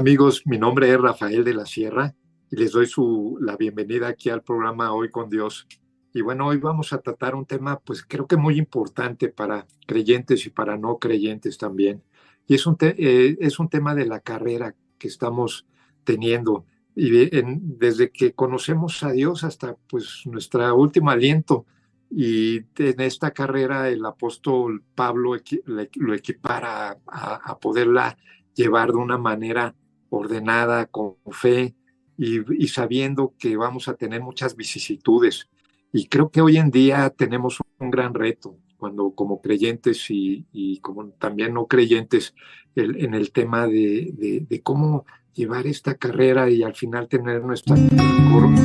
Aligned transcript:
Amigos, 0.00 0.44
mi 0.46 0.56
nombre 0.56 0.90
es 0.90 0.98
Rafael 0.98 1.44
de 1.44 1.52
la 1.52 1.66
Sierra 1.66 2.14
y 2.50 2.56
les 2.56 2.72
doy 2.72 2.86
su, 2.86 3.36
la 3.38 3.54
bienvenida 3.58 4.08
aquí 4.08 4.30
al 4.30 4.42
programa 4.42 4.94
Hoy 4.94 5.10
con 5.10 5.28
Dios. 5.28 5.66
Y 6.14 6.22
bueno, 6.22 6.46
hoy 6.46 6.56
vamos 6.56 6.94
a 6.94 7.02
tratar 7.02 7.34
un 7.34 7.44
tema, 7.44 7.78
pues 7.80 8.02
creo 8.02 8.26
que 8.26 8.38
muy 8.38 8.56
importante 8.56 9.28
para 9.28 9.66
creyentes 9.86 10.46
y 10.46 10.48
para 10.48 10.78
no 10.78 10.96
creyentes 10.98 11.58
también. 11.58 12.02
Y 12.46 12.54
es 12.54 12.66
un, 12.66 12.78
eh, 12.80 13.36
es 13.40 13.58
un 13.58 13.68
tema 13.68 13.94
de 13.94 14.06
la 14.06 14.20
carrera 14.20 14.74
que 14.96 15.06
estamos 15.06 15.66
teniendo. 16.02 16.64
Y 16.96 17.10
desde 17.52 18.10
que 18.10 18.32
conocemos 18.32 19.02
a 19.02 19.12
Dios 19.12 19.44
hasta 19.44 19.76
pues 19.86 20.22
nuestro 20.24 20.74
último 20.76 21.10
aliento. 21.10 21.66
Y 22.10 22.62
en 22.78 23.00
esta 23.02 23.32
carrera 23.32 23.90
el 23.90 24.02
apóstol 24.06 24.82
Pablo 24.94 25.36
lo 25.66 26.14
equipara 26.14 26.98
a, 27.06 27.34
a 27.34 27.58
poderla 27.58 28.16
llevar 28.54 28.92
de 28.92 28.96
una 28.96 29.18
manera 29.18 29.74
ordenada, 30.10 30.86
con 30.86 31.16
fe 31.30 31.74
y, 32.18 32.68
sabiendo 32.68 33.34
que 33.38 33.56
vamos 33.56 33.88
a 33.88 33.94
tener 33.94 34.20
muchas 34.22 34.54
vicisitudes. 34.54 35.48
Y 35.92 36.06
creo 36.08 36.30
que 36.30 36.42
hoy 36.42 36.58
en 36.58 36.70
día 36.70 37.10
tenemos 37.10 37.58
un 37.78 37.90
gran 37.90 38.14
reto 38.14 38.56
cuando 38.76 39.12
como 39.12 39.40
creyentes 39.40 40.06
y, 40.10 40.78
como 40.82 41.08
también 41.10 41.54
no 41.54 41.66
creyentes 41.66 42.34
en 42.76 43.14
el 43.14 43.32
tema 43.32 43.66
de, 43.66 44.60
cómo 44.62 45.04
llevar 45.34 45.66
esta 45.66 45.94
carrera 45.94 46.50
y 46.50 46.62
al 46.62 46.74
final 46.74 47.08
tener 47.08 47.42
nuestra 47.42 47.76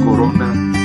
corona 0.04 0.85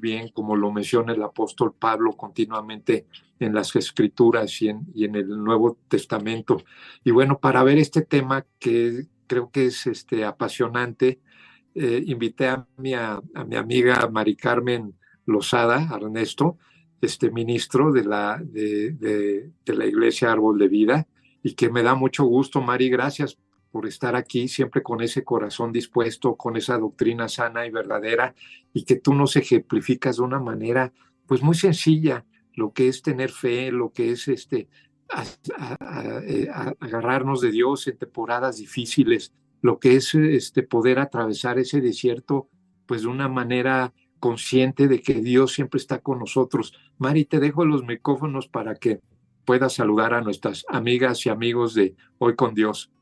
bien, 0.00 0.28
como 0.28 0.56
lo 0.56 0.72
menciona 0.72 1.12
el 1.12 1.22
apóstol 1.22 1.74
Pablo 1.78 2.12
continuamente 2.16 3.06
en 3.38 3.54
las 3.54 3.74
escrituras 3.76 4.60
y 4.60 4.68
en, 4.68 5.14
el 5.14 5.28
Nuevo 5.28 5.78
Testamento. 5.88 6.62
Y 7.04 7.10
bueno, 7.10 7.38
para 7.38 7.62
ver 7.62 7.78
este 7.78 8.02
tema 8.02 8.44
que 8.58 9.06
creo 9.26 9.50
que 9.50 9.66
es 9.66 9.86
este, 9.86 10.24
apasionante, 10.24 11.20
eh, 11.74 12.02
invité 12.06 12.48
a 12.48 12.66
mi, 12.76 12.94
a, 12.94 13.20
mi 13.46 13.56
amiga 13.56 14.08
Mari 14.10 14.36
Carmen 14.36 14.94
Lozada, 15.26 15.88
Ernesto, 15.94 16.58
este 17.00 17.30
ministro 17.30 17.92
de 17.92 18.04
la, 18.04 18.42
de 18.42 19.52
la 19.66 19.86
Iglesia 19.86 20.32
Árbol 20.32 20.58
de 20.58 20.68
Vida, 20.68 21.06
y 21.42 21.54
que 21.54 21.70
me 21.70 21.82
da 21.82 21.94
mucho 21.94 22.24
gusto, 22.24 22.60
Mari, 22.60 22.90
gracias 22.90 23.38
por 23.70 23.86
estar 23.86 24.16
aquí, 24.16 24.48
siempre 24.48 24.82
con 24.82 25.00
ese 25.00 25.24
corazón 25.24 25.72
dispuesto, 25.72 26.36
con 26.36 26.56
esa 26.56 26.78
doctrina 26.78 27.28
sana 27.28 27.66
y 27.66 27.70
verdadera, 27.70 28.34
y 28.72 28.84
que 28.84 28.96
tú 28.96 29.14
nos 29.14 29.36
ejemplificas 29.36 30.16
de 30.16 30.22
una 30.22 30.40
manera, 30.40 30.92
pues 31.26 31.42
muy 31.42 31.54
sencilla, 31.54 32.24
lo 32.54 32.72
que 32.72 32.88
es 32.88 33.02
tener 33.02 33.30
fe, 33.30 33.70
lo 33.70 33.92
que 33.92 34.12
es 34.12 34.28
este 34.28 34.68
agarrarnos 36.78 37.40
de 37.40 37.50
Dios 37.50 37.86
en 37.88 37.98
temporadas 37.98 38.58
difíciles, 38.58 39.32
lo 39.60 39.80
que 39.80 39.96
es 39.96 40.14
este 40.14 40.62
poder 40.62 40.98
atravesar 40.98 41.58
ese 41.58 41.80
desierto, 41.80 42.48
pues 42.86 43.02
de 43.02 43.08
una 43.08 43.28
manera 43.28 43.92
consciente 44.20 44.86
de 44.86 45.00
que 45.00 45.14
Dios 45.14 45.52
siempre 45.52 45.78
está 45.78 45.98
con 45.98 46.18
nosotros. 46.18 46.74
Mari, 46.98 47.24
te 47.24 47.40
dejo 47.40 47.64
los 47.64 47.84
micrófonos 47.84 48.48
para 48.48 48.74
que 48.76 49.00
puedas 49.44 49.72
saludar 49.72 50.14
a 50.14 50.20
nuestras 50.20 50.64
amigas 50.68 51.26
y 51.26 51.30
amigos 51.30 51.74
de 51.74 51.96
Hoy 52.18 52.36
con 52.36 52.54
Dios. 52.54 52.92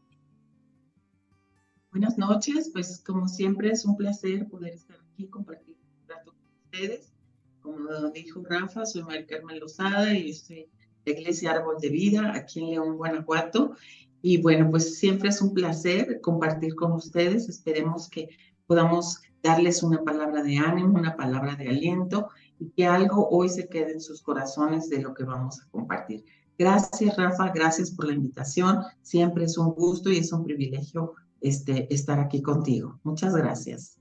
Buenas 1.91 2.19
noches, 2.19 2.69
pues 2.71 3.00
como 3.00 3.28
siempre 3.28 3.71
es 3.71 3.87
un 3.87 3.97
placer 3.97 4.47
poder 4.49 4.75
estar 4.75 4.99
aquí 5.10 5.26
compartir 5.26 5.75
un 6.03 6.09
rato 6.09 6.32
con 6.32 6.50
ustedes. 6.65 7.15
Como 7.62 8.10
dijo 8.12 8.43
Rafa, 8.44 8.84
soy 8.84 9.04
María 9.04 9.26
Carmen 9.26 9.59
Lozada 9.59 10.12
y 10.12 10.34
soy 10.34 10.69
de 11.06 11.12
Iglesia 11.12 11.53
Árbol 11.53 11.76
de 11.81 11.88
Vida 11.88 12.34
aquí 12.34 12.60
en 12.60 12.71
León, 12.72 12.99
Guanajuato. 12.99 13.75
Y 14.21 14.43
bueno, 14.43 14.71
pues 14.71 14.99
siempre 14.99 15.31
es 15.31 15.41
un 15.41 15.54
placer 15.54 16.21
compartir 16.21 16.75
con 16.75 16.93
ustedes. 16.93 17.49
Esperemos 17.49 18.10
que 18.10 18.28
podamos 18.66 19.22
darles 19.43 19.82
una 19.82 20.05
palabra 20.05 20.43
de 20.43 20.59
ánimo, 20.59 20.99
una 20.99 21.16
palabra 21.16 21.56
de 21.56 21.69
aliento 21.69 22.28
y 22.59 22.69
que 22.69 22.84
algo 22.84 23.31
hoy 23.31 23.49
se 23.49 23.66
quede 23.66 23.93
en 23.93 24.03
sus 24.03 24.20
corazones 24.20 24.91
de 24.91 25.00
lo 25.00 25.15
que 25.15 25.25
vamos 25.25 25.62
a 25.62 25.69
compartir. 25.70 26.22
Gracias, 26.59 27.16
Rafa, 27.16 27.50
gracias 27.50 27.91
por 27.91 28.05
la 28.06 28.12
invitación. 28.12 28.82
Siempre 29.00 29.44
es 29.44 29.56
un 29.56 29.70
gusto 29.70 30.10
y 30.10 30.19
es 30.19 30.32
un 30.32 30.44
privilegio 30.44 31.15
este, 31.41 31.93
estar 31.93 32.21
aquí 32.21 32.43
contigo. 32.43 33.00
Muchas 33.04 33.34
gracias. 33.34 33.99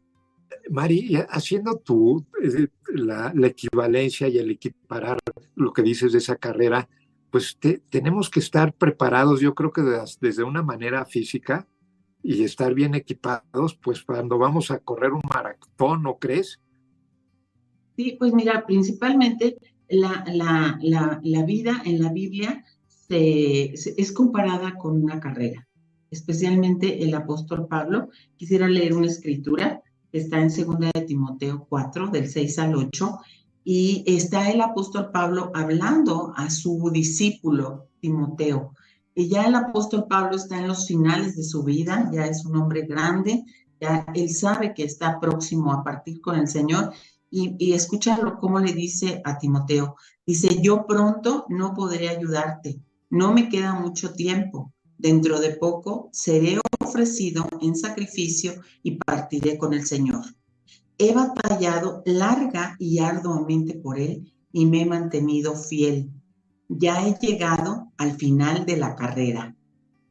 Mari, 0.70 1.16
haciendo 1.30 1.78
tú 1.78 2.26
la, 2.94 3.34
equivalencia 3.44 4.28
y 4.28 4.38
el 4.38 4.52
equiparar 4.52 5.18
lo 5.56 5.74
que 5.74 5.82
dices 5.82 6.12
de 6.12 6.18
esa 6.18 6.36
carrera, 6.36 6.90
pues 7.32 7.58
tenemos 7.90 8.30
que 8.30 8.40
estar 8.40 8.74
preparados, 8.74 9.40
yo 9.40 9.54
creo 9.54 9.72
que 9.72 9.82
desde 10.22 10.44
una 10.44 10.64
manera 10.64 11.06
física 11.06 11.68
y 12.24 12.44
estar 12.44 12.74
bien 12.74 12.96
equipados, 12.96 13.76
pues 13.76 14.04
cuando 14.04 14.38
vamos 14.38 14.72
a 14.72 14.80
correr 14.80 15.12
un 15.12 15.22
maratón, 15.30 16.04
¿no 16.04 16.18
crees? 16.18 16.60
Sí, 17.96 18.16
pues 18.18 18.34
mira, 18.34 18.66
principalmente 18.66 19.58
la, 19.90 20.24
la, 20.28 20.78
la, 20.82 21.20
la 21.24 21.46
vida 21.46 21.82
en 21.86 22.02
la 22.02 22.12
Biblia 22.12 22.64
se, 22.88 23.74
es 23.74 24.12
comparada 24.12 24.76
con 24.78 25.02
una 25.04 25.20
carrera 25.20 25.68
especialmente 26.12 27.04
el 27.04 27.14
apóstol 27.14 27.68
Pablo. 27.68 28.10
Quisiera 28.36 28.68
leer 28.68 28.94
una 28.94 29.08
escritura 29.08 29.82
que 30.12 30.20
está 30.20 30.40
en 30.40 30.50
2 30.50 30.80
de 30.80 31.02
Timoteo 31.06 31.66
4, 31.70 32.08
del 32.08 32.30
6 32.30 32.60
al 32.60 32.76
8, 32.76 33.20
y 33.64 34.04
está 34.08 34.50
el 34.50 34.62
apóstol 34.62 35.12
Pablo 35.12 35.52
hablando 35.54 36.34
a 36.36 36.50
su 36.50 36.90
discípulo 36.92 37.88
Timoteo. 38.00 38.74
Y 39.14 39.28
ya 39.30 39.46
el 39.46 39.56
apóstol 39.56 40.06
Pablo 40.08 40.38
está 40.38 40.60
en 40.60 40.68
los 40.68 40.88
finales 40.88 41.36
de 41.36 41.44
su 41.44 41.64
vida, 41.64 42.10
ya 42.14 42.28
es 42.28 42.46
un 42.46 42.56
hombre 42.56 42.84
grande, 42.84 43.44
ya 43.82 44.06
él 44.14 44.30
sabe 44.30 44.74
que 44.74 44.84
está 44.84 45.20
próximo 45.20 45.74
a 45.74 45.84
partir 45.84 46.22
con 46.22 46.36
el 46.36 46.48
Señor. 46.48 46.94
Y, 47.30 47.56
y 47.60 47.74
escúchalo 47.74 48.40
cómo 48.40 48.60
le 48.60 48.72
dice 48.72 49.22
a 49.26 49.38
Timoteo. 49.38 49.98
Dice, 50.26 50.62
yo 50.62 50.86
pronto 50.88 51.46
no 51.50 51.74
podré 51.74 52.08
ayudarte, 52.08 52.80
no 53.10 53.34
me 53.34 53.50
queda 53.50 53.74
mucho 53.74 54.14
tiempo 54.14 54.72
Dentro 54.98 55.40
de 55.40 55.52
poco 55.52 56.10
seré 56.12 56.60
ofrecido 56.80 57.48
en 57.62 57.76
sacrificio 57.76 58.54
y 58.82 58.96
partiré 58.96 59.58
con 59.58 59.74
el 59.74 59.86
Señor. 59.86 60.26
He 60.98 61.14
batallado 61.14 62.02
larga 62.06 62.76
y 62.80 63.00
arduamente 63.00 63.76
por 63.76 64.00
Él 64.00 64.34
y 64.52 64.66
me 64.66 64.82
he 64.82 64.86
mantenido 64.86 65.56
fiel. 65.56 66.10
Ya 66.68 67.08
he 67.08 67.18
llegado 67.20 67.92
al 67.98 68.14
final 68.14 68.66
de 68.66 68.78
la 68.78 68.96
carrera 68.96 69.56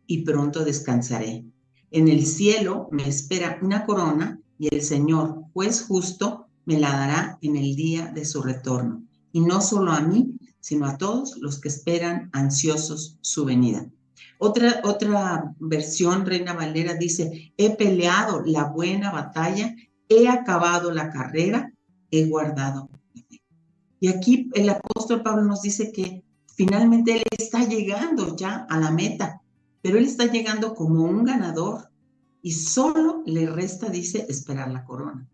y 0.07 0.23
pronto 0.23 0.65
descansaré. 0.65 1.45
En 1.91 2.09
el 2.09 2.25
cielo 2.25 2.89
me 2.93 3.09
espera 3.09 3.59
una 3.63 3.85
corona 3.85 4.41
y 4.59 4.73
el 4.73 4.83
Señor, 4.83 5.43
juez 5.53 5.83
justo, 5.83 6.47
me 6.65 6.79
la 6.79 6.91
dará 6.93 7.39
en 7.43 7.57
el 7.57 7.75
día 7.75 8.07
de 8.07 8.25
su 8.25 8.43
retorno. 8.43 9.03
Y 9.33 9.41
no 9.41 9.61
solo 9.61 9.93
a 9.93 10.01
mí, 10.01 10.39
sino 10.61 10.87
a 10.87 10.97
todos 10.97 11.37
los 11.39 11.61
que 11.61 11.69
esperan 11.69 12.31
ansiosos 12.33 13.19
su 13.21 13.45
venida. 13.45 13.91
Otra, 14.39 14.81
otra 14.85 15.55
versión, 15.59 16.27
Reina 16.27 16.53
Valera, 16.53 16.95
dice, 16.95 17.53
he 17.57 17.71
peleado 17.77 18.43
la 18.45 18.65
buena 18.65 19.11
batalla, 19.11 19.75
he 20.09 20.29
acabado 20.29 20.93
la 20.93 21.11
carrera, 21.11 21.73
he 22.11 22.27
guardado. 22.27 22.89
Y 24.01 24.09
aquí 24.09 24.51
el 24.55 24.69
apóstol 24.69 25.23
Pablo 25.23 25.45
nos 25.45 25.63
dice 25.63 25.91
que 25.91 26.23
finalmente 26.55 27.17
él 27.17 27.23
está 27.39 27.65
llegando 27.65 28.37
ya 28.37 28.67
a 28.69 28.79
la 28.79 28.91
meta, 28.91 29.41
pero 29.83 29.99
él 29.99 30.05
está 30.05 30.27
llegando 30.27 30.75
como 30.75 31.05
un 31.05 31.25
ganador 31.25 31.91
y 32.43 32.53
solo 32.53 33.23
le 33.27 33.47
resta, 33.47 33.89
dice, 33.89 34.27
esperar 34.29 34.71
la 34.71 34.85
corona. 34.85 35.29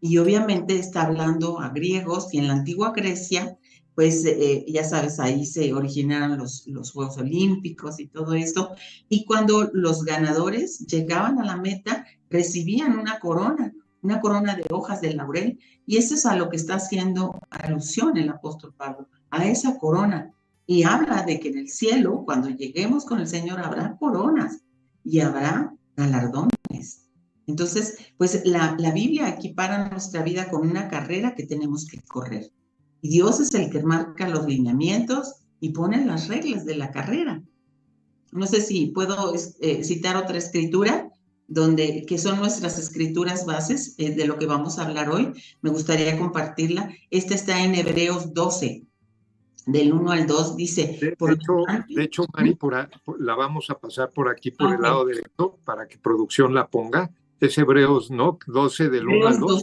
Y 0.00 0.18
obviamente 0.18 0.78
está 0.78 1.02
hablando 1.02 1.60
a 1.60 1.70
griegos 1.70 2.34
y 2.34 2.38
en 2.38 2.48
la 2.48 2.54
antigua 2.54 2.92
Grecia 2.94 3.56
pues 3.94 4.24
eh, 4.24 4.64
ya 4.68 4.82
sabes, 4.84 5.20
ahí 5.20 5.46
se 5.46 5.72
originaron 5.72 6.36
los, 6.36 6.66
los 6.66 6.90
Juegos 6.90 7.16
Olímpicos 7.18 8.00
y 8.00 8.08
todo 8.08 8.34
esto. 8.34 8.70
Y 9.08 9.24
cuando 9.24 9.70
los 9.72 10.04
ganadores 10.04 10.80
llegaban 10.86 11.38
a 11.38 11.44
la 11.44 11.56
meta, 11.56 12.04
recibían 12.28 12.98
una 12.98 13.20
corona, 13.20 13.72
una 14.02 14.20
corona 14.20 14.56
de 14.56 14.64
hojas 14.70 15.00
de 15.00 15.14
laurel. 15.14 15.58
Y 15.86 15.98
eso 15.98 16.14
es 16.14 16.26
a 16.26 16.36
lo 16.36 16.48
que 16.48 16.56
está 16.56 16.74
haciendo 16.74 17.38
alusión 17.50 18.16
el 18.16 18.30
apóstol 18.30 18.74
Pablo, 18.76 19.08
a 19.30 19.46
esa 19.46 19.78
corona. 19.78 20.32
Y 20.66 20.82
habla 20.82 21.22
de 21.22 21.38
que 21.38 21.48
en 21.48 21.58
el 21.58 21.68
cielo, 21.68 22.24
cuando 22.24 22.48
lleguemos 22.48 23.04
con 23.04 23.20
el 23.20 23.28
Señor, 23.28 23.60
habrá 23.60 23.96
coronas 23.98 24.62
y 25.04 25.20
habrá 25.20 25.74
galardones. 25.96 27.06
Entonces, 27.46 27.98
pues 28.16 28.42
la, 28.44 28.74
la 28.78 28.90
Biblia 28.90 29.28
equipara 29.28 29.88
nuestra 29.88 30.22
vida 30.22 30.50
con 30.50 30.68
una 30.68 30.88
carrera 30.88 31.34
que 31.34 31.46
tenemos 31.46 31.86
que 31.86 32.00
correr. 32.02 32.50
Y 33.04 33.10
Dios 33.10 33.38
es 33.38 33.52
el 33.54 33.68
que 33.68 33.82
marca 33.82 34.26
los 34.30 34.46
lineamientos 34.46 35.34
y 35.60 35.72
pone 35.72 36.06
las 36.06 36.28
reglas 36.28 36.64
de 36.64 36.74
la 36.74 36.90
carrera. 36.90 37.42
No 38.32 38.46
sé 38.46 38.62
si 38.62 38.86
puedo 38.86 39.34
eh, 39.60 39.84
citar 39.84 40.16
otra 40.16 40.38
escritura 40.38 41.10
donde 41.46 42.06
que 42.06 42.16
son 42.16 42.38
nuestras 42.38 42.78
escrituras 42.78 43.44
bases 43.44 43.94
eh, 43.98 44.14
de 44.14 44.26
lo 44.26 44.38
que 44.38 44.46
vamos 44.46 44.78
a 44.78 44.86
hablar 44.86 45.10
hoy. 45.10 45.34
Me 45.60 45.68
gustaría 45.68 46.18
compartirla. 46.18 46.94
Esta 47.10 47.34
está 47.34 47.62
en 47.62 47.74
Hebreos 47.74 48.32
12. 48.32 48.86
del 49.66 49.92
1 49.92 50.10
al 50.10 50.26
2 50.26 50.56
dice... 50.56 50.98
De, 50.98 51.08
hecho, 51.08 51.56
de 51.86 52.04
hecho, 52.04 52.24
Mari, 52.32 52.56
la 53.18 53.34
vamos 53.34 53.68
a 53.68 53.78
pasar 53.78 54.12
por 54.12 54.30
aquí, 54.30 54.50
por 54.50 54.72
el 54.72 54.80
lado 54.80 55.04
derecho, 55.04 55.58
para 55.62 55.86
que 55.86 55.98
producción 55.98 56.54
la 56.54 56.68
ponga. 56.68 57.10
Es 57.38 57.58
Hebreos, 57.58 58.10
¿no? 58.10 58.38
12 58.46 58.88
del 58.88 59.08
1 59.08 59.26
al 59.26 59.40
2. 59.40 59.62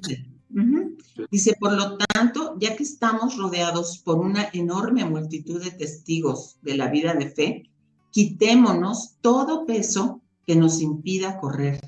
Dice, 1.30 1.56
por 1.60 1.74
lo 1.74 1.98
tanto, 1.98 2.56
ya 2.60 2.76
que 2.76 2.84
estamos 2.84 3.38
rodeados 3.38 4.00
por 4.00 4.18
una 4.18 4.50
enorme 4.54 5.06
multitud 5.06 5.64
de 5.64 5.72
testigos 5.72 6.58
de 6.62 6.76
la 6.76 6.90
vida 6.90 7.14
de 7.14 7.30
fe, 7.30 7.70
quitémonos 8.12 9.18
todo 9.22 9.66
peso 9.66 10.22
que 10.46 10.56
nos 10.56 10.82
impida 10.82 11.40
correr, 11.40 11.80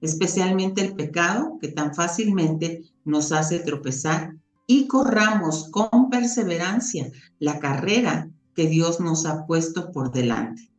especialmente 0.00 0.82
el 0.82 0.94
pecado 0.94 1.58
que 1.60 1.68
tan 1.68 1.94
fácilmente 1.94 2.84
nos 3.04 3.32
hace 3.32 3.60
tropezar 3.60 4.34
y 4.66 4.86
corramos 4.86 5.68
con 5.70 6.10
perseverancia 6.10 7.10
la 7.38 7.58
carrera 7.58 8.30
que 8.54 8.68
Dios 8.68 9.00
nos 9.00 9.26
ha 9.26 9.46
puesto 9.46 9.90
por 9.92 10.12
delante. 10.12 10.70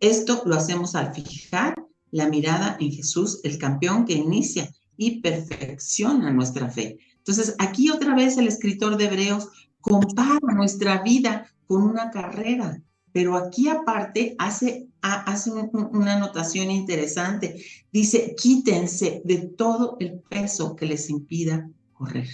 Esto 0.00 0.42
lo 0.44 0.54
hacemos 0.54 0.94
al 0.94 1.14
fijar 1.14 1.74
la 2.10 2.28
mirada 2.28 2.76
en 2.80 2.92
Jesús, 2.92 3.40
el 3.44 3.58
campeón 3.58 4.04
que 4.04 4.14
inicia 4.14 4.70
y 4.96 5.20
perfecciona 5.20 6.30
nuestra 6.30 6.70
fe. 6.70 6.98
Entonces, 7.28 7.56
aquí 7.58 7.90
otra 7.90 8.14
vez 8.14 8.38
el 8.38 8.48
escritor 8.48 8.96
de 8.96 9.04
Hebreos 9.04 9.50
compara 9.82 10.38
nuestra 10.54 11.02
vida 11.02 11.46
con 11.66 11.82
una 11.82 12.10
carrera, 12.10 12.82
pero 13.12 13.36
aquí 13.36 13.68
aparte 13.68 14.34
hace, 14.38 14.88
hace 15.02 15.50
una 15.50 16.14
anotación 16.14 16.70
interesante. 16.70 17.62
Dice, 17.92 18.34
quítense 18.34 19.20
de 19.26 19.40
todo 19.58 19.98
el 20.00 20.20
peso 20.20 20.74
que 20.74 20.86
les 20.86 21.10
impida 21.10 21.68
correr. 21.92 22.30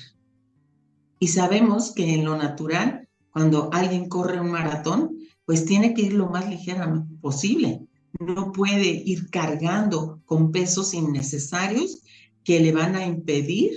Y 1.19 1.26
sabemos 1.26 1.91
que 1.91 2.14
en 2.14 2.25
lo 2.25 2.38
natural, 2.38 3.08
cuando 3.31 3.70
alguien 3.73 4.08
corre 4.08 4.41
un 4.41 4.52
maratón, 4.52 5.19
pues 5.44 5.64
tiene 5.64 5.93
que 5.93 6.02
ir 6.02 6.12
lo 6.12 6.29
más 6.29 6.49
ligera 6.49 7.05
posible. 7.20 7.81
No 8.20 8.52
puede 8.52 9.02
ir 9.05 9.29
cargando 9.31 10.20
con 10.25 10.52
pesos 10.52 10.94
innecesarios 10.94 11.99
que 12.44 12.61
le 12.61 12.70
van 12.70 12.94
a 12.94 13.05
impedir 13.05 13.73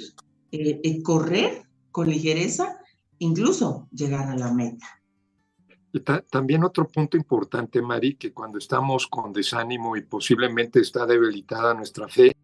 eh, 0.52 1.02
correr 1.04 1.64
con 1.92 2.10
ligereza, 2.10 2.80
incluso 3.20 3.88
llegar 3.92 4.30
a 4.30 4.38
la 4.38 4.54
meta. 4.54 4.86
también 6.30 6.64
otro 6.64 6.88
punto 6.88 7.18
importante, 7.18 7.82
Mari, 7.82 8.16
que 8.16 8.32
cuando 8.32 8.58
estamos 8.58 9.08
con 9.08 9.34
desánimo 9.34 9.98
y 9.98 10.02
posiblemente 10.04 10.80
está 10.80 11.06
debilitada 11.06 11.74
nuestra 11.74 12.08
fe, 12.08 12.36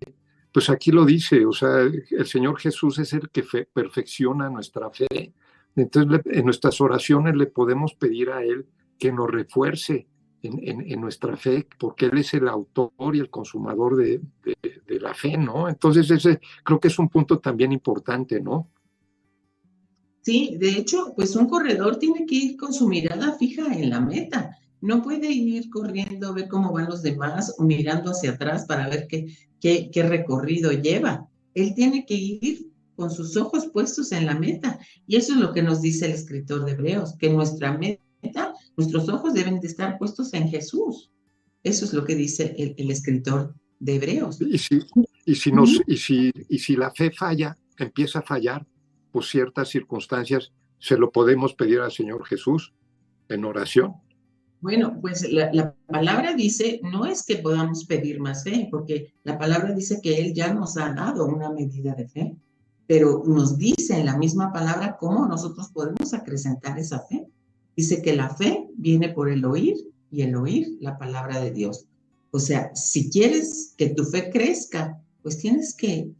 pues 0.51 0.69
aquí 0.69 0.91
lo 0.91 1.05
dice, 1.05 1.45
o 1.45 1.51
sea, 1.51 1.79
el 1.79 2.25
Señor 2.25 2.59
Jesús 2.59 2.99
es 2.99 3.13
el 3.13 3.29
que 3.29 3.43
perfecciona 3.71 4.49
nuestra 4.49 4.89
fe. 4.91 5.33
Entonces, 5.75 6.21
en 6.25 6.45
nuestras 6.45 6.79
oraciones 6.79 7.35
le 7.35 7.47
podemos 7.47 7.95
pedir 7.95 8.29
a 8.29 8.43
Él 8.43 8.67
que 8.99 9.11
nos 9.11 9.29
refuerce 9.29 10.07
en, 10.43 11.01
nuestra 11.01 11.37
fe, 11.37 11.67
porque 11.79 12.07
Él 12.07 12.17
es 12.17 12.33
el 12.33 12.47
autor 12.47 13.15
y 13.15 13.19
el 13.19 13.29
consumador 13.29 13.95
de, 13.95 14.21
de, 14.43 14.99
la 14.99 15.13
fe, 15.13 15.37
¿no? 15.37 15.67
Entonces, 15.67 16.09
ese 16.11 16.39
creo 16.63 16.79
que 16.79 16.89
es 16.89 16.99
un 16.99 17.09
punto 17.09 17.39
también 17.39 17.71
importante, 17.71 18.39
¿no? 18.41 18.69
Sí, 20.21 20.55
de 20.59 20.69
hecho, 20.69 21.13
pues 21.15 21.35
un 21.35 21.47
corredor 21.47 21.97
tiene 21.97 22.25
que 22.25 22.35
ir 22.35 22.57
con 22.57 22.73
su 22.73 22.87
mirada 22.87 23.33
fija 23.37 23.73
en 23.73 23.89
la 23.89 23.99
meta. 23.99 24.57
No 24.79 25.01
puede 25.01 25.31
ir 25.31 25.69
corriendo 25.69 26.27
a 26.27 26.31
ver 26.33 26.47
cómo 26.47 26.71
van 26.71 26.85
los 26.85 27.01
demás 27.01 27.55
o 27.57 27.63
mirando 27.63 28.11
hacia 28.11 28.31
atrás 28.31 28.65
para 28.65 28.87
ver 28.87 29.07
qué, 29.07 29.35
qué, 29.59 29.89
qué 29.91 30.03
recorrido 30.03 30.71
lleva. 30.71 31.27
Él 31.53 31.73
tiene 31.75 32.05
que 32.05 32.15
ir 32.15 32.73
con 32.95 33.11
sus 33.11 33.35
ojos 33.37 33.67
puestos 33.67 34.11
en 34.11 34.25
la 34.25 34.35
meta. 34.35 34.79
Y 35.07 35.17
eso 35.17 35.33
es 35.33 35.39
lo 35.39 35.51
que 35.53 35.63
nos 35.63 35.81
dice 35.81 36.05
el 36.05 36.11
escritor 36.11 36.65
de 36.65 36.71
Hebreos, 36.71 37.15
que 37.17 37.29
nuestra 37.29 37.77
meta, 37.77 38.52
nuestros 38.77 39.09
ojos 39.09 39.33
deben 39.33 39.59
de 39.59 39.67
estar 39.67 39.97
puestos 39.97 40.33
en 40.33 40.47
Jesús. 40.49 41.11
Eso 41.63 41.85
es 41.85 41.93
lo 41.93 42.03
que 42.03 42.15
dice 42.15 42.55
el, 42.57 42.75
el 42.77 42.91
escritor 42.91 43.55
de 43.79 43.95
Hebreos. 43.95 44.41
Y 44.41 44.57
si, 44.57 44.79
y, 45.25 45.35
si 45.35 45.51
nos, 45.51 45.81
y, 45.87 45.97
si, 45.97 46.31
y 46.49 46.59
si 46.59 46.75
la 46.75 46.91
fe 46.91 47.11
falla, 47.11 47.57
empieza 47.77 48.19
a 48.19 48.23
fallar 48.23 48.65
por 49.11 49.23
ciertas 49.23 49.69
circunstancias, 49.69 50.51
se 50.79 50.97
lo 50.97 51.11
podemos 51.11 51.53
pedir 51.53 51.79
al 51.79 51.91
Señor 51.91 52.25
Jesús 52.25 52.73
en 53.29 53.45
oración. 53.45 53.93
Bueno, 54.63 54.97
pues 55.01 55.29
la, 55.29 55.75
palabra 55.87 56.33
dice, 56.33 56.79
no 56.83 57.05
es 57.05 57.25
que 57.25 57.35
podamos 57.35 57.83
pedir 57.83 58.21
más 58.21 58.45
fe, 58.45 58.69
porque 58.71 59.13
la 59.23 59.37
palabra 59.37 59.73
dice 59.73 59.99
que 60.01 60.17
Él 60.19 60.33
ya 60.33 60.53
nos 60.53 60.77
ha 60.77 60.93
dado 60.93 61.25
una 61.25 61.49
medida 61.51 61.93
de 61.95 62.07
fe, 62.07 62.37
pero 62.87 63.23
nos 63.25 63.57
dice 63.57 63.99
en 63.99 64.05
la 64.05 64.17
misma 64.17 64.53
palabra 64.53 64.95
cómo 64.97 65.27
nosotros 65.27 65.69
podemos 65.73 66.13
acrecentar 66.13 66.79
esa 66.79 67.01
fe. 67.01 67.27
Dice 67.75 68.01
que 68.01 68.15
la 68.15 68.29
fe 68.35 68.67
viene 68.75 69.09
por 69.09 69.29
el 69.29 69.45
oír 69.45 69.75
y 70.11 70.21
el 70.21 70.35
oír 70.35 70.77
la 70.79 70.97
palabra 70.97 71.39
de 71.39 71.51
Dios. 71.51 71.87
O 72.31 72.39
sea, 72.39 72.73
si 72.75 73.09
quieres 73.09 73.73
que 73.77 73.89
tu 73.89 74.05
fe 74.05 74.29
crezca, 74.29 74.99
pues 75.21 75.37
tienes 75.37 75.73
que, 75.73 76.11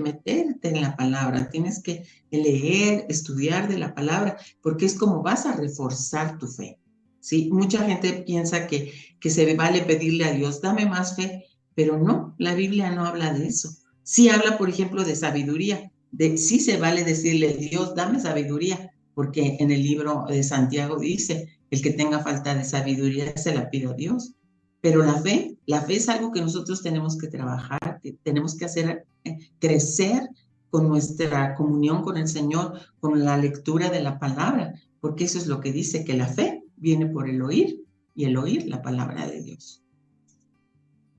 meterte 0.00 0.68
en 0.68 0.80
la 0.80 0.96
palabra, 0.96 1.50
tienes 1.50 1.82
que 1.82 2.04
leer, 2.30 3.04
estudiar 3.08 3.68
de 3.68 3.78
la 3.78 3.94
palabra, 3.94 4.38
porque 4.62 4.86
es 4.86 4.94
como 4.94 5.22
vas 5.22 5.46
a 5.46 5.56
reforzar 5.56 6.38
tu 6.38 6.46
fe. 6.46 6.78
¿sí? 7.18 7.50
Mucha 7.52 7.84
gente 7.84 8.22
piensa 8.24 8.68
que, 8.68 8.92
que 9.18 9.30
se 9.30 9.54
vale 9.54 9.82
pedirle 9.82 10.24
a 10.24 10.32
Dios, 10.32 10.60
dame 10.60 10.86
más 10.86 11.16
fe, 11.16 11.44
pero 11.74 11.98
no, 11.98 12.34
la 12.38 12.54
Biblia 12.54 12.90
no 12.92 13.04
habla 13.04 13.32
de 13.32 13.48
eso. 13.48 13.70
Sí 14.04 14.28
habla, 14.28 14.56
por 14.58 14.68
ejemplo, 14.68 15.04
de 15.04 15.16
sabiduría, 15.16 15.90
de 16.12 16.36
sí 16.36 16.60
se 16.60 16.76
vale 16.76 17.04
decirle, 17.04 17.54
Dios, 17.54 17.94
dame 17.94 18.20
sabiduría, 18.20 18.89
porque 19.14 19.56
en 19.60 19.70
el 19.70 19.82
libro 19.82 20.24
de 20.28 20.42
Santiago 20.42 20.98
dice, 20.98 21.48
el 21.70 21.82
que 21.82 21.92
tenga 21.92 22.20
falta 22.20 22.54
de 22.54 22.64
sabiduría 22.64 23.36
se 23.36 23.54
la 23.54 23.70
pide 23.70 23.88
a 23.88 23.94
Dios. 23.94 24.34
Pero 24.80 25.04
la 25.04 25.14
fe, 25.14 25.56
la 25.66 25.82
fe 25.82 25.96
es 25.96 26.08
algo 26.08 26.32
que 26.32 26.40
nosotros 26.40 26.82
tenemos 26.82 27.18
que 27.18 27.28
trabajar, 27.28 28.00
tenemos 28.22 28.56
que 28.56 28.64
hacer 28.64 29.04
eh, 29.24 29.38
crecer 29.58 30.28
con 30.70 30.88
nuestra 30.88 31.54
comunión 31.54 32.02
con 32.02 32.16
el 32.16 32.28
Señor, 32.28 32.80
con 33.00 33.24
la 33.24 33.36
lectura 33.36 33.90
de 33.90 34.00
la 34.00 34.18
palabra, 34.18 34.74
porque 35.00 35.24
eso 35.24 35.38
es 35.38 35.46
lo 35.46 35.60
que 35.60 35.72
dice 35.72 36.04
que 36.04 36.16
la 36.16 36.26
fe 36.26 36.62
viene 36.76 37.06
por 37.06 37.28
el 37.28 37.42
oír 37.42 37.84
y 38.14 38.24
el 38.24 38.36
oír 38.36 38.66
la 38.68 38.80
palabra 38.80 39.26
de 39.26 39.42
Dios. 39.42 39.82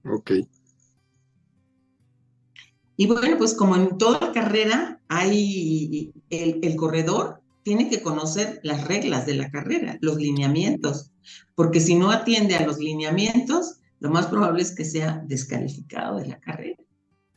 Ok. 0.06 0.32
Y 2.98 3.08
bueno, 3.08 3.38
pues 3.38 3.54
como 3.54 3.76
en 3.76 3.98
toda 3.98 4.32
carrera 4.32 5.02
hay 5.08 6.14
el, 6.30 6.76
corredor 6.76 7.41
tiene 7.64 7.90
que 7.90 8.02
conocer 8.02 8.60
las 8.64 8.88
reglas 8.88 9.26
de 9.26 9.36
la 9.36 9.52
carrera, 9.52 9.98
los 10.02 10.18
lineamientos, 10.18 11.12
porque 11.56 11.80
si 11.80 11.96
no 11.96 12.12
atiende 12.12 12.56
a 12.56 12.66
los 12.66 12.80
lineamientos, 12.80 13.78
lo 14.00 14.10
más 14.10 14.28
probable 14.28 14.64
es 14.64 14.74
que 14.74 14.86
sea 14.86 15.24
descalificado 15.28 16.18
de 16.18 16.28
la 16.28 16.40
carrera. 16.40 16.78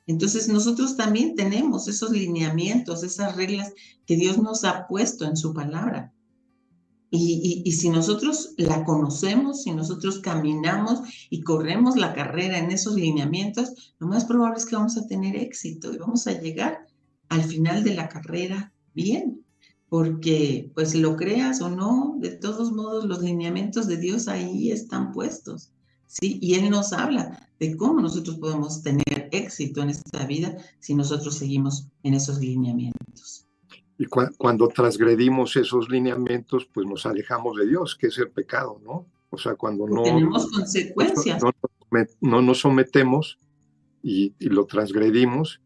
Entonces 0.06 0.48
nosotros 0.48 0.96
también 0.96 1.34
tenemos 1.34 1.88
esos 1.88 2.10
lineamientos, 2.10 3.02
esas 3.02 3.36
reglas 3.36 3.72
que 4.06 4.16
Dios 4.16 4.38
nos 4.38 4.64
ha 4.64 4.86
puesto 4.86 5.24
en 5.24 5.36
su 5.36 5.54
palabra. 5.54 6.12
Y, 7.16 7.70
si 7.70 7.90
nosotros 7.90 8.54
la 8.56 8.82
conocemos, 8.82 9.62
si 9.62 9.70
nosotros 9.70 10.18
caminamos 10.18 10.98
y 11.30 11.42
corremos 11.42 11.96
la 11.96 12.12
carrera 12.12 12.58
en 12.58 12.72
esos 12.72 12.96
lineamientos, 12.96 13.94
lo 14.00 14.08
más 14.08 14.24
probable 14.24 14.58
es 14.58 14.66
que 14.66 14.74
vamos 14.74 14.96
a 14.96 15.06
tener 15.06 15.36
éxito 15.36 15.94
y 15.94 15.98
vamos 15.98 16.26
a 16.26 16.32
llegar 16.32 16.88
al 17.28 17.44
final 17.44 17.84
de 17.84 17.94
la 17.94 18.08
carrera 18.08 18.72
bien, 18.94 19.43
porque 19.94 20.72
pues 20.74 20.92
lo 20.96 21.14
creas 21.14 21.60
o 21.60 21.70
no, 21.70 22.16
de 22.18 22.30
todos 22.30 22.72
modos 22.72 23.04
los 23.04 23.22
lineamientos 23.22 23.86
de 23.86 23.96
Dios 23.96 24.26
ahí 24.26 24.72
están 24.72 25.12
puestos, 25.12 25.70
¿sí? 26.08 26.40
Y 26.42 26.54
Él 26.54 26.68
nos 26.68 26.92
habla 26.92 27.48
de 27.60 27.76
cómo 27.76 28.00
nosotros 28.00 28.38
podemos 28.38 28.82
tener 28.82 29.28
éxito 29.30 29.82
en 29.82 29.90
esta 29.90 30.26
vida 30.26 30.56
si 30.80 30.96
nosotros 30.96 31.36
seguimos 31.36 31.86
en 32.02 32.14
esos 32.14 32.40
lineamientos. 32.40 33.46
Y 33.96 34.06
cuando 34.06 34.66
transgredimos 34.66 35.54
esos 35.54 35.88
lineamientos, 35.88 36.66
pues 36.74 36.88
nos 36.88 37.06
alejamos 37.06 37.56
de 37.56 37.68
Dios, 37.68 37.94
que 37.94 38.08
es 38.08 38.18
el 38.18 38.30
pecado, 38.30 38.80
¿no? 38.82 39.06
O 39.30 39.38
sea, 39.38 39.54
cuando 39.54 39.86
no... 39.86 40.02
Tenemos 40.02 40.50
consecuencias. 40.50 41.40
No, 42.20 42.42
nos 42.42 42.58
sometemos 42.58 43.38
y, 44.02 44.34
lo 44.40 44.66
transgredimos 44.66 45.60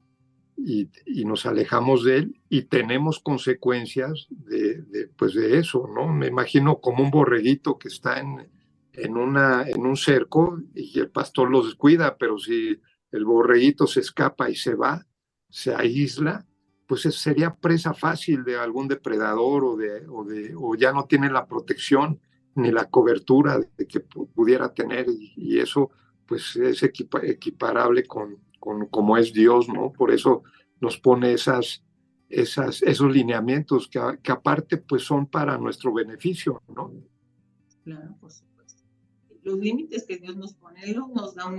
y, 0.59 0.91
nos 1.25 1.47
alejamos 1.47 2.05
de 2.05 2.17
él 2.17 2.41
y 2.49 2.63
tenemos 2.63 3.21
consecuencias 3.21 4.27
de, 4.31 5.09
pues 5.17 5.35
de 5.35 5.59
eso, 5.59 5.89
¿no? 5.95 6.09
Me 6.09 6.27
imagino 6.27 6.81
como 6.81 7.05
un 7.05 7.11
borreguito 7.11 7.79
que 7.79 7.89
está 7.89 8.19
en, 8.19 8.49
en, 8.93 9.17
una, 9.17 9.69
en 9.69 9.87
un 9.87 9.97
cerco 9.97 10.61
y 10.75 10.99
el 10.99 11.11
pastor 11.11 11.51
lo 11.51 11.65
descuida, 11.65 12.17
pero 12.17 12.39
si 12.39 12.81
el 13.13 13.25
borreguito 13.25 13.87
se 13.87 14.01
escapa 14.01 14.51
y 14.51 14.57
se 14.57 14.75
va, 14.75 15.07
se 15.49 15.75
aísla, 15.75 16.47
pues 16.87 17.03
sería 17.03 17.55
presa 17.55 17.95
fácil 17.95 18.43
de 18.45 18.57
algún 18.57 18.89
depredador 18.89 19.65
o, 19.65 19.77
de, 19.77 20.07
o, 20.09 20.25
de, 20.25 20.55
o 20.57 20.75
ya 20.75 20.93
no 20.93 21.05
tiene 21.05 21.31
la 21.31 21.47
protección 21.47 22.21
ni 22.55 22.73
la 22.73 22.87
cobertura 22.87 23.59
de 23.59 23.87
que 23.87 24.01
pudiera 24.01 24.73
tener 24.75 25.07
y, 25.09 25.59
eso 25.61 25.91
pues 26.27 26.57
es 26.57 26.83
equiparable 26.83 28.05
con, 28.05 28.39
con 28.59 28.87
como 28.87 29.17
es 29.17 29.33
Dios, 29.33 29.69
¿no? 29.69 29.93
Por 29.93 30.11
eso 30.11 30.43
nos 30.81 30.99
pone 30.99 31.33
esas, 31.33 31.85
esas, 32.29 32.83
esos 32.83 33.13
lineamientos 33.13 33.89
que, 33.89 34.01
que, 34.23 34.33
aparte 34.33 34.77
pues 34.79 35.03
son 35.03 35.27
para 35.27 35.59
nuestro 35.59 35.93
beneficio, 35.93 36.63
¿no? 36.69 36.93
Claro, 37.85 38.17
por 38.21 38.31
supuesto. 38.31 38.83
Los 39.43 39.59
límites 39.59 40.05
que 40.07 40.19
Dios 40.19 40.37
nos 40.37 40.55
pone, 40.55 40.83
Él 40.85 40.99
nos 41.15 41.35
da 41.35 41.47
un 41.47 41.59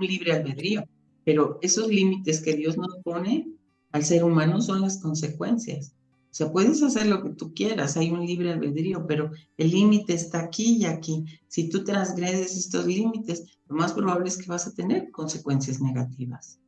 libre 0.00 0.32
albedrío, 0.32 0.84
pero 1.24 1.58
esos 1.62 1.88
límites 1.88 2.40
que 2.42 2.54
Dios 2.54 2.76
nos 2.78 2.96
pone 3.04 3.48
al 3.92 4.04
ser 4.04 4.24
humano 4.24 4.60
son 4.60 4.80
las 4.80 5.00
consecuencias. 5.00 5.94
O 6.30 6.34
sea, 6.38 6.52
puedes 6.52 6.82
hacer 6.82 7.06
lo 7.06 7.22
que 7.22 7.30
tú 7.30 7.54
quieras, 7.54 7.96
hay 7.96 8.10
un 8.10 8.24
libre 8.24 8.52
albedrío, 8.52 9.06
pero 9.06 9.30
el 9.56 9.70
límite 9.70 10.12
está 10.12 10.40
aquí 10.40 10.76
y 10.76 10.84
aquí. 10.84 11.24
Si 11.48 11.70
tú 11.70 11.84
transgredes 11.84 12.56
estos 12.56 12.86
límites, 12.86 13.44
lo 13.66 13.76
más 13.76 13.94
probable 13.94 14.28
es 14.28 14.36
que 14.36 14.46
vas 14.46 14.66
a 14.66 14.74
tener 14.74 15.10
consecuencias 15.10 15.80
negativas. 15.80 16.60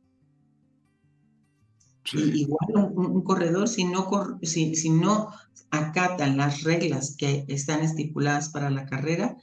igual 2.13 2.91
un, 2.95 3.23
corredor, 3.23 3.69
si 3.69 3.83
no, 3.83 4.09
si, 4.41 4.75
si 4.75 4.89
no 4.89 5.29
acatan 5.69 6.37
las 6.37 6.63
reglas 6.63 7.15
que 7.15 7.45
están 7.47 7.81
estipuladas 7.81 8.49
para 8.49 8.71
la 8.71 8.87
carrera, 8.87 9.37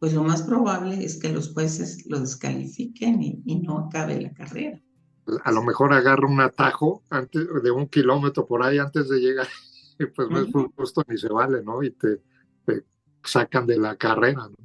pues 0.00 0.12
lo 0.14 0.24
más 0.24 0.42
probable 0.42 1.04
es 1.04 1.16
que 1.16 1.28
los 1.28 1.52
jueces 1.52 2.06
lo 2.06 2.18
descalifiquen 2.18 3.22
y, 3.22 3.42
y 3.46 3.60
no 3.60 3.78
acabe 3.78 4.20
la 4.20 4.32
carrera 4.32 4.82
a 5.44 5.52
lo 5.52 5.62
mejor 5.62 5.92
agarra 5.92 6.28
un 6.28 6.40
atajo 6.40 7.02
antes 7.10 7.46
de 7.62 7.70
un 7.70 7.86
kilómetro 7.88 8.46
por 8.46 8.62
ahí 8.62 8.78
antes 8.78 9.08
de 9.08 9.20
llegar, 9.20 9.46
y 9.98 10.06
pues 10.06 10.28
no 10.28 10.40
es 10.40 10.52
justo 10.76 11.02
ni 11.08 11.18
se 11.18 11.28
vale, 11.28 11.62
¿no? 11.62 11.82
Y 11.82 11.90
te, 11.90 12.22
sacan 13.22 13.66
de 13.66 13.76
la 13.76 13.96
carrera, 13.96 14.48
¿no? 14.48 14.56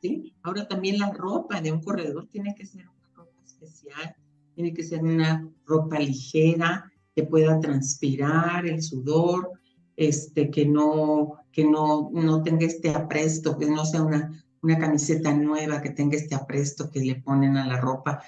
Sí, 0.00 0.34
ahora 0.42 0.66
también 0.66 0.98
la 0.98 1.12
ropa 1.12 1.60
de 1.60 1.72
un 1.72 1.82
corredor 1.82 2.28
tiene 2.30 2.54
que 2.54 2.66
ser 2.66 2.86
una 2.88 3.08
ropa 3.14 3.42
especial, 3.44 4.16
tiene 4.54 4.72
que 4.72 4.82
ser 4.82 5.02
una 5.02 5.48
ropa 5.66 5.98
ligera, 5.98 6.90
que 7.14 7.22
pueda 7.22 7.60
transpirar 7.60 8.66
el 8.66 8.82
sudor, 8.82 9.50
este, 9.96 10.50
que 10.50 10.66
no, 10.66 11.38
que 11.52 11.64
no, 11.64 12.10
no 12.12 12.42
tenga 12.42 12.66
este 12.66 12.90
apresto, 12.90 13.56
que 13.56 13.66
no 13.66 13.84
sea 13.84 14.02
una, 14.02 14.44
una 14.62 14.78
camiseta 14.78 15.32
nueva, 15.32 15.80
que 15.80 15.90
tenga 15.90 16.16
este 16.16 16.34
apresto 16.34 16.90
que 16.90 17.00
le 17.00 17.16
ponen 17.16 17.56
a 17.56 17.66
la 17.66 17.80
ropa 17.80 18.22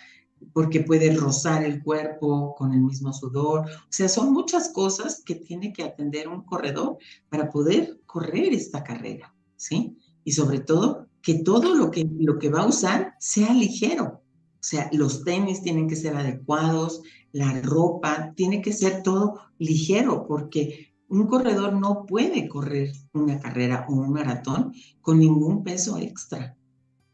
porque 0.52 0.80
puede 0.80 1.14
rozar 1.14 1.64
el 1.64 1.82
cuerpo 1.82 2.54
con 2.56 2.72
el 2.72 2.80
mismo 2.80 3.12
sudor. 3.12 3.60
O 3.60 3.90
sea, 3.90 4.08
son 4.08 4.32
muchas 4.32 4.70
cosas 4.70 5.22
que 5.24 5.34
tiene 5.34 5.72
que 5.72 5.82
atender 5.82 6.28
un 6.28 6.42
corredor 6.42 6.98
para 7.28 7.50
poder 7.50 8.00
correr 8.06 8.52
esta 8.52 8.82
carrera, 8.82 9.34
¿sí? 9.56 9.96
Y 10.24 10.32
sobre 10.32 10.60
todo, 10.60 11.06
que 11.22 11.34
todo 11.40 11.74
lo 11.74 11.90
que, 11.90 12.08
lo 12.18 12.38
que 12.38 12.50
va 12.50 12.62
a 12.62 12.66
usar 12.66 13.14
sea 13.18 13.52
ligero. 13.52 14.22
O 14.54 14.68
sea, 14.68 14.88
los 14.92 15.24
tenis 15.24 15.62
tienen 15.62 15.88
que 15.88 15.96
ser 15.96 16.16
adecuados, 16.16 17.02
la 17.32 17.60
ropa, 17.62 18.32
tiene 18.34 18.62
que 18.62 18.72
ser 18.72 19.02
todo 19.02 19.40
ligero, 19.58 20.26
porque 20.26 20.94
un 21.08 21.26
corredor 21.26 21.72
no 21.74 22.04
puede 22.06 22.48
correr 22.48 22.92
una 23.12 23.38
carrera 23.38 23.86
o 23.88 23.94
un 23.94 24.12
maratón 24.12 24.72
con 25.00 25.18
ningún 25.18 25.62
peso 25.62 25.98
extra, 25.98 26.56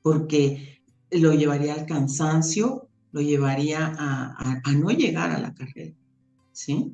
porque 0.01 0.83
lo 1.11 1.35
llevaría 1.35 1.75
al 1.75 1.87
cansancio 1.87 2.89
lo 3.13 3.21
llevaría 3.21 3.93
a, 3.97 4.73
no 4.73 4.91
llegar 4.91 5.31
a 5.31 5.39
la 5.39 5.55
carrera, 5.55 5.95
¿sí? 6.53 6.93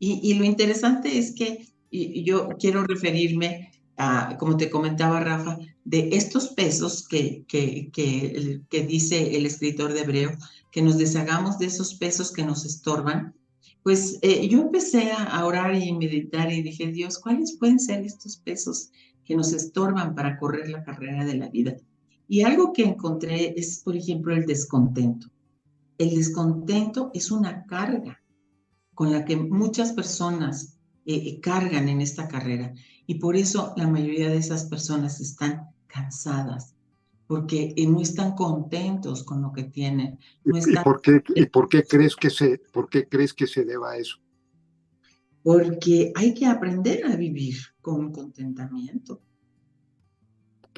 Y, 0.00 0.34
lo 0.34 0.44
interesante 0.44 1.18
es 1.18 1.34
que 1.34 1.68
yo 1.90 2.48
quiero 2.58 2.84
referirme 2.84 3.72
a, 3.96 4.36
como 4.38 4.56
te 4.56 4.70
comentaba 4.70 5.20
Rafa, 5.20 5.58
de 5.84 6.10
estos 6.12 6.48
pesos 6.48 7.06
que, 7.08 7.44
que, 7.48 7.90
que, 7.92 8.86
dice 8.86 9.36
el 9.36 9.44
escritor 9.44 9.92
de 9.92 10.00
Hebreo, 10.00 10.30
que 10.70 10.82
nos 10.82 10.98
deshagamos 10.98 11.58
de 11.58 11.66
esos 11.66 11.94
pesos 11.94 12.32
que 12.32 12.44
nos 12.44 12.64
estorban, 12.64 13.34
pues 13.82 14.18
eh, 14.22 14.46
yo 14.48 14.60
empecé 14.60 15.12
a 15.12 15.44
orar 15.44 15.74
y 15.74 15.92
meditar 15.92 16.52
y 16.52 16.62
dije, 16.62 16.88
Dios, 16.88 17.18
¿cuáles 17.18 17.56
pueden 17.58 17.80
ser 17.80 18.04
estos 18.04 18.36
pesos 18.36 18.90
que 19.24 19.34
nos 19.34 19.52
estorban 19.52 20.14
para 20.14 20.38
correr 20.38 20.68
la 20.68 20.84
carrera 20.84 21.24
de 21.24 21.36
la 21.36 21.48
vida? 21.48 21.76
Y 22.28 22.42
algo 22.42 22.72
que 22.72 22.84
encontré 22.84 23.58
es, 23.58 23.80
por 23.80 23.96
ejemplo, 23.96 24.34
el 24.34 24.44
descontento. 24.44 25.28
El 25.96 26.10
descontento 26.10 27.10
es 27.14 27.30
una 27.30 27.64
carga 27.64 28.22
con 28.94 29.10
la 29.10 29.24
que 29.24 29.36
muchas 29.36 29.92
personas 29.92 30.78
eh, 31.06 31.14
eh, 31.14 31.40
cargan 31.40 31.88
en 31.88 32.00
esta 32.00 32.28
carrera 32.28 32.74
y 33.06 33.14
por 33.14 33.36
eso 33.36 33.72
la 33.76 33.88
mayoría 33.88 34.28
de 34.28 34.36
esas 34.36 34.66
personas 34.66 35.20
están 35.20 35.68
cansadas 35.86 36.74
porque 37.26 37.74
eh, 37.76 37.86
no 37.86 38.00
están 38.00 38.34
contentos 38.34 39.22
con 39.22 39.42
lo 39.42 39.52
que 39.52 39.64
tienen. 39.64 40.18
¿Y, 40.44 40.76
por 40.82 41.00
qué, 41.00 41.22
¿Y 41.34 41.46
por 41.46 41.68
qué 41.68 41.82
crees 41.84 42.16
que 42.16 42.30
se, 42.30 42.60
por 42.72 42.88
qué 42.88 43.06
crees 43.06 43.32
que 43.32 43.46
se 43.46 43.64
deba 43.64 43.92
a 43.92 43.96
eso? 43.98 44.18
Porque 45.42 46.12
hay 46.14 46.34
que 46.34 46.46
aprender 46.46 47.04
a 47.06 47.16
vivir 47.16 47.56
con 47.80 48.12
contentamiento. 48.12 49.22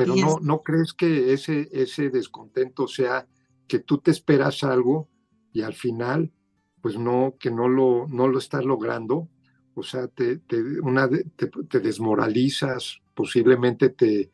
Pero 0.00 0.16
no, 0.16 0.38
¿no 0.40 0.62
crees 0.62 0.94
que 0.94 1.34
ese, 1.34 1.68
ese 1.72 2.08
descontento 2.08 2.88
sea 2.88 3.26
que 3.68 3.80
tú 3.80 3.98
te 3.98 4.10
esperas 4.10 4.64
algo 4.64 5.10
y 5.52 5.60
al 5.60 5.74
final, 5.74 6.32
pues 6.80 6.98
no, 6.98 7.36
que 7.38 7.50
no 7.50 7.68
lo, 7.68 8.06
no 8.08 8.26
lo 8.26 8.38
estás 8.38 8.64
logrando? 8.64 9.28
O 9.74 9.82
sea, 9.82 10.08
te, 10.08 10.38
te, 10.38 10.80
una, 10.80 11.06
te, 11.08 11.80
desmoralizas, 11.80 13.02
posiblemente 13.14 13.90
te, 13.90 14.30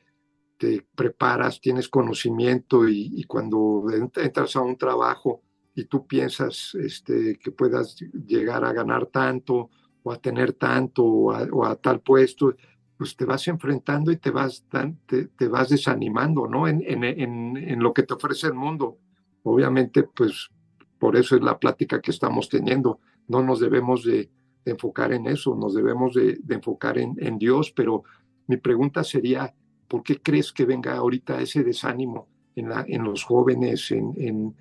te 0.56 0.86
preparas, 0.94 1.60
tienes 1.60 1.88
conocimiento 1.88 2.88
y, 2.88 3.10
y, 3.16 3.24
cuando 3.24 3.86
entras 3.90 4.54
a 4.54 4.60
un 4.60 4.78
trabajo 4.78 5.42
y 5.74 5.86
tú 5.86 6.06
piensas 6.06 6.76
este, 6.76 7.40
que 7.40 7.50
puedas 7.50 7.96
llegar 8.24 8.64
a 8.64 8.72
ganar 8.72 9.06
tanto 9.06 9.68
o 10.04 10.12
a 10.12 10.20
tener 10.20 10.52
tanto 10.52 11.04
o 11.04 11.64
a 11.64 11.74
tal 11.74 12.00
puesto, 12.02 12.54
pues 12.96 13.16
te 13.16 13.24
vas 13.24 13.46
enfrentando 13.48 14.10
y 14.10 14.16
te 14.16 14.30
vas, 14.30 14.64
te, 15.06 15.26
te 15.26 15.48
vas 15.48 15.68
desanimando, 15.68 16.46
¿no? 16.46 16.66
En, 16.66 16.82
en, 16.86 17.04
en, 17.04 17.80
lo 17.80 17.92
que 17.92 18.02
te 18.02 18.14
ofrece 18.14 18.46
el 18.46 18.54
mundo. 18.54 18.98
Obviamente, 19.42 20.04
pues 20.04 20.50
por 20.98 21.16
eso 21.16 21.36
es 21.36 21.42
la 21.42 21.58
plática 21.58 22.00
que 22.00 22.10
estamos 22.10 22.48
teniendo. 22.48 23.00
No 23.28 23.42
nos 23.42 23.60
debemos 23.60 24.04
de, 24.04 24.30
enfocar 24.64 25.12
en 25.12 25.26
eso, 25.26 25.54
nos 25.54 25.74
debemos 25.74 26.14
de, 26.14 26.40
enfocar 26.48 26.98
en, 26.98 27.14
en, 27.18 27.38
Dios, 27.38 27.70
pero 27.70 28.02
mi 28.48 28.56
pregunta 28.56 29.04
sería, 29.04 29.54
¿por 29.86 30.02
qué 30.02 30.20
crees 30.20 30.52
que 30.52 30.64
venga 30.64 30.96
ahorita 30.96 31.40
ese 31.40 31.62
desánimo 31.62 32.28
en, 32.56 32.68
la, 32.68 32.84
en 32.88 33.04
los 33.04 33.22
jóvenes, 33.22 33.92
en, 33.92 34.54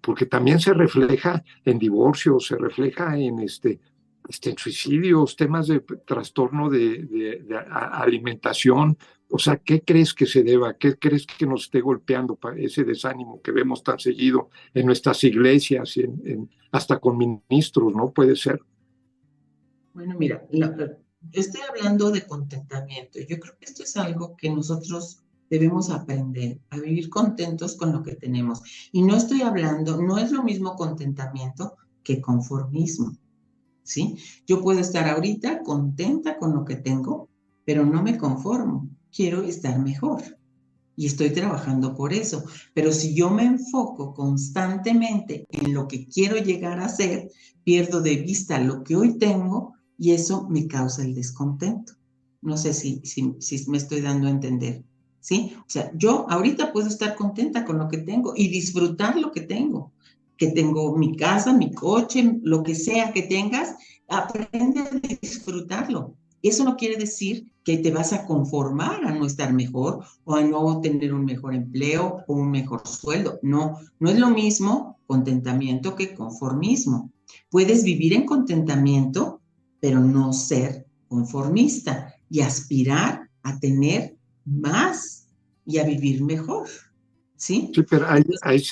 porque 0.00 0.26
también 0.26 0.60
se 0.60 0.74
refleja 0.74 1.42
en 1.64 1.78
divorcios, 1.78 2.46
se 2.46 2.56
refleja 2.56 3.18
en 3.18 3.40
este, 3.40 3.80
este, 4.28 4.50
en 4.50 4.58
suicidios, 4.58 5.36
temas 5.36 5.68
de 5.68 5.80
trastorno 5.80 6.70
de, 6.70 7.44
alimentación. 7.70 8.96
O 9.30 9.38
sea, 9.38 9.56
¿qué 9.56 9.82
crees 9.82 10.14
que 10.14 10.26
se 10.26 10.42
deba? 10.42 10.74
¿Qué 10.74 10.98
crees 10.98 11.26
que 11.26 11.46
nos 11.46 11.64
esté 11.64 11.80
golpeando 11.80 12.36
para 12.36 12.58
ese 12.58 12.84
desánimo 12.84 13.40
que 13.42 13.52
vemos 13.52 13.82
tan 13.82 13.98
seguido 13.98 14.50
en 14.72 14.86
nuestras 14.86 15.24
iglesias, 15.24 15.96
en, 15.96 16.50
hasta 16.72 16.98
con 16.98 17.18
ministros, 17.18 17.94
¿no? 17.94 18.12
Puede 18.12 18.36
ser. 18.36 18.60
Bueno, 19.92 20.16
mira, 20.18 20.46
estoy 21.32 21.60
hablando 21.68 22.10
de 22.10 22.26
contentamiento. 22.26 23.18
Yo 23.20 23.38
creo 23.38 23.56
que 23.58 23.66
esto 23.66 23.82
es 23.82 23.96
algo 23.96 24.36
que 24.36 24.50
nosotros 24.50 25.22
debemos 25.50 25.90
aprender 25.90 26.60
a 26.70 26.78
vivir 26.78 27.08
contentos 27.10 27.76
con 27.76 27.92
lo 27.92 28.02
que 28.02 28.16
tenemos. 28.16 28.62
Y 28.92 29.02
no 29.02 29.16
estoy 29.16 29.42
hablando, 29.42 30.00
no 30.00 30.18
es 30.18 30.32
lo 30.32 30.42
mismo 30.42 30.74
contentamiento 30.74 31.76
que 32.02 32.20
conformismo. 32.20 33.12
¿Sí? 33.84 34.16
Yo 34.46 34.60
puedo 34.60 34.80
estar 34.80 35.08
ahorita 35.08 35.62
contenta 35.62 36.36
con 36.38 36.52
lo 36.54 36.64
que 36.64 36.76
tengo, 36.76 37.28
pero 37.64 37.86
no 37.86 38.02
me 38.02 38.18
conformo, 38.18 38.88
quiero 39.14 39.42
estar 39.42 39.78
mejor. 39.78 40.22
Y 40.96 41.06
estoy 41.06 41.30
trabajando 41.30 41.94
por 41.94 42.12
eso. 42.12 42.44
Pero 42.72 42.92
si 42.92 43.14
yo 43.14 43.30
me 43.30 43.44
enfoco 43.44 44.14
constantemente 44.14 45.44
en 45.50 45.74
lo 45.74 45.88
que 45.88 46.06
quiero 46.06 46.36
llegar 46.36 46.80
a 46.80 46.88
ser, 46.88 47.30
pierdo 47.64 48.00
de 48.00 48.16
vista 48.16 48.58
lo 48.58 48.84
que 48.84 48.96
hoy 48.96 49.18
tengo 49.18 49.74
y 49.98 50.12
eso 50.12 50.48
me 50.48 50.66
causa 50.66 51.02
el 51.02 51.14
descontento. 51.14 51.94
No 52.42 52.56
sé 52.56 52.74
si, 52.74 53.00
si, 53.04 53.34
si 53.40 53.70
me 53.70 53.78
estoy 53.78 54.02
dando 54.02 54.28
a 54.28 54.30
entender. 54.30 54.84
¿Sí? 55.20 55.54
O 55.58 55.64
sea, 55.66 55.90
yo 55.96 56.26
ahorita 56.28 56.70
puedo 56.72 56.86
estar 56.86 57.16
contenta 57.16 57.64
con 57.64 57.78
lo 57.78 57.88
que 57.88 57.96
tengo 57.98 58.34
y 58.36 58.48
disfrutar 58.48 59.16
lo 59.16 59.32
que 59.32 59.40
tengo, 59.40 59.92
que 60.36 60.48
tengo 60.48 60.96
mi 60.96 61.16
casa, 61.16 61.52
mi 61.52 61.72
coche, 61.72 62.38
lo 62.42 62.62
que 62.62 62.74
sea 62.74 63.12
que 63.12 63.22
tengas, 63.22 63.76
aprende 64.08 64.80
a 64.80 64.90
disfrutarlo. 65.20 66.14
Eso 66.42 66.62
no 66.64 66.76
quiere 66.76 66.96
decir 66.96 67.46
que 67.64 67.78
te 67.78 67.90
vas 67.90 68.12
a 68.12 68.26
conformar 68.26 69.04
a 69.04 69.12
no 69.12 69.24
estar 69.24 69.52
mejor 69.54 70.04
o 70.24 70.34
a 70.34 70.42
no 70.42 70.80
tener 70.82 71.14
un 71.14 71.24
mejor 71.24 71.54
empleo 71.54 72.18
o 72.26 72.34
un 72.34 72.50
mejor 72.50 72.86
sueldo. 72.86 73.38
No, 73.42 73.78
no 73.98 74.10
es 74.10 74.18
lo 74.18 74.28
mismo 74.28 74.98
contentamiento 75.06 75.94
que 75.94 76.14
conformismo. 76.14 77.10
Puedes 77.48 77.82
vivir 77.82 78.12
en 78.12 78.26
contentamiento, 78.26 79.40
pero 79.80 80.00
no 80.00 80.34
ser 80.34 80.86
conformista 81.08 82.14
y 82.28 82.40
aspirar 82.40 83.30
a 83.42 83.58
tener 83.58 84.16
más 84.44 85.28
y 85.64 85.78
a 85.78 85.84
vivir 85.84 86.22
mejor. 86.22 86.68
¿Sí? 87.36 87.70
Sí, 87.74 87.82
pero 87.82 88.06
hay, 88.08 88.24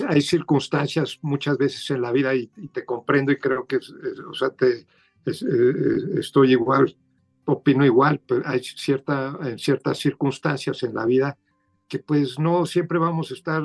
hay, 0.09 0.23
circunstancias 0.23 1.19
muchas 1.23 1.59
veces 1.59 1.91
en 1.91 2.01
la 2.01 2.13
vida 2.13 2.35
y, 2.35 2.47
te 2.73 2.85
comprendo 2.85 3.33
y 3.33 3.39
creo 3.39 3.67
que, 3.67 3.77
o 3.77 4.35
sea, 4.35 4.51
te, 4.51 4.87
estoy 5.25 6.53
igual, 6.53 6.97
opino 7.45 7.85
igual, 7.85 8.21
pero 8.27 8.43
hay 8.47 8.63
cierta, 8.63 9.37
en 9.43 9.59
ciertas 9.59 9.99
circunstancias 9.99 10.83
en 10.85 10.95
la 10.95 11.05
vida 11.05 11.37
que 11.89 11.99
pues 11.99 12.39
no 12.39 12.65
siempre 12.65 12.99
vamos 12.99 13.31
a 13.31 13.35
estar 13.35 13.63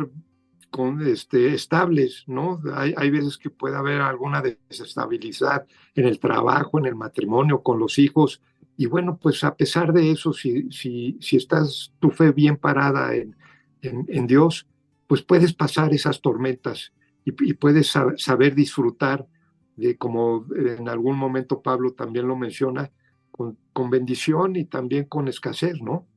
con, 0.70 1.08
este, 1.08 1.54
estables, 1.54 2.24
¿no? 2.28 2.62
Hay, 2.74 2.94
hay 2.98 3.10
veces 3.10 3.38
que 3.38 3.50
puede 3.50 3.78
haber 3.78 4.02
alguna 4.02 4.42
desestabilidad 4.42 5.66
en 5.96 6.06
el 6.06 6.20
trabajo, 6.20 6.78
en 6.78 6.88
el 6.88 6.96
matrimonio, 6.96 7.64
con 7.64 7.80
los 7.80 7.98
hijos, 8.00 8.42
y 8.78 8.86
bueno, 8.86 9.18
pues 9.18 9.44
a 9.44 9.56
pesar 9.56 9.92
de 9.92 10.12
eso, 10.12 10.32
si, 10.32 10.72
si, 10.72 11.18
si 11.20 11.38
estás 11.38 11.92
tu 12.00 12.12
fe 12.12 12.32
bien 12.32 12.58
parada 12.58 13.16
en, 13.16 13.36
en, 13.82 14.28
Dios, 14.28 14.68
pues 15.08 15.24
puedes 15.24 15.54
pasar 15.54 15.94
esas 15.94 16.22
tormentas 16.22 16.94
y, 17.26 17.32
puedes 17.54 17.94
saber 18.18 18.56
disfrutar 18.56 19.28
de, 19.76 19.98
como 19.98 20.46
en 20.56 20.88
algún 20.88 21.18
momento 21.18 21.62
Pablo 21.62 21.94
también 21.94 22.28
lo 22.28 22.36
menciona, 22.38 22.92
con, 23.32 23.58
con 23.74 23.90
bendición 23.90 24.56
y 24.56 24.66
también 24.66 25.06
con 25.06 25.28
escasez, 25.28 25.82
¿no? 25.82 26.08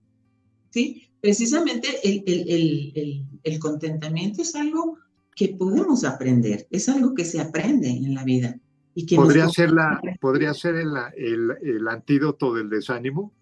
Sí, 0.70 1.10
precisamente 1.20 1.88
el, 2.04 2.22
el, 2.26 2.92
el, 2.94 3.24
el, 3.42 3.58
contentamiento 3.58 4.42
es 4.42 4.54
algo 4.54 4.98
que 5.34 5.48
podemos 5.48 6.04
aprender, 6.04 6.66
es 6.70 6.88
algo 6.88 7.14
que 7.14 7.24
se 7.24 7.40
aprende 7.40 7.88
en 7.88 8.14
la 8.14 8.24
vida. 8.24 8.58
Y 8.94 9.06
que 9.06 9.16
¿Podría, 9.16 9.48
ser 9.48 9.70
la, 9.70 10.00
¿Podría 10.20 10.54
ser 10.54 10.76
el, 10.76 10.92
el, 11.16 11.88
antídoto 11.88 12.54
del 12.54 12.68
desánimo? 12.70 13.32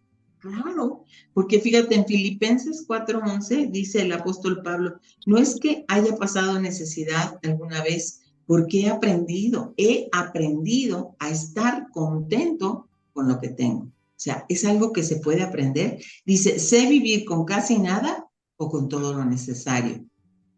Claro, 0.49 1.05
porque 1.35 1.61
fíjate, 1.61 1.95
en 1.95 2.07
Filipenses 2.07 2.85
4:11 2.87 3.71
dice 3.71 4.03
el 4.03 4.13
apóstol 4.13 4.63
Pablo, 4.63 4.99
no 5.27 5.39
es 5.39 5.59
que 5.61 5.85
haya 5.89 6.17
pasado 6.17 6.61
necesidad 6.61 7.39
alguna 7.43 7.83
vez, 7.83 8.23
porque 8.47 8.83
he 8.83 8.89
aprendido, 8.89 9.75
he 9.77 10.09
aprendido 10.13 11.17
a 11.19 11.31
estar 11.31 11.89
contento 11.91 12.89
con 13.13 13.29
lo 13.29 13.39
que 13.39 13.49
tengo. 13.49 13.85
O 13.85 14.21
sea, 14.21 14.45
es 14.49 14.65
algo 14.65 14.93
que 14.93 15.05
se 15.05 15.17
puede 15.17 15.43
aprender. 15.43 16.03
Dice, 16.25 16.59
sé 16.59 16.89
vivir 16.89 17.25
con 17.25 17.45
casi 17.45 17.79
nada 17.79 18.27
o 18.57 18.69
con 18.69 18.89
todo 18.89 19.15
lo 19.15 19.25
necesario. 19.25 20.05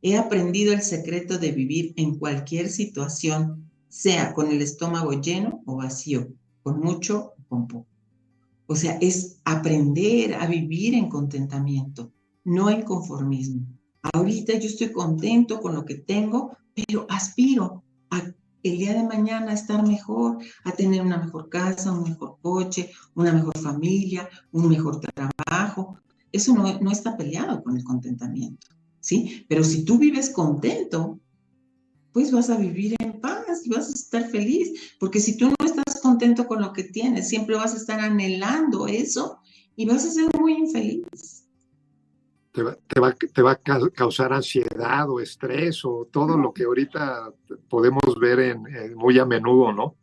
He 0.03 0.17
aprendido 0.17 0.73
el 0.73 0.83
secreto 0.83 1.37
de 1.37 1.53
vivir 1.53 1.93
en 1.97 2.19
cualquier 2.19 2.71
situación, 2.71 3.71
sea 3.89 4.33
con 4.33 4.51
el 4.51 4.63
estómago 4.63 5.13
lleno 5.21 5.63
o 5.67 5.77
vacío, 5.77 6.29
con 6.63 6.81
mucho 6.81 7.35
o 7.37 7.45
con 7.49 7.67
poco. 7.69 7.90
O 8.71 8.77
sea, 8.77 8.99
es 9.01 9.41
aprender 9.45 10.35
a 10.35 10.47
vivir 10.47 10.95
en 10.95 11.09
contentamiento, 11.09 12.13
no 12.45 12.71
en 12.71 12.83
conformismo. 12.83 13.67
Ahorita 14.01 14.57
yo 14.61 14.69
estoy 14.69 14.93
contento 14.93 15.61
con 15.61 15.75
lo 15.75 15.85
que 15.85 15.97
tengo, 15.97 16.57
pero 16.73 17.05
aspiro 17.09 17.83
a 18.11 18.23
el 18.63 18.79
día 18.79 18.95
de 18.95 19.03
mañana 19.03 19.55
estar 19.55 19.85
mejor, 19.85 20.39
a 20.63 20.71
tener 20.71 21.03
una 21.03 21.19
mejor 21.19 21.49
casa, 21.49 21.91
un 21.91 22.05
mejor 22.05 22.37
coche, 22.43 22.93
una 23.17 23.33
mejor 23.33 23.59
familia, 23.59 24.29
un 24.53 24.69
mejor 24.69 25.01
trabajo. 25.01 25.99
Eso 26.31 26.55
no, 26.55 26.79
no 26.79 26.93
está 26.93 27.17
peleado 27.17 27.65
con 27.65 27.77
el 27.77 27.83
contentamiento, 27.83 28.69
¿sí? 29.01 29.47
Pero 29.49 29.65
si 29.65 29.85
tú 29.85 29.99
vives 29.99 30.31
contento, 30.31 31.19
pues 32.13 32.31
vas 32.31 32.51
a 32.51 32.57
vivir 32.57 32.95
en 33.01 33.21
paz 33.21 33.63
y 33.65 33.71
vas 33.71 33.89
a 33.89 33.95
estar 33.95 34.31
feliz, 34.31 34.95
porque 35.01 35.19
si 35.19 35.37
tú 35.37 35.51
contento 36.21 36.47
con 36.47 36.61
lo 36.61 36.73
que 36.73 36.85
tienes, 36.85 37.29
siempre 37.29 37.57
vas 37.57 37.73
a 37.73 37.79
estar 37.79 37.99
anhelando 37.99 38.87
eso 38.87 39.39
y 39.75 39.87
vas 39.87 40.05
a 40.05 40.11
ser 40.11 40.29
muy 40.39 40.53
infeliz 40.53 41.41
te 42.53 42.63
va, 42.63 42.77
te, 42.87 43.01
va, 43.01 43.15
te 43.15 43.43
va, 43.43 43.53
a 43.53 43.91
causar 43.91 44.33
ansiedad 44.33 45.09
o 45.09 45.21
estrés 45.21 45.85
o 45.85 46.09
todo 46.11 46.37
lo 46.37 46.53
que 46.53 46.65
ahorita 46.65 47.33
podemos 47.69 48.19
ver 48.21 48.41
en, 48.41 48.95
muy 48.97 49.19
a 49.19 49.25
menudo, 49.25 49.73
¿no? 49.73 49.97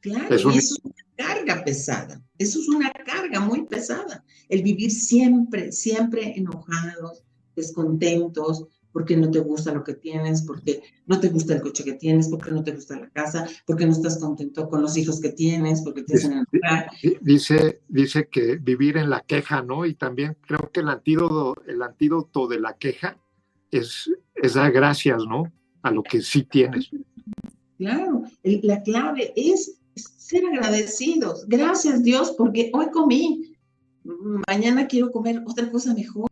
Claro, 0.00 0.34
eso 0.34 0.50
es 0.50 0.76
una 0.82 0.94
carga 1.16 1.62
pesada, 1.64 2.22
eso 2.38 2.58
es 2.58 2.68
una 2.68 2.90
carga 2.90 3.40
muy 3.40 3.66
pesada, 3.66 4.24
el 4.48 4.62
vivir 4.62 4.90
siempre, 4.90 5.72
siempre 5.72 6.36
enojados, 6.36 7.22
descontentos, 7.54 8.66
porque 8.92 9.16
no 9.16 9.30
te 9.30 9.40
gusta 9.40 9.72
lo 9.72 9.84
que 9.84 9.94
tienes, 9.94 10.42
porque 10.42 10.82
no 11.06 11.20
te 11.20 11.28
gusta 11.28 11.54
el 11.54 11.60
coche 11.60 11.84
que 11.84 11.94
tienes, 11.94 12.28
porque 12.28 12.50
no 12.50 12.62
te 12.62 12.72
gusta 12.72 12.98
la 12.98 13.08
casa, 13.10 13.46
porque 13.66 13.86
no 13.86 13.92
estás 13.92 14.18
contento 14.18 14.68
con 14.68 14.82
los 14.82 14.96
hijos 14.96 15.20
que 15.20 15.30
tienes, 15.30 15.82
porque 15.82 16.02
te 16.02 16.14
hacen 16.14 16.44
Dice, 17.20 17.82
dice 17.88 18.28
que 18.28 18.56
vivir 18.56 18.96
en 18.96 19.10
la 19.10 19.20
queja, 19.20 19.62
¿no? 19.62 19.86
Y 19.86 19.94
también 19.94 20.36
creo 20.46 20.70
que 20.72 20.80
el 20.80 20.88
antídoto, 20.88 21.62
el 21.66 21.82
antídoto 21.82 22.48
de 22.48 22.60
la 22.60 22.76
queja 22.76 23.16
es, 23.70 24.10
es 24.34 24.54
dar 24.54 24.72
gracias, 24.72 25.22
¿no? 25.28 25.52
A 25.82 25.90
lo 25.90 26.02
que 26.02 26.20
sí 26.20 26.42
tienes. 26.42 26.90
Claro, 27.78 28.24
la 28.42 28.82
clave 28.82 29.32
es 29.36 29.80
ser 29.94 30.44
agradecidos. 30.46 31.46
Gracias 31.48 32.02
Dios, 32.02 32.34
porque 32.36 32.70
hoy 32.72 32.90
comí, 32.90 33.56
mañana 34.48 34.86
quiero 34.86 35.10
comer 35.10 35.42
otra 35.46 35.70
cosa 35.70 35.94
mejor 35.94 36.29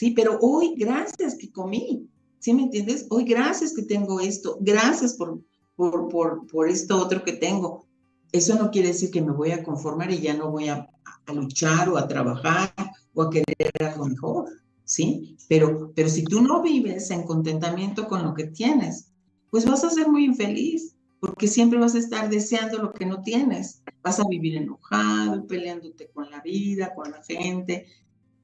¿sí? 0.00 0.12
Pero 0.12 0.38
hoy, 0.40 0.74
gracias 0.78 1.34
que 1.34 1.52
comí, 1.52 2.08
¿sí 2.38 2.54
me 2.54 2.62
entiendes? 2.62 3.06
Hoy, 3.10 3.24
gracias 3.24 3.74
que 3.74 3.82
tengo 3.82 4.18
esto, 4.18 4.56
gracias 4.58 5.12
por, 5.12 5.42
por, 5.76 6.08
por, 6.08 6.46
por 6.46 6.70
esto 6.70 6.96
otro 6.96 7.22
que 7.22 7.34
tengo. 7.34 7.86
Eso 8.32 8.54
no 8.54 8.70
quiere 8.70 8.88
decir 8.88 9.10
que 9.10 9.20
me 9.20 9.32
voy 9.32 9.50
a 9.50 9.62
conformar 9.62 10.10
y 10.10 10.22
ya 10.22 10.32
no 10.32 10.50
voy 10.50 10.68
a, 10.68 10.88
a 11.26 11.32
luchar 11.34 11.90
o 11.90 11.98
a 11.98 12.08
trabajar 12.08 12.72
o 13.12 13.24
a 13.24 13.28
querer 13.28 13.72
algo 13.78 14.06
mejor, 14.06 14.48
¿sí? 14.84 15.36
Pero, 15.50 15.92
pero 15.94 16.08
si 16.08 16.24
tú 16.24 16.40
no 16.40 16.62
vives 16.62 17.10
en 17.10 17.24
contentamiento 17.24 18.08
con 18.08 18.22
lo 18.22 18.32
que 18.32 18.44
tienes, 18.44 19.10
pues 19.50 19.66
vas 19.66 19.84
a 19.84 19.90
ser 19.90 20.08
muy 20.08 20.24
infeliz, 20.24 20.96
porque 21.18 21.46
siempre 21.46 21.78
vas 21.78 21.94
a 21.94 21.98
estar 21.98 22.30
deseando 22.30 22.78
lo 22.78 22.94
que 22.94 23.04
no 23.04 23.20
tienes. 23.20 23.82
Vas 24.02 24.18
a 24.18 24.24
vivir 24.26 24.56
enojado, 24.56 25.46
peleándote 25.46 26.08
con 26.14 26.30
la 26.30 26.40
vida, 26.40 26.94
con 26.94 27.10
la 27.10 27.22
gente, 27.22 27.84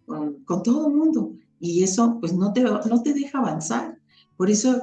con, 0.05 0.45
con 0.45 0.63
todo 0.63 0.89
el 0.89 0.95
mundo 0.95 1.33
y 1.61 1.83
eso 1.83 2.19
pues 2.21 2.33
no 2.33 2.53
te, 2.53 2.63
no 2.63 3.03
te 3.03 3.15
deja 3.15 3.39
avanzar. 3.39 3.99
Por 4.37 4.51
eso 4.51 4.81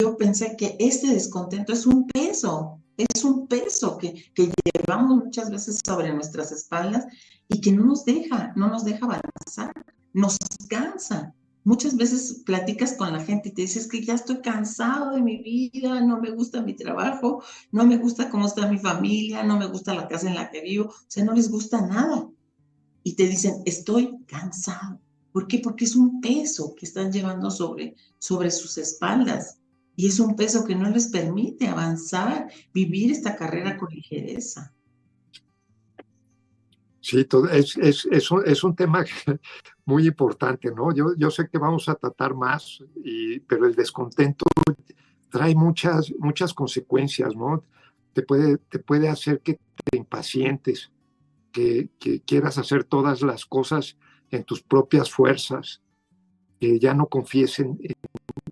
yo 0.00 0.16
pensé 0.16 0.56
que 0.56 0.76
este 0.78 1.08
descontento 1.08 1.72
es 1.72 1.86
un 1.86 2.06
peso, 2.06 2.80
es 2.96 3.24
un 3.24 3.48
peso 3.48 3.98
que, 3.98 4.14
que 4.34 4.52
llevamos 4.74 5.24
muchas 5.24 5.50
veces 5.50 5.80
sobre 5.84 6.12
nuestras 6.12 6.52
espaldas 6.52 7.06
y 7.48 7.60
que 7.60 7.72
no 7.72 7.84
nos 7.84 8.04
deja, 8.04 8.52
no 8.56 8.68
nos 8.68 8.84
deja 8.84 9.06
avanzar, 9.06 9.72
nos 10.12 10.36
cansa. 10.68 11.34
Muchas 11.64 11.96
veces 11.96 12.42
platicas 12.44 12.94
con 12.94 13.12
la 13.12 13.22
gente 13.22 13.50
y 13.50 13.52
te 13.52 13.62
dices 13.62 13.86
que 13.86 14.04
ya 14.04 14.14
estoy 14.14 14.40
cansado 14.40 15.12
de 15.12 15.22
mi 15.22 15.38
vida, 15.38 16.00
no 16.00 16.20
me 16.20 16.30
gusta 16.30 16.60
mi 16.60 16.74
trabajo, 16.74 17.42
no 17.70 17.86
me 17.86 17.98
gusta 17.98 18.30
cómo 18.30 18.46
está 18.46 18.66
mi 18.68 18.78
familia, 18.78 19.44
no 19.44 19.58
me 19.58 19.66
gusta 19.66 19.94
la 19.94 20.08
casa 20.08 20.28
en 20.28 20.34
la 20.34 20.50
que 20.50 20.60
vivo, 20.60 20.86
o 20.86 20.94
sea, 21.06 21.24
no 21.24 21.32
les 21.32 21.48
gusta 21.48 21.80
nada. 21.86 22.28
Y 23.04 23.14
te 23.14 23.26
dicen, 23.28 23.62
estoy 23.64 24.18
cansado. 24.26 25.00
¿Por 25.32 25.46
qué? 25.46 25.58
Porque 25.58 25.86
es 25.86 25.96
un 25.96 26.20
peso 26.20 26.74
que 26.76 26.86
están 26.86 27.10
llevando 27.10 27.50
sobre, 27.50 27.96
sobre 28.18 28.50
sus 28.50 28.76
espaldas 28.78 29.58
y 29.96 30.06
es 30.06 30.20
un 30.20 30.36
peso 30.36 30.64
que 30.64 30.74
no 30.74 30.90
les 30.90 31.08
permite 31.08 31.66
avanzar, 31.66 32.48
vivir 32.72 33.10
esta 33.10 33.36
carrera 33.36 33.76
con 33.76 33.88
ligereza. 33.90 34.72
Sí, 37.00 37.26
es, 37.50 37.76
es, 37.78 38.08
es, 38.12 38.64
un, 38.64 38.76
tema 38.76 39.04
muy 39.84 40.06
importante, 40.06 40.70
¿no? 40.70 40.94
Yo, 40.94 41.16
yo 41.16 41.30
sé 41.30 41.48
que 41.50 41.58
vamos 41.58 41.88
a 41.88 41.96
tratar 41.96 42.34
más, 42.34 42.78
pero 43.48 43.66
el 43.66 43.74
descontento 43.74 44.44
trae 45.28 45.54
muchas, 45.54 46.12
muchas 46.18 46.54
consecuencias, 46.54 47.34
¿no? 47.34 47.64
Te 48.12 48.22
puede, 48.22 48.58
te 48.58 48.78
puede 48.78 49.08
hacer 49.08 49.40
que 49.40 49.54
te 49.54 49.96
impacientes, 49.96 50.92
que, 51.50 51.90
que 51.98 52.20
quieras 52.20 52.56
hacer 52.58 52.84
todas 52.84 53.22
las 53.22 53.46
cosas 53.46 53.96
en 54.32 54.44
tus 54.44 54.62
propias 54.62 55.10
fuerzas, 55.10 55.80
que 56.58 56.80
ya 56.80 56.94
no 56.94 57.06
confíes 57.06 57.60
en, 57.60 57.78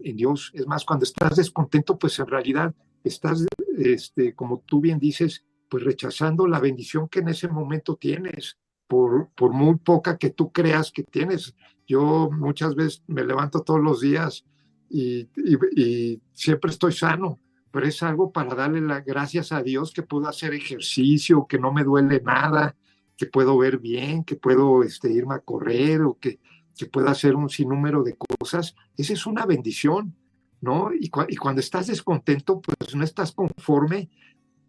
Dios. 0.02 0.50
Es 0.54 0.66
más, 0.66 0.84
cuando 0.84 1.04
estás 1.04 1.36
descontento, 1.36 1.98
pues 1.98 2.18
en 2.18 2.26
realidad 2.26 2.74
estás, 3.04 3.46
este, 3.78 4.34
como 4.34 4.60
tú 4.60 4.80
bien 4.80 4.98
dices, 4.98 5.44
pues 5.68 5.84
rechazando 5.84 6.46
la 6.46 6.58
bendición 6.58 7.08
que 7.08 7.20
en 7.20 7.28
ese 7.28 7.48
momento 7.48 7.96
tienes, 7.96 8.58
por, 8.86 9.30
por 9.36 9.52
muy 9.52 9.76
poca 9.76 10.18
que 10.18 10.30
tú 10.30 10.52
creas 10.52 10.90
que 10.90 11.04
tienes. 11.04 11.54
Yo 11.86 12.30
muchas 12.32 12.74
veces 12.74 13.02
me 13.06 13.24
levanto 13.24 13.62
todos 13.62 13.80
los 13.80 14.00
días 14.00 14.44
y, 14.88 15.28
y 15.76 16.20
siempre 16.32 16.70
estoy 16.70 16.92
sano, 16.92 17.38
pero 17.70 17.86
es 17.86 18.02
algo 18.02 18.32
para 18.32 18.54
darle 18.54 18.80
las 18.80 19.04
gracias 19.04 19.52
a 19.52 19.62
Dios 19.62 19.92
que 19.92 20.02
puedo 20.02 20.26
hacer 20.28 20.54
ejercicio, 20.54 21.46
que 21.46 21.58
no 21.58 21.72
me 21.72 21.84
duele 21.84 22.20
nada, 22.20 22.74
que 23.20 23.26
puedo 23.26 23.58
ver 23.58 23.78
bien, 23.78 24.24
que 24.24 24.34
puedo 24.34 24.82
este, 24.82 25.12
irme 25.12 25.34
a 25.34 25.40
correr 25.40 26.00
o 26.00 26.18
que, 26.18 26.40
que 26.74 26.86
pueda 26.86 27.10
hacer 27.10 27.36
un 27.36 27.50
sinnúmero 27.50 28.02
de 28.02 28.16
cosas, 28.16 28.74
esa 28.96 29.12
es 29.12 29.26
una 29.26 29.44
bendición, 29.44 30.16
¿no? 30.62 30.90
Y, 30.98 31.10
y, 31.28 31.36
cuando 31.36 31.60
estás 31.60 31.88
descontento, 31.88 32.62
pues 32.62 32.94
no 32.94 33.04
estás 33.04 33.32
conforme, 33.32 34.08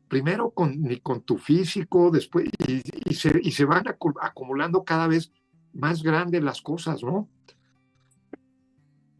primero 0.09 0.49
con, 0.49 0.81
ni 0.81 0.97
con 0.97 1.21
tu 1.21 1.37
físico, 1.37 2.11
después, 2.11 2.49
y, 2.67 2.81
y, 3.09 3.13
se, 3.13 3.39
y 3.41 3.51
se 3.51 3.63
van 3.63 3.85
acumulando 3.87 4.83
cada 4.83 5.07
vez 5.07 5.31
más 5.71 6.03
grandes 6.03 6.43
las 6.43 6.61
cosas, 6.61 7.01
¿no? 7.03 7.29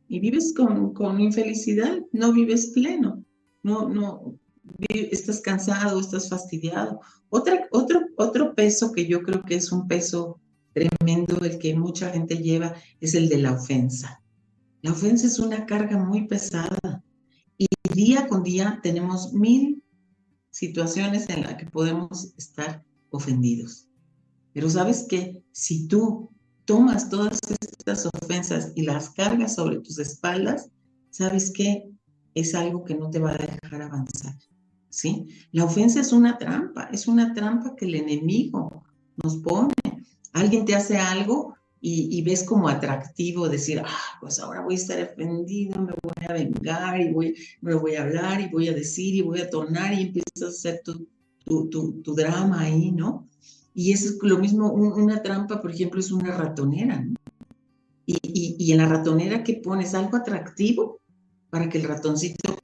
Y 0.09 0.19
vives 0.19 0.53
con, 0.53 0.93
con 0.93 1.21
infelicidad, 1.21 2.01
no 2.11 2.33
vives 2.33 2.71
pleno, 2.73 3.23
no, 3.63 3.87
no, 3.87 4.40
estás 4.87 5.41
cansado, 5.41 5.99
estás 5.99 6.29
fastidiado. 6.29 6.99
Otra, 7.29 7.67
otro, 7.71 8.01
otro 8.17 8.55
peso 8.55 8.91
que 8.91 9.07
yo 9.07 9.21
creo 9.21 9.43
que 9.43 9.55
es 9.55 9.71
un 9.71 9.87
peso 9.87 10.39
tremendo, 10.73 11.39
el 11.41 11.57
que 11.59 11.75
mucha 11.75 12.09
gente 12.11 12.37
lleva, 12.37 12.75
es 12.99 13.13
el 13.13 13.29
de 13.29 13.37
la 13.37 13.53
ofensa. 13.53 14.21
La 14.81 14.91
ofensa 14.91 15.27
es 15.27 15.39
una 15.39 15.65
carga 15.65 15.97
muy 15.97 16.27
pesada 16.27 17.03
y 17.57 17.67
día 17.93 18.27
con 18.27 18.43
día 18.43 18.79
tenemos 18.81 19.33
mil 19.33 19.83
situaciones 20.49 21.29
en 21.29 21.43
las 21.43 21.55
que 21.55 21.65
podemos 21.65 22.33
estar 22.37 22.83
ofendidos. 23.09 23.87
Pero 24.53 24.69
sabes 24.69 25.05
que 25.07 25.43
si 25.51 25.87
tú 25.87 26.29
tomas 26.65 27.09
todas 27.09 27.39
estas 27.49 28.07
ofensas 28.21 28.71
y 28.75 28.83
las 28.83 29.09
cargas 29.11 29.55
sobre 29.55 29.79
tus 29.79 29.99
espaldas, 29.99 30.69
sabes 31.09 31.51
que 31.51 31.89
es 32.33 32.55
algo 32.55 32.83
que 32.83 32.95
no 32.95 33.09
te 33.09 33.19
va 33.19 33.31
a 33.31 33.37
dejar 33.37 33.81
avanzar. 33.81 34.35
¿Sí? 34.91 35.25
La 35.53 35.63
ofensa 35.63 36.01
es 36.01 36.13
una 36.13 36.37
trampa, 36.37 36.89
es 36.91 37.07
una 37.07 37.33
trampa 37.33 37.75
que 37.75 37.85
el 37.85 37.95
enemigo 37.95 38.83
nos 39.23 39.37
pone. 39.37 39.73
Alguien 40.33 40.65
te 40.65 40.75
hace 40.75 40.97
algo 40.97 41.55
y, 41.83 42.21
ves 42.21 42.43
como 42.43 42.69
atractivo 42.69 43.49
decir, 43.49 43.81
ah, 43.83 44.17
pues 44.19 44.39
ahora 44.39 44.61
voy 44.61 44.75
a 44.75 44.77
estar 44.77 45.01
ofendido, 45.01 45.81
me 45.81 45.93
voy 46.03 46.25
a 46.29 46.33
vengar 46.33 47.01
y 47.01 47.11
voy, 47.11 47.35
me 47.61 47.73
voy 47.73 47.95
a 47.95 48.03
hablar 48.03 48.39
y 48.39 48.49
voy 48.49 48.67
a 48.67 48.73
decir 48.73 49.15
y 49.15 49.21
voy 49.21 49.41
a 49.41 49.49
tonar 49.49 49.91
y 49.93 50.03
empiezas 50.03 50.43
a 50.43 50.47
hacer 50.49 50.81
tu, 50.85 51.07
tu, 51.43 52.01
tu, 52.03 52.13
drama 52.13 52.61
ahí, 52.61 52.91
¿no? 52.91 53.27
Y 53.73 53.93
es 53.93 54.19
lo 54.21 54.37
mismo, 54.37 54.71
una 54.71 55.23
trampa, 55.23 55.59
por 55.59 55.71
ejemplo, 55.71 55.99
es 55.99 56.11
una 56.11 56.37
ratonera. 56.37 57.03
Y, 58.05 58.17
y, 58.21 58.55
y, 58.59 58.71
en 58.73 58.77
la 58.77 58.87
ratonera 58.87 59.43
que 59.43 59.55
pones 59.55 59.95
algo 59.95 60.17
atractivo 60.17 60.99
para 61.49 61.67
que 61.67 61.79
el 61.79 61.85
ratoncito 61.85 62.57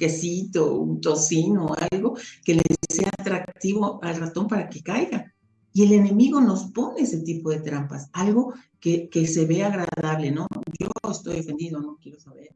quesito, 0.00 0.74
un 0.80 1.00
tocino, 1.00 1.76
algo 1.92 2.16
que 2.44 2.54
le 2.54 2.62
sea 2.88 3.10
atractivo 3.18 4.00
al 4.02 4.16
ratón 4.16 4.48
para 4.48 4.68
que 4.68 4.82
caiga. 4.82 5.32
Y 5.72 5.84
el 5.84 5.92
enemigo 5.92 6.40
nos 6.40 6.72
pone 6.72 7.02
ese 7.02 7.20
tipo 7.20 7.50
de 7.50 7.60
trampas, 7.60 8.08
algo 8.12 8.54
que, 8.80 9.08
se 9.28 9.46
ve 9.46 9.62
agradable, 9.62 10.32
¿no? 10.32 10.48
Yo 10.80 10.88
estoy 11.08 11.38
ofendido, 11.38 11.80
no 11.80 11.98
quiero 12.02 12.18
saber. 12.18 12.48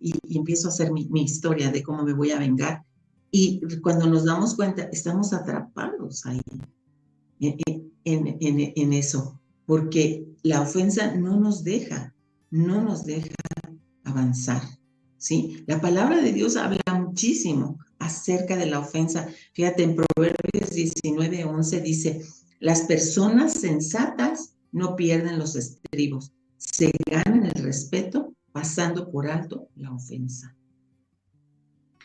Y, 0.00 0.12
empiezo 0.36 0.68
a 0.68 0.70
hacer 0.70 0.92
mi, 0.92 1.08
historia 1.22 1.70
de 1.70 1.82
cómo 1.82 2.02
me 2.02 2.12
voy 2.12 2.32
a 2.32 2.38
vengar. 2.38 2.84
Y 3.30 3.62
cuando 3.80 4.06
nos 4.06 4.24
damos 4.24 4.54
cuenta, 4.54 4.82
estamos 4.92 5.32
atrapados 5.32 6.26
ahí, 6.26 6.40
en 7.40 8.92
eso, 8.92 9.40
porque 9.64 10.26
la 10.42 10.60
ofensa 10.60 11.14
no 11.16 11.40
nos 11.40 11.64
deja, 11.64 12.14
no 12.50 12.82
nos 12.82 13.04
deja 13.04 13.34
avanzar. 14.04 14.62
¿Sí? 15.24 15.64
La 15.66 15.80
palabra 15.80 16.20
de 16.20 16.32
Dios 16.32 16.56
habla 16.56 16.82
muchísimo 16.94 17.78
acerca 17.98 18.56
de 18.58 18.66
la 18.66 18.80
ofensa. 18.80 19.26
Fíjate, 19.54 19.82
en 19.82 19.96
Proverbios 19.96 20.70
19, 20.70 21.44
11 21.44 21.80
dice, 21.80 22.22
las 22.60 22.82
personas 22.82 23.54
sensatas 23.54 24.54
no 24.70 24.96
pierden 24.96 25.38
los 25.38 25.56
estribos, 25.56 26.32
se 26.58 26.90
ganan 27.10 27.46
el 27.46 27.62
respeto 27.62 28.34
pasando 28.52 29.10
por 29.10 29.26
alto 29.30 29.68
la 29.76 29.92
ofensa. 29.92 30.54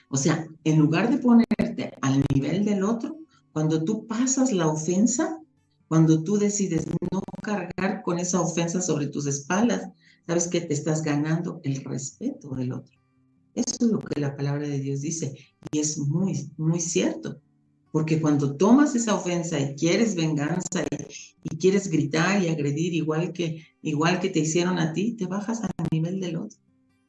O 0.07 0.15
sea, 0.15 0.47
en 0.63 0.79
lugar 0.79 1.11
de 1.11 1.17
ponerte 1.17 1.91
al 2.01 2.23
nivel 2.33 2.63
del 2.63 2.83
otro, 2.83 3.17
cuando 3.51 3.83
tú 3.83 4.07
pasas 4.07 4.53
la 4.53 4.67
ofensa, 4.67 5.41
cuando 5.89 6.23
tú 6.23 6.37
decides 6.37 6.87
no 7.11 7.21
cargar 7.41 8.01
con 8.01 8.17
esa 8.17 8.39
ofensa 8.39 8.81
sobre 8.81 9.07
tus 9.07 9.27
espaldas, 9.27 9.89
sabes 10.25 10.47
que 10.47 10.61
te 10.61 10.73
estás 10.73 11.03
ganando 11.03 11.59
el 11.63 11.83
respeto 11.83 12.55
del 12.55 12.71
otro. 12.71 12.98
Eso 13.55 13.75
es 13.79 13.91
lo 13.91 13.99
que 13.99 14.19
la 14.19 14.35
palabra 14.35 14.67
de 14.67 14.79
Dios 14.79 15.01
dice 15.01 15.35
y 15.71 15.79
es 15.79 15.97
muy, 15.97 16.51
muy 16.57 16.79
cierto. 16.79 17.41
Porque 17.91 18.21
cuando 18.21 18.55
tomas 18.55 18.95
esa 18.95 19.15
ofensa 19.15 19.59
y 19.59 19.75
quieres 19.75 20.15
venganza 20.15 20.83
y, 21.43 21.57
quieres 21.57 21.89
gritar 21.89 22.41
y 22.41 22.47
agredir 22.47 22.93
igual 22.93 23.33
que, 23.33 23.65
igual 23.81 24.19
que 24.19 24.29
te 24.29 24.39
hicieron 24.39 24.77
a 24.77 24.93
ti, 24.93 25.13
te 25.13 25.25
bajas 25.25 25.61
al 25.63 25.71
nivel 25.91 26.19
del 26.19 26.37
otro 26.37 26.59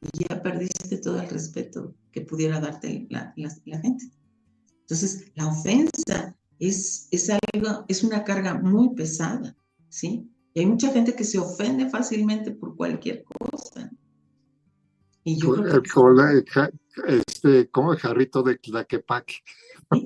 y 0.01 0.25
ya 0.27 0.41
perdiste 0.41 0.97
todo 0.97 1.21
el 1.21 1.29
respeto 1.29 1.93
que 2.11 2.21
pudiera 2.21 2.59
darte 2.59 3.07
la, 3.09 3.33
gente. 3.35 4.11
Entonces, 4.81 5.31
la 5.35 5.47
ofensa 5.47 6.35
es, 6.59 7.07
es, 7.11 7.29
algo, 7.29 7.85
es 7.87 8.03
una 8.03 8.23
carga 8.23 8.55
muy 8.55 8.95
pesada, 8.95 9.55
¿sí? 9.89 10.27
Y 10.53 10.59
hay 10.59 10.65
mucha 10.65 10.91
gente 10.91 11.13
que 11.13 11.23
se 11.23 11.39
ofende 11.39 11.89
fácilmente 11.89 12.51
por 12.51 12.75
cualquier 12.75 13.23
cosa. 13.23 13.91
Y 15.23 15.39
yo 15.39 15.53
creo 15.53 15.81
que... 15.83 16.71
este, 17.07 17.69
como 17.69 17.93
el 17.93 17.99
jarrito 17.99 18.41
de 18.43 18.57
Tlaquepaque, 18.57 19.35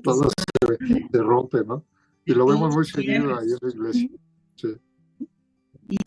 todo 0.04 0.30
se, 0.30 1.18
rompe, 1.18 1.64
¿no? 1.66 1.86
Y 2.26 2.34
lo 2.34 2.46
vemos 2.46 2.76
muy 2.76 2.86
seguido 2.86 3.38
ahí 3.38 3.48
en 3.48 3.58
la 3.62 3.70
iglesia. 3.70 4.10
Y 5.88 5.98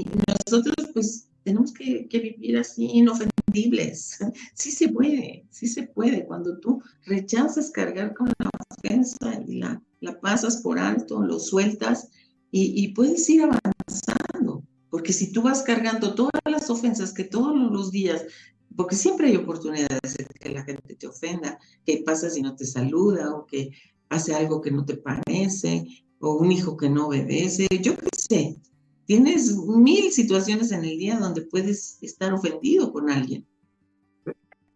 nosotros, 0.47 0.90
pues, 0.92 1.29
tenemos 1.44 1.73
que, 1.73 2.09
que, 2.09 2.18
vivir 2.18 2.59
así, 2.59 2.87
inofendibles. 2.87 4.18
Sí 4.55 4.73
se 4.73 4.88
puede, 4.88 5.47
sí 5.51 5.66
se 5.66 5.85
puede. 5.85 6.27
Cuando 6.27 6.59
tú 6.59 6.83
rechazas 7.07 7.71
cargar 7.71 8.14
con 8.14 8.29
la 8.38 8.51
ofensa 8.77 9.40
y 9.47 9.59
la, 9.59 9.81
la 10.01 10.21
pasas 10.21 10.59
por 10.59 10.79
alto, 10.79 11.23
lo 11.23 11.38
sueltas 11.38 12.11
y, 12.51 12.85
y 12.85 12.88
puedes 12.88 13.29
ir 13.31 13.42
avanzando. 13.42 14.64
Porque 14.90 15.12
si 15.12 15.33
tú 15.33 15.42
vas 15.42 15.62
cargando 15.62 16.14
todas 16.14 16.42
las 16.44 16.68
ofensas 16.71 17.12
que 17.12 17.25
todos 17.25 17.57
los 17.57 17.90
días 17.90 18.27
porque 18.79 18.95
siempre 18.95 19.27
hay 19.27 19.35
oportunidades 19.35 20.17
de 20.17 20.25
que 20.38 20.51
la 20.51 20.62
gente 20.62 20.95
te 20.95 21.09
ofenda, 21.09 21.59
que 21.85 22.05
pasa 22.07 22.31
si 22.31 22.43
no 22.43 22.55
te 22.55 22.64
saluda 22.64 23.35
o 23.35 23.45
que 23.45 23.73
hace 24.09 24.37
algo 24.37 24.61
que 24.61 24.71
no 24.71 24.85
te 24.85 24.97
parece 24.97 25.85
o 26.21 26.35
un 26.35 26.53
hijo 26.53 26.77
que 26.77 26.88
no 26.88 27.09
obedece, 27.09 27.67
yo 27.83 27.97
qué 27.97 28.09
sé. 28.12 28.57
Tienes 29.05 29.57
mil 29.57 30.12
situaciones 30.12 30.71
en 30.71 30.85
el 30.85 30.97
día 30.97 31.19
donde 31.19 31.43
puedes 31.43 32.01
estar 32.03 32.33
ofendido 32.33 32.93
con 32.93 33.11
alguien. 33.11 33.49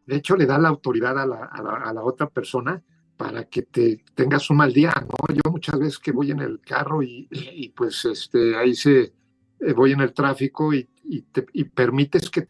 De 0.04 0.16
hecho, 0.16 0.34
le 0.34 0.46
da 0.46 0.58
la 0.58 0.70
autoridad 0.70 1.16
a 1.16 1.24
la, 1.24 1.44
a 1.44 1.92
la, 1.92 2.02
otra 2.02 2.28
persona 2.28 2.82
para 3.16 3.44
que 3.44 3.62
te 3.62 4.02
tengas 4.16 4.50
un 4.50 4.56
mal 4.56 4.72
día, 4.72 4.92
¿no? 5.00 5.32
Yo 5.32 5.48
muchas 5.48 5.78
veces 5.78 6.00
que 6.00 6.10
voy 6.10 6.32
en 6.32 6.40
el 6.40 6.60
carro 6.60 7.04
y, 7.04 7.72
pues 7.76 8.04
este, 8.04 8.56
ahí 8.56 8.74
se, 8.74 9.12
eh, 9.60 9.72
voy 9.76 9.92
en 9.92 10.00
el 10.00 10.12
tráfico 10.12 10.74
y, 10.74 10.88
te, 11.30 11.46
y 11.52 11.62
permites 11.62 12.28
que 12.30 12.48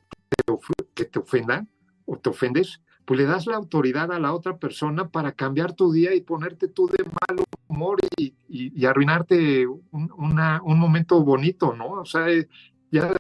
que 0.95 1.05
te 1.05 1.19
ofendan 1.19 1.69
o 2.07 2.19
te 2.19 2.31
ofendes, 2.31 2.81
pues 3.05 3.19
le 3.19 3.27
das 3.27 3.47
la 3.47 3.57
autoridad 3.57 4.13
a 4.13 4.19
la 4.19 4.33
otra 4.33 4.59
persona 4.59 5.09
para 5.09 5.33
cambiar 5.33 5.73
tu 5.73 5.93
día 5.93 6.15
y 6.15 6.21
ponerte 6.21 6.69
tú 6.69 6.87
de 6.89 7.05
mal 7.05 7.45
humor 7.67 7.99
y, 8.17 8.35
y, 8.49 8.85
arruinarte 8.85 9.67
un, 9.67 10.13
un, 10.13 10.79
momento 10.79 11.23
bonito, 11.23 11.75
¿no? 11.75 11.91
O 11.93 12.05
sea, 12.05 12.29
eh, 12.29 12.49
ya 12.91 13.15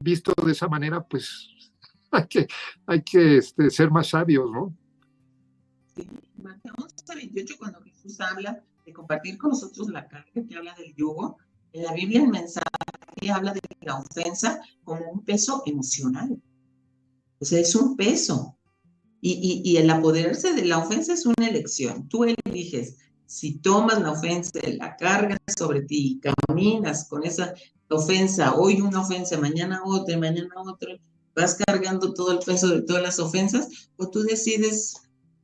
visto 0.00 0.32
de 0.44 0.52
esa 0.52 0.68
manera, 0.68 1.02
pues 1.02 1.48
hay 2.10 2.26
que, 2.26 2.46
hay 2.86 3.02
que 3.02 3.38
este, 3.38 3.70
ser 3.70 3.90
más 3.90 4.08
sabios, 4.08 4.50
¿no? 4.50 4.74
Sí, 5.94 6.08
Mateo 6.42 6.74
28, 7.14 7.54
cuando 7.58 7.80
Jesús 7.82 8.20
habla 8.20 8.62
de 8.84 8.92
compartir 8.92 9.38
con 9.38 9.50
nosotros 9.50 9.88
la 9.88 10.06
carga, 10.08 10.30
que 10.48 10.56
habla 10.56 10.74
del 10.74 10.94
yugo, 10.94 11.38
en 11.72 11.84
la 11.84 11.92
Biblia 11.92 12.22
el 12.22 12.28
mensaje 12.28 12.66
habla 13.32 13.52
de 13.52 13.60
la 13.80 13.96
ofensa 13.96 14.60
como 14.84 15.10
un 15.10 15.24
peso 15.24 15.62
emocional. 15.66 16.40
O 17.40 17.44
sea, 17.44 17.60
es 17.60 17.74
un 17.74 17.96
peso. 17.96 18.56
Y, 19.20 19.62
y, 19.64 19.76
el 19.78 19.90
apoderarse 19.90 20.52
de 20.54 20.64
la 20.64 20.78
ofensa 20.78 21.12
es 21.12 21.26
una 21.26 21.48
elección. 21.48 22.08
Tú 22.08 22.24
eliges 22.24 22.96
si 23.28 23.58
tomas 23.58 24.00
la 24.00 24.12
ofensa, 24.12 24.52
la 24.78 24.96
cargas 24.96 25.38
sobre 25.56 25.82
ti 25.82 26.12
y 26.12 26.20
caminas 26.20 27.08
con 27.08 27.24
esa 27.24 27.52
ofensa, 27.90 28.54
hoy 28.54 28.80
una 28.80 29.02
ofensa, 29.02 29.38
mañana 29.38 29.82
otra, 29.84 30.16
mañana 30.16 30.54
otra, 30.56 30.96
vas 31.36 31.54
cargando 31.66 32.14
todo 32.14 32.32
el 32.32 32.38
peso 32.38 32.68
de 32.68 32.82
todas 32.82 33.02
las 33.02 33.18
ofensas, 33.18 33.90
o 33.96 34.08
tú 34.08 34.22
decides 34.22 34.94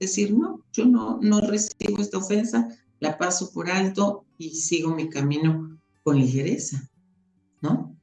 decir, 0.00 0.32
no, 0.32 0.64
yo 0.72 0.86
no, 0.86 1.18
no 1.20 1.42
recibo 1.42 1.98
esta 1.98 2.18
ofensa, 2.18 2.68
la 3.00 3.18
paso 3.18 3.52
por 3.52 3.70
alto 3.70 4.24
y 4.38 4.50
sigo 4.54 4.94
mi 4.94 5.10
camino 5.10 5.78
con 6.02 6.16
ligereza, 6.16 6.88
¿no? 7.60 7.94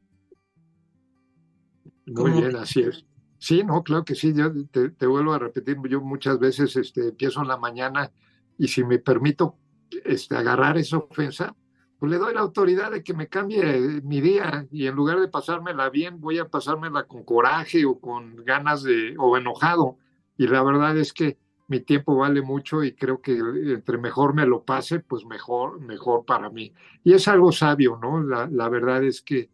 Muy 2.05 2.31
bien, 2.31 2.55
así 2.55 2.81
es. 2.81 3.03
Sí, 3.41 3.63
no, 3.63 3.81
claro 3.83 4.05
que 4.05 4.13
sí, 4.13 4.35
yo 4.35 4.51
te, 4.69 5.07
vuelvo 5.07 5.33
a 5.33 5.39
repetir, 5.39 5.75
yo 5.89 5.99
muchas 5.99 6.37
veces 6.37 6.75
este, 6.75 7.07
empiezo 7.07 7.41
en 7.41 7.47
la 7.47 7.57
mañana 7.57 8.11
y 8.55 8.67
si 8.67 8.83
me 8.83 8.99
permito 8.99 9.57
este, 10.05 10.35
agarrar 10.35 10.77
esa 10.77 10.97
ofensa, 10.97 11.55
pues 11.97 12.11
le 12.11 12.19
doy 12.19 12.35
la 12.35 12.41
autoridad 12.41 12.91
de 12.91 13.01
que 13.03 13.15
me 13.15 13.29
cambie 13.29 13.63
mi 14.03 14.21
día 14.21 14.67
y 14.71 14.85
en 14.85 14.93
lugar 14.93 15.19
de 15.19 15.27
pasármela 15.27 15.89
bien, 15.89 16.21
voy 16.21 16.37
a 16.37 16.49
pasármela 16.49 17.07
con 17.07 17.23
coraje 17.23 17.83
o 17.83 17.99
con 17.99 18.35
ganas 18.45 18.83
de, 18.83 19.15
o 19.17 19.35
enojado. 19.35 19.97
Y 20.37 20.45
la 20.45 20.61
verdad 20.61 20.95
es 20.99 21.11
que 21.11 21.39
mi 21.67 21.79
tiempo 21.79 22.15
vale 22.15 22.43
mucho 22.43 22.83
y 22.83 22.93
creo 22.93 23.21
que 23.21 23.39
entre 23.39 23.97
mejor 23.97 24.35
me 24.35 24.45
lo 24.45 24.63
pase, 24.63 24.99
pues 24.99 25.25
mejor, 25.25 25.79
mejor 25.81 26.25
para 26.25 26.51
mí. 26.51 26.75
Y 27.03 27.13
es 27.13 27.27
algo 27.27 27.51
sabio, 27.51 27.97
¿no? 27.99 28.21
La, 28.21 28.47
la 28.51 28.69
verdad 28.69 29.03
es 29.03 29.23
que, 29.23 29.49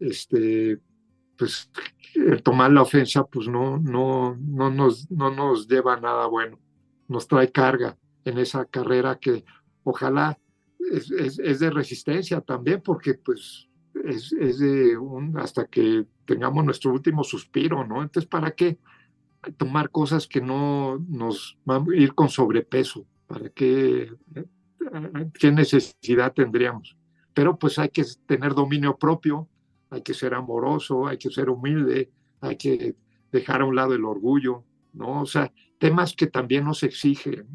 este, 0.00 0.80
pues 1.38 1.70
el 2.14 2.42
tomar 2.42 2.72
la 2.72 2.82
ofensa 2.82 3.24
pues 3.24 3.48
no, 3.48 3.78
no, 3.78 4.36
no, 4.36 4.70
nos, 4.70 5.10
no 5.10 5.30
nos 5.30 5.68
lleva 5.68 5.94
a 5.94 6.00
nada 6.00 6.26
bueno. 6.26 6.58
nos 7.06 7.28
trae 7.28 7.50
carga 7.52 7.96
en 8.24 8.38
esa 8.38 8.64
carrera 8.64 9.18
que 9.18 9.44
ojalá 9.84 10.38
es, 10.90 11.58
de 11.58 11.70
resistencia 11.70 12.40
también, 12.40 12.80
porque 12.82 13.14
pues 13.14 13.68
es, 14.04 14.30
de 14.30 14.96
un, 14.96 15.36
hasta 15.38 15.66
que 15.66 16.06
tengamos 16.24 16.64
nuestro 16.64 16.92
último 16.92 17.24
suspiro, 17.24 17.86
¿no? 17.86 18.02
Entonces, 18.02 18.28
¿para 18.28 18.52
qué 18.52 18.78
tomar 19.56 19.90
cosas 19.90 20.26
que 20.26 20.40
no 20.40 20.98
nos 21.08 21.58
van 21.64 21.86
a 21.90 21.96
ir 21.96 22.14
con 22.14 22.28
sobrepeso? 22.28 23.06
¿Para 23.26 23.48
qué, 23.50 24.12
qué 25.38 25.52
necesidad 25.52 26.32
tendríamos? 26.32 26.96
Pero 27.34 27.58
pues 27.58 27.78
hay 27.78 27.90
que 27.90 28.04
tener 28.26 28.54
dominio 28.54 28.96
propio, 28.96 29.48
hay 29.90 30.02
que 30.02 30.14
ser 30.14 30.34
amoroso, 30.34 31.06
hay 31.06 31.18
que 31.18 31.30
ser 31.30 31.50
humilde, 31.50 32.10
hay 32.40 32.56
que 32.56 32.96
dejar 33.32 33.62
a 33.62 33.64
un 33.64 33.76
lado 33.76 33.94
el 33.94 34.04
orgullo, 34.04 34.64
¿no? 34.92 35.22
O 35.22 35.26
sea, 35.26 35.52
temas 35.78 36.14
que 36.14 36.26
también 36.26 36.64
nos 36.64 36.82
exigen, 36.82 37.46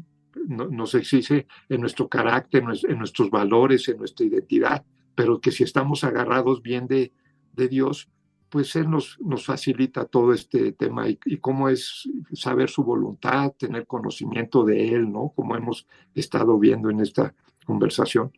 nos 0.46 0.94
exige 0.94 1.46
en 1.68 1.80
nuestro 1.80 2.08
carácter, 2.08 2.64
en 2.88 2.98
nuestros 2.98 3.30
valores, 3.30 3.88
en 3.88 3.98
nuestra 3.98 4.26
identidad, 4.26 4.84
pero 5.14 5.40
que 5.40 5.52
si 5.52 5.62
estamos 5.62 6.04
agarrados 6.04 6.62
bien 6.62 6.86
de, 6.86 7.12
de 7.52 7.68
Dios, 7.68 8.08
pues 8.54 8.76
Él 8.76 8.88
nos, 8.88 9.18
nos 9.20 9.46
facilita 9.46 10.04
todo 10.04 10.32
este 10.32 10.70
tema 10.70 11.08
y, 11.08 11.16
cómo 11.38 11.68
es 11.68 12.08
saber 12.34 12.70
su 12.70 12.84
voluntad, 12.84 13.52
tener 13.58 13.84
conocimiento 13.84 14.64
de 14.64 14.94
Él, 14.94 15.10
¿no? 15.10 15.32
Como 15.34 15.56
hemos 15.56 15.88
estado 16.14 16.56
viendo 16.56 16.88
en 16.88 17.00
esta 17.00 17.34
conversación. 17.66 18.30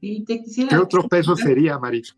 Y 0.00 0.24
te 0.24 0.42
quisiera... 0.42 0.70
¿Qué 0.70 0.76
otro 0.76 1.08
peso 1.08 1.36
sería, 1.36 1.78
Marisa? 1.78 2.14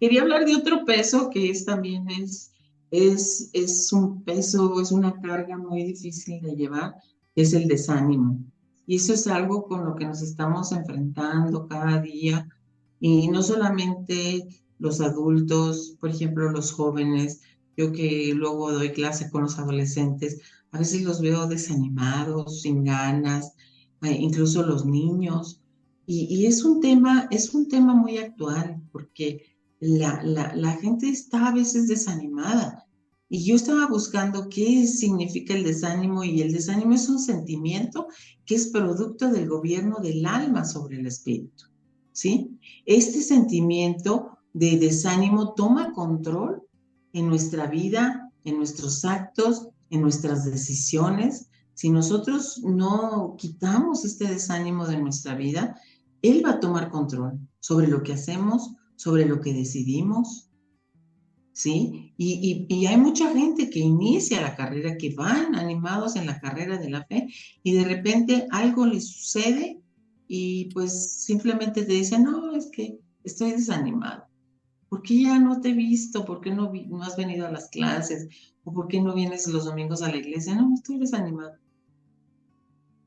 Quería 0.00 0.22
hablar 0.22 0.44
de 0.44 0.54
otro 0.54 0.84
peso 0.84 1.30
que 1.30 1.50
es 1.50 1.64
también 1.64 2.08
es, 2.10 2.52
es, 2.90 3.50
es 3.52 3.92
un 3.92 4.22
peso, 4.22 4.80
es 4.80 4.92
una 4.92 5.20
carga 5.20 5.56
muy 5.56 5.84
difícil 5.84 6.40
de 6.40 6.54
llevar, 6.54 6.94
es 7.34 7.52
el 7.52 7.66
desánimo. 7.66 8.38
Y 8.86 8.96
eso 8.96 9.12
es 9.12 9.26
algo 9.26 9.66
con 9.66 9.84
lo 9.84 9.94
que 9.96 10.06
nos 10.06 10.22
estamos 10.22 10.72
enfrentando 10.72 11.66
cada 11.66 12.00
día. 12.00 12.48
Y 13.00 13.28
no 13.28 13.42
solamente 13.42 14.46
los 14.78 15.00
adultos, 15.00 15.96
por 16.00 16.10
ejemplo, 16.10 16.50
los 16.50 16.72
jóvenes, 16.72 17.42
yo 17.76 17.92
que 17.92 18.32
luego 18.34 18.72
doy 18.72 18.92
clase 18.92 19.30
con 19.30 19.42
los 19.42 19.58
adolescentes, 19.58 20.40
a 20.72 20.78
veces 20.78 21.02
los 21.02 21.20
veo 21.20 21.46
desanimados, 21.46 22.62
sin 22.62 22.84
ganas, 22.84 23.54
eh, 24.02 24.16
incluso 24.18 24.62
los 24.62 24.84
niños. 24.84 25.60
Y, 26.10 26.24
y, 26.34 26.46
es 26.46 26.64
un 26.64 26.80
tema, 26.80 27.28
es 27.30 27.52
un 27.52 27.68
tema 27.68 27.94
muy 27.94 28.16
actual, 28.16 28.80
porque 28.92 29.42
la, 29.78 30.22
la, 30.22 30.54
la 30.56 30.72
gente 30.72 31.10
está 31.10 31.48
a 31.48 31.52
veces 31.52 31.86
desanimada 31.86 32.88
y 33.28 33.44
yo 33.44 33.56
estaba 33.56 33.86
buscando 33.86 34.48
qué 34.48 34.86
significa 34.86 35.52
el 35.52 35.64
desánimo 35.64 36.24
y 36.24 36.40
el 36.40 36.52
desánimo 36.52 36.94
es 36.94 37.08
un 37.10 37.18
sentimiento 37.18 38.06
que 38.46 38.54
es 38.54 38.68
producto 38.68 39.30
del 39.30 39.48
gobierno 39.48 39.98
del 40.00 40.24
alma 40.24 40.64
sobre 40.64 40.98
el 40.98 41.06
espíritu. 41.06 41.64
¿Sí? 42.12 42.58
Este 42.86 43.20
sentimiento 43.20 44.38
de 44.54 44.78
desánimo 44.78 45.52
toma 45.52 45.92
control 45.92 46.62
en 47.12 47.28
nuestra 47.28 47.66
vida, 47.66 48.32
en 48.44 48.56
nuestros 48.56 49.04
actos, 49.04 49.68
en 49.90 50.00
nuestras 50.00 50.46
decisiones. 50.46 51.50
Si 51.74 51.90
nosotros 51.90 52.62
no 52.64 53.36
quitamos 53.36 54.06
este 54.06 54.26
desánimo 54.26 54.86
de 54.86 54.98
nuestra 54.98 55.34
vida, 55.34 55.76
él 56.22 56.42
va 56.44 56.52
a 56.52 56.60
tomar 56.60 56.90
control 56.90 57.38
sobre 57.60 57.88
lo 57.88 58.02
que 58.02 58.12
hacemos, 58.12 58.74
sobre 58.96 59.26
lo 59.26 59.40
que 59.40 59.52
decidimos, 59.52 60.48
¿sí? 61.52 62.14
Y, 62.16 62.86
hay 62.86 62.96
mucha 62.96 63.32
gente 63.32 63.68
que 63.68 63.80
inicia 63.80 64.40
la 64.40 64.54
carrera, 64.54 64.96
que 64.96 65.14
van 65.14 65.56
animados 65.56 66.16
en 66.16 66.26
la 66.26 66.40
carrera 66.40 66.78
de 66.78 66.90
la 66.90 67.04
fe 67.04 67.26
y 67.62 67.72
de 67.72 67.84
repente 67.84 68.46
algo 68.50 68.86
les 68.86 69.08
sucede 69.08 69.80
y 70.28 70.66
pues 70.66 71.22
simplemente 71.24 71.84
te 71.84 71.92
dicen, 71.92 72.24
no, 72.24 72.54
es 72.54 72.70
que 72.70 73.00
estoy 73.24 73.52
desanimado. 73.52 74.24
¿Por 74.88 75.02
qué 75.02 75.22
ya 75.22 75.38
no 75.38 75.60
te 75.60 75.70
he 75.70 75.74
visto? 75.74 76.24
¿Por 76.24 76.40
qué 76.40 76.50
no, 76.50 76.72
no 76.72 77.02
has 77.02 77.16
venido 77.16 77.46
a 77.46 77.50
las 77.50 77.68
clases? 77.70 78.28
¿O 78.64 78.72
por 78.72 78.88
qué 78.88 79.00
no 79.00 79.14
vienes 79.14 79.46
los 79.48 79.64
domingos 79.64 80.02
a 80.02 80.10
la 80.10 80.16
iglesia? 80.16 80.54
No, 80.54 80.72
estoy 80.74 80.98
desanimado. 80.98 81.54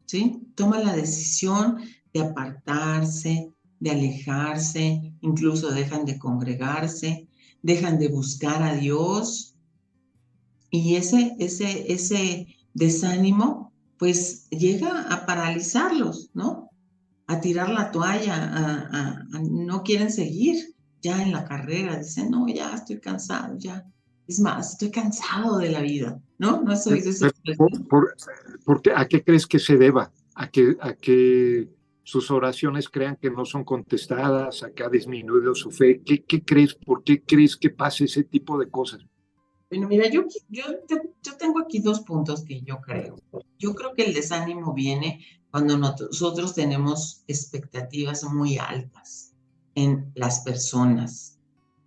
¿Sí? 0.06 0.42
Toma 0.56 0.80
la 0.80 0.94
decisión 0.94 1.78
de 2.14 2.22
apartarse, 2.22 3.52
de 3.80 3.92
alejarse, 3.92 5.14
incluso 5.22 5.72
dejan 5.72 6.06
de 6.06 6.20
congregarse, 6.20 7.28
dejan 7.62 8.00
de 8.00 8.08
buscar 8.08 8.62
a 8.62 8.76
Dios 8.76 9.56
y 10.70 10.96
ese, 10.96 11.36
ese, 11.40 11.92
ese 11.92 12.48
desánimo 12.74 13.74
pues 13.98 14.50
llega 14.50 15.04
a 15.14 15.26
paralizarlos, 15.26 16.32
¿no? 16.34 16.70
A 17.28 17.40
tirar 17.40 17.70
la 17.70 17.92
toalla, 17.92 18.34
a, 18.36 19.26
no 19.42 19.84
quieren 19.84 20.12
seguir 20.12 20.74
ya 21.02 21.22
en 21.22 21.32
la 21.32 21.46
carrera, 21.46 21.98
dicen, 21.98 22.32
no, 22.32 22.48
ya 22.48 22.74
estoy 22.74 23.00
cansado, 23.00 23.56
ya. 23.58 23.86
Es 24.28 24.40
más, 24.40 24.72
estoy 24.72 24.90
cansado 24.92 25.58
de 25.58 25.70
la 25.70 25.82
vida, 25.82 26.20
¿no? 26.40 26.64
No 26.64 26.76
soy 26.76 27.02
de 27.02 27.14
por, 28.66 28.82
¿A 28.96 29.08
qué 29.08 29.24
crees 29.24 29.46
que 29.46 29.60
se 29.60 29.78
deba? 29.78 30.12
¿A 30.34 30.50
qué, 30.50 30.76
a 30.80 30.94
qué 30.94 31.70
sus 32.04 32.32
oraciones 32.32 32.90
crean 32.90 33.18
que 33.22 33.30
no 33.30 33.46
son 33.46 33.64
contestadas, 33.64 34.64
acá 34.64 34.88
ha 34.88 34.90
disminuido 34.90 35.54
su 35.54 35.72
fe. 35.72 36.02
¿Qué, 36.04 36.24
¿Qué, 36.24 36.44
crees? 36.44 36.74
¿Por 36.74 37.04
qué 37.04 37.22
crees 37.22 37.56
que 37.56 37.70
pase 37.70 38.06
ese 38.06 38.24
tipo 38.24 38.58
de 38.58 38.70
cosas? 38.70 39.02
Bueno, 39.70 39.88
mira, 39.88 40.10
yo, 40.10 40.26
yo, 40.50 40.64
yo 40.90 41.38
tengo 41.38 41.60
aquí 41.60 41.80
dos 41.80 42.02
puntos 42.02 42.44
que 42.44 42.62
yo 42.62 42.82
creo. 42.82 43.16
Yo 43.58 43.74
creo 43.74 43.94
que 43.94 44.04
el 44.04 44.14
desánimo 44.14 44.74
viene 44.74 45.24
cuando 45.50 45.78
nosotros 45.78 46.56
tenemos 46.56 47.24
expectativas 47.28 48.24
muy 48.24 48.58
altas 48.58 49.34
en 49.76 50.12
las 50.16 50.42
personas 50.42 51.40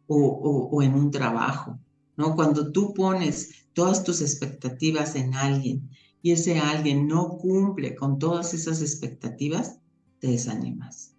o, 0.06 0.16
o, 0.16 0.68
o 0.70 0.82
en 0.82 0.94
un 0.94 1.10
trabajo, 1.10 1.78
¿no? 2.16 2.34
Cuando 2.34 2.72
tú 2.72 2.94
pones 2.94 3.66
todas 3.72 4.04
tus 4.04 4.20
expectativas 4.20 5.16
en 5.16 5.34
alguien 5.34 5.90
y 6.22 6.32
ese 6.32 6.58
alguien 6.58 7.06
no 7.06 7.36
cumple 7.36 7.94
con 7.94 8.18
todas 8.18 8.54
esas 8.54 8.80
expectativas, 8.80 9.80
te 10.18 10.28
desanimas, 10.28 11.14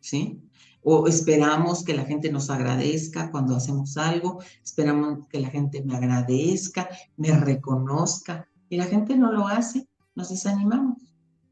¿sí? 0.00 0.40
O 0.82 1.06
esperamos 1.08 1.84
que 1.84 1.94
la 1.94 2.04
gente 2.04 2.30
nos 2.30 2.50
agradezca 2.50 3.30
cuando 3.30 3.56
hacemos 3.56 3.96
algo, 3.96 4.42
esperamos 4.62 5.26
que 5.28 5.40
la 5.40 5.48
gente 5.48 5.82
me 5.82 5.96
agradezca, 5.96 6.88
me 7.16 7.32
reconozca, 7.32 8.46
y 8.68 8.76
la 8.76 8.86
gente 8.86 9.16
no 9.16 9.32
lo 9.32 9.46
hace, 9.46 9.88
nos 10.14 10.30
desanimamos, 10.30 10.98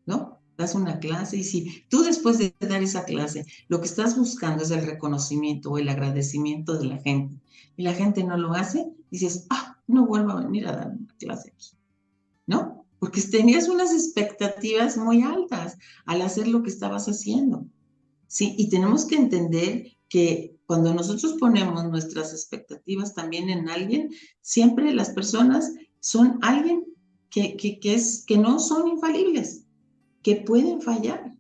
¿no? 0.07 0.41
Das 0.57 0.75
una 0.75 0.99
clase 0.99 1.39
y 1.39 1.45
si 1.45 1.85
tú 1.89 2.03
después 2.03 2.39
de 2.39 2.55
dar 2.61 2.83
esa 2.83 3.05
clase 3.05 3.47
lo 3.69 3.81
que 3.81 3.87
estás 3.87 4.19
buscando 4.19 4.63
es 4.63 4.71
el 4.71 4.85
reconocimiento 4.85 5.71
o 5.71 5.79
el 5.79 5.89
agradecimiento 5.89 6.79
de 6.79 6.85
la 6.85 6.99
gente 6.99 7.41
y 7.77 7.83
la 7.83 7.95
gente 7.95 8.23
no 8.23 8.37
lo 8.37 8.53
hace, 8.53 8.93
dices, 9.11 9.47
ah, 9.51 9.79
no 9.87 10.07
vuelvo 10.07 10.33
a 10.33 10.43
venir 10.43 10.67
a 10.67 10.77
dar 10.77 10.89
una 10.89 11.15
clase 11.17 11.53
aquí, 11.55 11.71
¿no? 12.47 12.82
Porque 13.03 13.21
tenías 13.21 13.69
unas 13.69 13.93
expectativas 13.93 14.97
muy 14.97 15.23
altas 15.23 15.77
al 16.07 16.23
hacer 16.23 16.47
lo 16.47 16.63
que 16.63 16.71
estabas 16.71 17.07
haciendo. 17.07 17.67
Sí, 18.29 18.55
y 18.57 18.69
tenemos 18.69 19.07
que 19.07 19.17
entender 19.17 19.97
que 20.09 20.55
cuando 20.67 20.95
nosotros 20.95 21.35
ponemos 21.41 21.85
nuestras 21.87 22.33
expectativas 22.33 23.13
también 23.13 23.51
en 23.51 23.69
alguien, 23.69 24.11
siempre 24.41 24.95
las 24.95 25.11
personas 25.11 25.73
son 25.99 26.39
alguien 26.43 26.85
que, 27.29 27.57
que, 27.57 27.81
es, 27.93 28.25
que 28.25 28.39
no 28.39 28.61
son 28.61 28.87
infalibles, 28.87 29.65
que 30.23 30.37
pueden 30.37 30.81
fallar. 30.81 31.37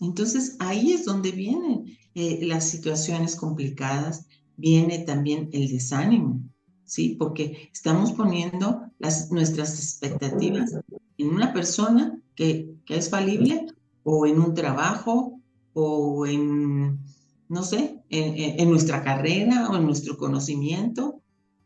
Entonces 0.00 0.56
ahí 0.58 0.94
es 0.94 1.04
donde 1.04 1.30
vienen 1.30 1.96
eh, 2.16 2.44
las 2.44 2.68
situaciones 2.68 3.36
complicadas, 3.36 4.26
viene 4.56 4.98
también 5.04 5.48
el 5.52 5.68
desánimo. 5.68 6.40
¿Sí? 6.86 7.16
Porque 7.18 7.68
estamos 7.72 8.12
poniendo 8.12 8.82
las, 8.98 9.30
nuestras 9.30 9.78
expectativas 9.78 10.74
en 11.18 11.28
una 11.28 11.52
persona 11.52 12.18
que, 12.34 12.74
que 12.86 12.96
es 12.96 13.10
falible 13.10 13.66
o 14.04 14.26
en 14.26 14.40
un 14.40 14.54
trabajo 14.54 15.40
o 15.74 16.26
en, 16.26 16.98
no 17.48 17.62
sé, 17.62 18.02
en, 18.08 18.60
en, 18.60 18.70
nuestra 18.70 19.02
carrera 19.02 19.68
o 19.68 19.76
en 19.76 19.84
nuestro 19.84 20.16
conocimiento. 20.16 21.20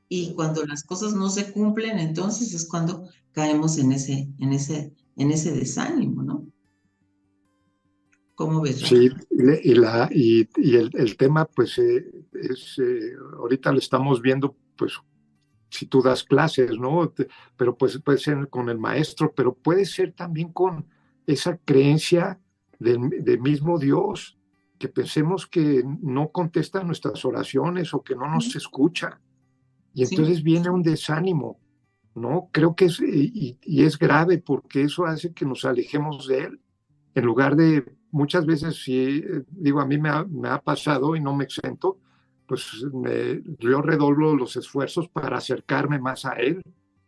Y 0.09 0.33
cuando 0.35 0.65
las 0.65 0.83
cosas 0.83 1.15
no 1.15 1.29
se 1.29 1.53
cumplen, 1.53 1.99
entonces 1.99 2.53
es 2.53 2.67
cuando 2.67 3.09
caemos 3.33 3.79
en 3.79 3.93
ese, 3.93 4.29
en 4.39 4.53
ese, 4.53 4.93
en 5.17 5.31
ese 5.31 5.53
desánimo, 5.53 6.23
¿no? 6.23 6.47
¿Cómo 8.35 8.63
ves? 8.63 8.79
Sí, 8.79 9.11
y, 9.63 9.75
la, 9.75 10.09
y, 10.11 10.49
y 10.57 10.77
el, 10.77 10.91
el, 10.95 11.17
tema, 11.19 11.45
pues, 11.45 11.77
eh, 11.79 12.11
es, 12.33 12.79
eh, 12.79 13.13
ahorita 13.37 13.71
lo 13.71 13.79
estamos 13.79 14.23
viendo, 14.23 14.57
pues, 14.77 14.95
si 15.71 15.87
tú 15.87 16.03
das 16.03 16.25
clases, 16.25 16.73
¿no? 16.79 17.13
Pero 17.57 17.77
pues 17.77 17.99
puede 17.99 18.19
ser 18.19 18.49
con 18.49 18.69
el 18.69 18.79
maestro, 18.79 19.33
pero 19.35 19.55
puede 19.55 19.87
ser 19.87 20.13
también 20.13 20.53
con 20.53 20.87
esa 21.27 21.57
creencia 21.59 22.41
del, 22.79 23.41
mismo 23.41 23.79
Dios, 23.79 24.37
que 24.79 24.89
pensemos 24.89 25.47
que 25.47 25.85
no 26.03 26.31
contesta 26.31 26.83
nuestras 26.83 27.25
oraciones 27.25 27.95
o 27.95 28.03
que 28.03 28.17
no 28.17 28.29
nos 28.29 28.55
escucha. 28.57 29.21
Y 29.95 30.03
entonces 30.05 30.43
viene 30.43 30.71
un 30.71 30.83
desánimo. 30.83 31.61
¿no? 32.15 32.49
Creo 32.53 32.75
que 32.75 32.87
es, 32.87 33.01
y, 33.01 33.59
es 33.63 33.99
grave 33.99 34.39
porque 34.39 34.83
eso 34.83 35.05
hace 35.05 35.33
que 35.33 35.45
nos 35.45 35.65
alejemos 35.65 36.27
de 36.27 36.45
Él, 36.45 36.61
en 37.15 37.25
lugar 37.25 37.55
de, 37.55 37.85
muchas 38.11 38.47
veces, 38.47 38.83
si 38.83 39.23
digo, 39.51 39.81
a 39.81 39.87
mí 39.87 39.99
me 39.99 40.09
ha, 40.09 40.25
me 40.25 40.49
ha 40.49 40.61
pasado 40.61 41.15
y 41.15 41.21
no 41.21 41.35
me 41.37 41.45
exento, 41.45 41.99
pues 42.51 42.85
me, 42.93 43.43
yo 43.61 43.81
redoblo 43.81 44.35
los 44.35 44.57
esfuerzos 44.57 45.09
para 45.09 45.37
acercarme 45.37 46.01
más 46.01 46.25
a 46.25 46.33
Él, 46.33 46.61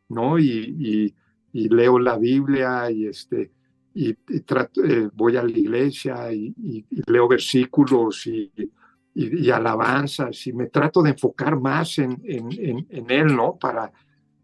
¿no? 0.08 0.38
Y, 0.38 1.12
y, 1.52 1.68
leo 1.68 1.98
la 1.98 2.16
Biblia 2.16 2.88
y, 2.92 3.06
este, 3.08 3.50
y, 3.92 4.14
trato, 4.42 4.84
eh, 4.84 5.10
voy 5.12 5.36
a 5.36 5.42
la 5.42 5.50
iglesia 5.50 6.32
y, 6.32 6.54
leo 7.08 7.26
versículos 7.26 8.24
y, 8.28 8.52
alabanzas 9.50 10.46
y 10.46 10.52
me 10.52 10.68
trato 10.68 11.02
de 11.02 11.10
enfocar 11.10 11.58
más 11.58 11.98
en, 11.98 12.22
en, 12.24 12.86
en 12.88 13.10
Él, 13.10 13.34
¿no? 13.34 13.58
Para, 13.58 13.90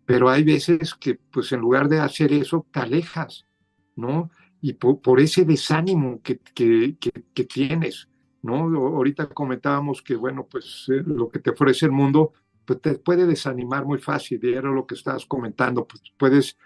pero 0.05 0.29
hay 0.29 0.43
veces 0.43 0.97
que, 0.97 1.15
pues 1.15 1.53
en 1.53 1.61
lugar 1.61 1.89
de 1.89 2.01
hacer 2.01 2.33
eso, 2.33 2.67
te 2.73 2.81
alejas, 2.81 3.47
¿no? 3.95 4.31
Y 4.61 4.73
por, 4.73 5.21
ese 5.21 5.45
desánimo 5.45 6.21
que, 6.23 6.41
que, 6.41 6.97
que, 6.99 7.45
tienes, 7.45 8.08
¿no? 8.43 8.65
Ahorita 8.77 9.29
comentábamos 9.29 10.03
que, 10.03 10.17
bueno, 10.17 10.47
pues 10.51 10.87
eh, 10.89 11.03
lo 11.05 11.29
que 11.29 11.39
te 11.39 11.51
ofrece 11.51 11.87
el 11.87 11.93
mundo, 11.93 12.33
pues 12.65 12.81
te 12.81 12.95
puede 12.99 13.27
desanimar 13.27 13.85
muy 13.85 13.99
fácil, 13.99 14.41
y 14.43 14.53
era 14.53 14.71
lo 14.71 14.87
que 14.87 14.95
estabas 14.95 15.27
comentando, 15.27 15.87
pues 15.87 16.03
puedes, 16.17 16.57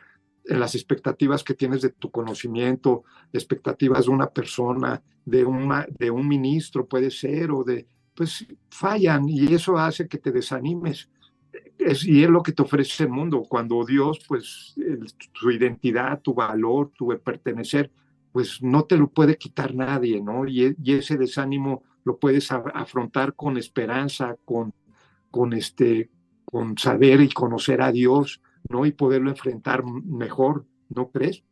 en 0.45 0.61
las 0.61 0.75
expectativas 0.75 1.45
que 1.45 1.55
tienes 1.55 1.83
de 1.83 1.91
tu 1.91 2.11
conocimiento, 2.11 3.05
expectativas 3.33 4.07
de 4.07 4.11
una 4.11 4.29
persona, 4.29 5.03
de, 5.25 5.45
una, 5.45 5.87
de 5.99 6.11
un 6.11 6.27
ministro, 6.27 6.87
puede 6.87 7.11
ser, 7.11 7.51
o 7.53 7.65
de, 7.65 7.87
pues 8.15 8.47
fallan, 8.71 9.29
y 9.29 9.55
eso 9.55 9.79
hace 9.79 10.09
que 10.09 10.19
te 10.19 10.33
desanimes 10.33 11.09
es, 11.79 12.05
y 12.05 12.23
es 12.23 12.31
lo 12.31 12.43
que 12.43 12.53
te 12.53 12.63
ofrece 12.63 13.05
el 13.05 13.11
mundo. 13.11 13.45
Cuando 13.49 13.85
Dios, 13.85 14.21
pues, 14.27 14.75
tu 15.33 15.51
identidad, 15.51 16.21
tu 16.21 16.35
valor, 16.35 16.91
tu 16.97 17.09
pertenecer, 17.23 17.91
pues 18.33 18.63
no 18.63 18.85
te 18.85 18.97
lo 18.97 19.09
puede 19.09 19.37
quitar 19.37 19.75
nadie, 19.75 20.21
¿no? 20.21 20.47
Y, 20.47 20.75
ese 20.85 21.17
desánimo 21.17 21.83
lo 22.05 22.19
puedes 22.19 22.51
afrontar 22.51 23.35
con 23.35 23.57
esperanza, 23.59 24.37
con, 24.45 24.75
con, 25.31 25.53
este, 25.53 26.11
con 26.45 26.77
saber 26.79 27.21
y 27.21 27.29
conocer 27.29 27.83
a 27.83 27.93
Dios, 27.93 28.41
¿no? 28.69 28.87
Y 28.87 28.93
poderlo 28.93 29.31
enfrentar 29.31 29.85
mejor, 29.85 30.67
¿no 30.89 31.11
crees? 31.11 31.43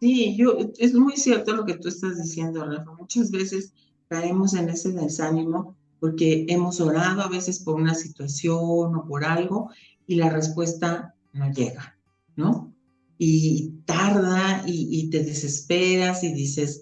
Sí, 0.00 0.36
yo, 0.36 0.56
es 0.78 0.94
muy 0.94 1.16
cierto 1.16 1.54
lo 1.54 1.64
que 1.64 1.78
tú 1.78 1.88
estás 1.88 2.22
diciendo, 2.22 2.64
Rafa. 2.64 2.92
Muchas 2.98 3.30
veces 3.30 3.72
caemos 4.08 4.54
en 4.54 4.68
ese 4.68 4.92
desánimo 4.92 5.76
porque 6.00 6.46
hemos 6.48 6.80
orado 6.80 7.22
a 7.22 7.28
veces 7.28 7.60
por 7.60 7.76
una 7.76 7.94
situación 7.94 8.94
o 8.94 9.04
por 9.06 9.24
algo 9.24 9.70
y 10.06 10.16
la 10.16 10.30
respuesta 10.30 11.14
no 11.32 11.50
llega, 11.50 11.98
¿no? 12.36 12.75
Y 13.18 13.70
tarda 13.86 14.62
y, 14.66 15.08
te 15.10 15.24
desesperas 15.24 16.22
y 16.22 16.32
dices, 16.32 16.80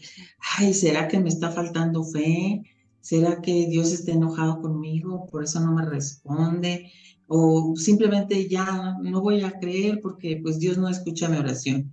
ay, 0.59 0.75
¿será 0.75 1.07
que 1.07 1.20
me 1.20 1.29
está 1.29 1.51
faltando 1.51 2.05
fe? 2.05 2.62
¿Será 3.01 3.40
que 3.40 3.66
Dios 3.68 3.92
está 3.92 4.12
enojado 4.12 4.61
conmigo? 4.61 5.27
Por 5.27 5.44
eso 5.44 5.61
no 5.61 5.73
me 5.73 5.85
responde. 5.85 6.90
O 7.29 7.75
simplemente 7.77 8.49
ya 8.49 8.97
no 9.03 9.20
voy 9.20 9.42
a 9.42 9.59
creer 9.59 10.01
porque 10.01 10.40
pues 10.42 10.59
Dios 10.59 10.77
no 10.77 10.88
escucha 10.88 11.29
mi 11.29 11.37
oración. 11.37 11.92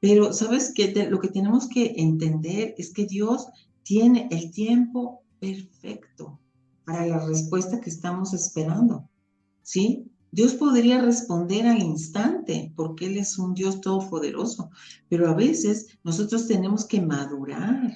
Pero 0.00 0.32
sabes 0.32 0.72
que 0.74 0.92
lo 1.08 1.20
que 1.20 1.28
tenemos 1.28 1.68
que 1.68 1.94
entender 1.96 2.74
es 2.76 2.92
que 2.92 3.06
Dios 3.06 3.46
tiene 3.84 4.28
el 4.30 4.50
tiempo 4.50 5.22
perfecto 5.38 6.40
para 6.84 7.06
la 7.06 7.24
respuesta 7.26 7.80
que 7.80 7.90
estamos 7.90 8.34
esperando. 8.34 9.08
¿Sí? 9.62 10.11
Dios 10.34 10.54
podría 10.54 10.98
responder 10.98 11.66
al 11.66 11.82
instante 11.82 12.72
porque 12.74 13.04
Él 13.04 13.18
es 13.18 13.38
un 13.38 13.52
Dios 13.52 13.82
todopoderoso, 13.82 14.70
pero 15.10 15.28
a 15.28 15.34
veces 15.34 15.98
nosotros 16.02 16.48
tenemos 16.48 16.86
que 16.86 17.02
madurar 17.02 17.92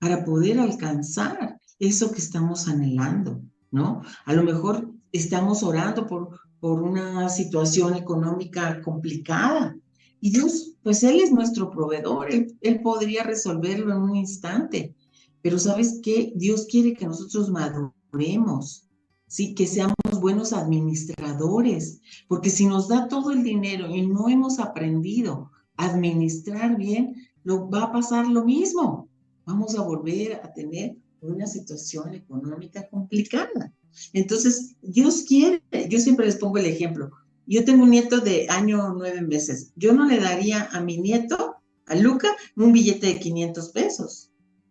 para 0.00 0.24
poder 0.24 0.58
alcanzar 0.58 1.60
eso 1.78 2.10
que 2.10 2.18
estamos 2.18 2.66
anhelando, 2.66 3.40
¿no? 3.70 4.02
A 4.24 4.34
lo 4.34 4.42
mejor 4.42 4.90
estamos 5.12 5.62
orando 5.62 6.08
por, 6.08 6.40
por 6.58 6.82
una 6.82 7.28
situación 7.28 7.94
económica 7.94 8.82
complicada 8.82 9.76
y 10.20 10.32
Dios, 10.32 10.74
pues 10.82 11.04
Él 11.04 11.20
es 11.20 11.30
nuestro 11.30 11.70
proveedor, 11.70 12.32
Él, 12.32 12.58
él 12.62 12.80
podría 12.82 13.22
resolverlo 13.22 13.94
en 13.94 14.02
un 14.02 14.16
instante, 14.16 14.96
pero 15.40 15.56
¿sabes 15.56 16.00
qué? 16.02 16.32
Dios 16.34 16.66
quiere 16.68 16.94
que 16.94 17.06
nosotros 17.06 17.48
maduremos 17.48 18.89
¿sí? 19.30 19.54
que 19.54 19.66
seamos 19.66 19.94
buenos 20.20 20.52
administradores, 20.52 22.00
porque 22.26 22.50
si 22.50 22.66
nos 22.66 22.88
da 22.88 23.06
todo 23.06 23.30
el 23.30 23.44
dinero 23.44 23.88
y 23.88 24.04
no 24.04 24.28
hemos 24.28 24.58
aprendido 24.58 25.52
a 25.76 25.86
administrar 25.86 26.76
bien, 26.76 27.14
lo, 27.44 27.70
va 27.70 27.84
a 27.84 27.92
pasar 27.92 28.26
lo 28.26 28.44
mismo. 28.44 29.08
Vamos 29.46 29.76
a 29.76 29.82
volver 29.82 30.40
a 30.42 30.52
tener 30.52 30.96
una 31.20 31.46
situación 31.46 32.12
económica 32.12 32.88
complicada. 32.88 33.72
Entonces, 34.12 34.74
Dios 34.82 35.24
quiere, 35.26 35.62
yo 35.88 36.00
siempre 36.00 36.26
les 36.26 36.36
pongo 36.36 36.58
el 36.58 36.66
ejemplo, 36.66 37.10
yo 37.46 37.64
tengo 37.64 37.84
un 37.84 37.90
nieto 37.90 38.18
de 38.18 38.48
año 38.48 38.94
nueve 38.94 39.22
meses, 39.22 39.72
yo 39.76 39.92
no 39.92 40.06
le 40.06 40.18
daría 40.18 40.68
a 40.72 40.80
mi 40.80 40.98
nieto, 40.98 41.54
a 41.86 41.94
Luca, 41.94 42.28
un 42.56 42.72
billete 42.72 43.06
de 43.06 43.20
500 43.20 43.68
pesos. 43.70 44.29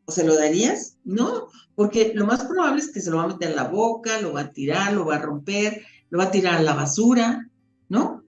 ¿O 0.10 0.12
se 0.12 0.24
lo 0.24 0.36
darías? 0.36 0.98
No, 1.04 1.50
porque 1.76 2.14
lo 2.16 2.26
más 2.26 2.44
probable 2.46 2.82
es 2.82 2.92
que 2.92 3.00
se 3.00 3.12
lo 3.12 3.18
va 3.18 3.26
a 3.26 3.28
meter 3.28 3.52
en 3.52 3.56
la 3.56 3.68
boca, 3.68 4.20
lo 4.20 4.34
va 4.34 4.42
a 4.42 4.52
tirar, 4.52 4.92
lo 4.92 5.06
va 5.06 5.18
a 5.18 5.22
romper, 5.22 5.84
lo 6.10 6.18
va 6.18 6.24
a 6.24 6.32
tirar 6.32 6.56
a 6.56 6.64
la 6.64 6.74
basura, 6.74 7.48
¿no? 7.90 8.24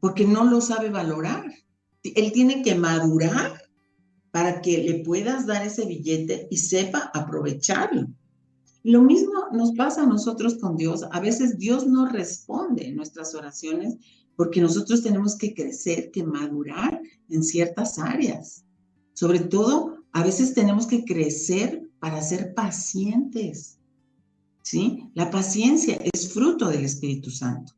Porque 0.00 0.24
no 0.24 0.44
lo 0.44 0.62
sabe 0.62 0.88
valorar. 0.88 1.44
Él 2.02 2.32
tiene 2.32 2.62
que 2.62 2.74
madurar 2.74 3.60
para 4.30 4.62
que 4.62 4.78
le 4.78 5.04
puedas 5.04 5.44
dar 5.44 5.66
ese 5.66 5.84
billete 5.84 6.48
y 6.50 6.56
sepa 6.56 7.10
aprovecharlo. 7.12 8.08
Lo 8.82 9.02
mismo 9.02 9.48
nos 9.52 9.72
pasa 9.72 10.04
a 10.04 10.06
nosotros 10.06 10.56
con 10.58 10.78
Dios. 10.78 11.04
A 11.12 11.20
veces 11.20 11.58
Dios 11.58 11.86
no 11.86 12.08
responde 12.08 12.88
en 12.88 12.96
nuestras 12.96 13.34
oraciones 13.34 13.98
porque 14.36 14.62
nosotros 14.62 15.02
tenemos 15.02 15.36
que 15.36 15.52
crecer, 15.52 16.10
que 16.10 16.24
madurar 16.24 16.98
en 17.28 17.44
ciertas 17.44 17.98
áreas. 17.98 18.64
Sobre 19.12 19.40
todo, 19.40 19.95
a 20.16 20.22
veces 20.22 20.54
tenemos 20.54 20.86
que 20.86 21.04
crecer 21.04 21.90
para 21.98 22.22
ser 22.22 22.54
pacientes. 22.54 23.78
¿Sí? 24.62 25.10
La 25.12 25.30
paciencia 25.30 25.98
es 26.10 26.32
fruto 26.32 26.70
del 26.70 26.86
Espíritu 26.86 27.30
Santo. 27.30 27.74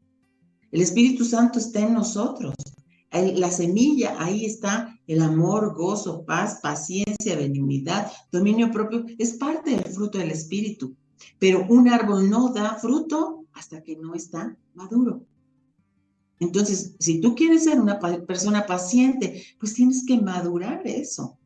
El 0.70 0.80
Espíritu 0.80 1.24
Santo 1.24 1.58
está 1.58 1.80
en 1.80 1.94
nosotros. 1.94 2.54
La 3.10 3.50
semilla, 3.50 4.14
ahí 4.20 4.44
está 4.44 4.96
el 5.08 5.20
amor, 5.20 5.74
gozo, 5.74 6.24
paz, 6.24 6.60
paciencia, 6.62 7.34
benignidad, 7.34 8.12
dominio 8.30 8.70
propio. 8.70 9.04
Es 9.18 9.32
parte 9.32 9.70
del 9.70 9.92
fruto 9.92 10.18
del 10.18 10.30
Espíritu. 10.30 10.94
Pero 11.40 11.66
un 11.68 11.88
árbol 11.88 12.30
no 12.30 12.52
da 12.52 12.76
fruto 12.76 13.46
hasta 13.52 13.82
que 13.82 13.96
no 13.96 14.14
está 14.14 14.56
maduro. 14.74 15.26
Entonces, 16.38 16.94
si 17.00 17.20
tú 17.20 17.34
quieres 17.34 17.64
ser 17.64 17.80
una 17.80 17.98
persona 17.98 18.64
paciente, 18.64 19.42
pues 19.58 19.74
tienes 19.74 20.06
que 20.06 20.20
madurar 20.20 20.86
eso. 20.86 21.36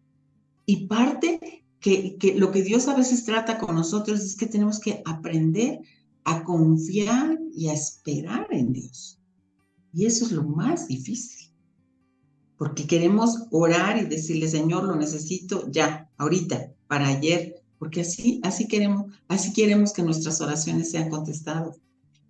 Y 0.66 0.86
parte 0.86 1.62
que, 1.80 2.34
lo 2.36 2.52
que 2.52 2.62
Dios 2.62 2.88
a 2.88 2.96
veces 2.96 3.24
trata 3.24 3.58
con 3.58 3.74
nosotros 3.74 4.20
es 4.20 4.36
que 4.36 4.46
tenemos 4.46 4.78
que 4.78 5.02
aprender 5.04 5.80
a 6.24 6.44
confiar 6.44 7.38
y 7.52 7.68
a 7.68 7.72
esperar 7.72 8.46
en 8.50 8.72
Dios. 8.72 9.18
Y 9.92 10.06
eso 10.06 10.24
es 10.24 10.32
lo 10.32 10.44
más 10.44 10.86
difícil. 10.86 11.50
Porque 12.56 12.86
queremos 12.86 13.48
orar 13.50 13.98
y 14.00 14.06
decirle, 14.06 14.48
Señor, 14.48 14.84
lo 14.84 14.94
necesito 14.94 15.68
ya, 15.70 16.08
ahorita, 16.16 16.72
para 16.86 17.08
ayer, 17.08 17.56
porque 17.78 18.02
así, 18.02 18.40
así 18.44 18.68
queremos, 18.68 19.12
así 19.26 19.52
queremos 19.52 19.92
que 19.92 20.04
nuestras 20.04 20.40
oraciones 20.40 20.92
sean 20.92 21.10
contestadas. 21.10 21.80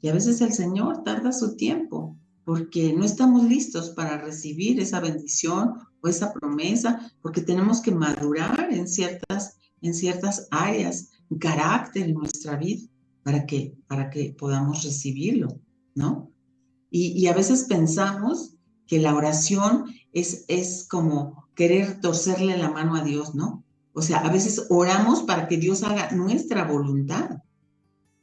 Y 0.01 0.09
a 0.09 0.14
veces 0.14 0.41
el 0.41 0.55
Señor 0.55 1.05
tarda 1.05 1.33
su 1.33 1.57
tiempo, 1.57 2.16
porque 2.45 2.93
no 2.93 3.05
estamos 3.05 3.45
listos 3.45 3.90
para 3.90 4.18
recibir 4.18 4.80
esa 4.80 5.01
bendición 5.01 5.74
o 6.01 6.09
esa 6.09 6.32
promesa, 6.32 7.12
porque 7.20 7.40
tenemos 7.40 7.80
que 7.80 7.93
madurar 7.93 8.72
en 8.72 8.88
ciertas, 8.88 9.57
en 9.80 9.95
ciertas 9.95 10.49
áreas, 10.51 11.11
un 11.28 11.38
carácter 11.38 12.09
en 12.09 12.14
nuestra 12.14 12.57
vida 12.57 12.88
para 13.22 13.47
que, 13.47 13.76
para 13.86 14.11
que 14.11 14.34
podamos 14.36 14.82
recibirlo, 14.82 15.61
¿no? 15.95 16.30
Y, 16.90 17.26
a 17.26 17.32
veces 17.32 17.64
pensamos 17.64 18.57
que 18.86 18.99
la 18.99 19.14
oración 19.14 19.86
es, 20.12 20.45
es 20.49 20.86
como 20.86 21.49
querer 21.55 22.01
torcerle 22.03 22.59
la 22.59 22.70
mano 22.70 22.97
a 22.97 23.03
Dios, 23.03 23.34
¿no? 23.34 23.64
O 23.95 24.03
sea, 24.03 24.18
a 24.18 24.30
veces 24.30 24.66
oramos 24.68 25.22
para 25.22 25.49
que 25.49 25.57
Dios 25.57 25.82
haga 25.84 26.11
nuestra 26.12 26.64
voluntad. 26.64 27.38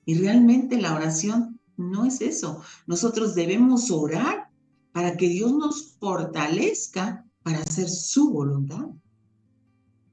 Y 0.06 0.16
realmente 0.20 0.80
la 0.80 0.94
oración 0.94 1.59
no 1.80 2.06
es 2.06 2.22
eso. 2.22 2.62
Nosotros 2.86 3.36
debemos 3.36 3.90
orar 3.90 4.50
para 4.92 5.18
que 5.18 5.30
Dios 5.30 5.54
nos 5.54 5.96
fortalezca 6.00 7.26
para 7.42 7.60
hacer 7.60 7.90
su 7.90 8.32
voluntad. 8.32 8.88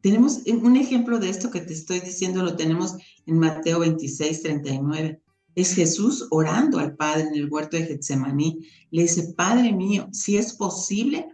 Tenemos 0.00 0.42
un 0.46 0.76
ejemplo 0.76 1.18
de 1.18 1.28
esto 1.28 1.50
que 1.50 1.60
te 1.60 1.72
estoy 1.72 2.00
diciendo, 2.00 2.42
lo 2.42 2.56
tenemos 2.56 2.96
en 3.26 3.38
Mateo 3.38 3.80
26, 3.80 4.42
39. 4.42 5.20
Es 5.56 5.74
Jesús 5.74 6.28
orando 6.30 6.78
al 6.78 6.94
Padre 6.94 7.28
en 7.28 7.34
el 7.34 7.50
huerto 7.50 7.76
de 7.76 7.86
Getsemaní. 7.86 8.60
Le 8.90 9.02
dice, 9.02 9.34
Padre 9.36 9.72
mío, 9.72 10.08
si 10.12 10.36
es 10.36 10.52
posible 10.52 11.26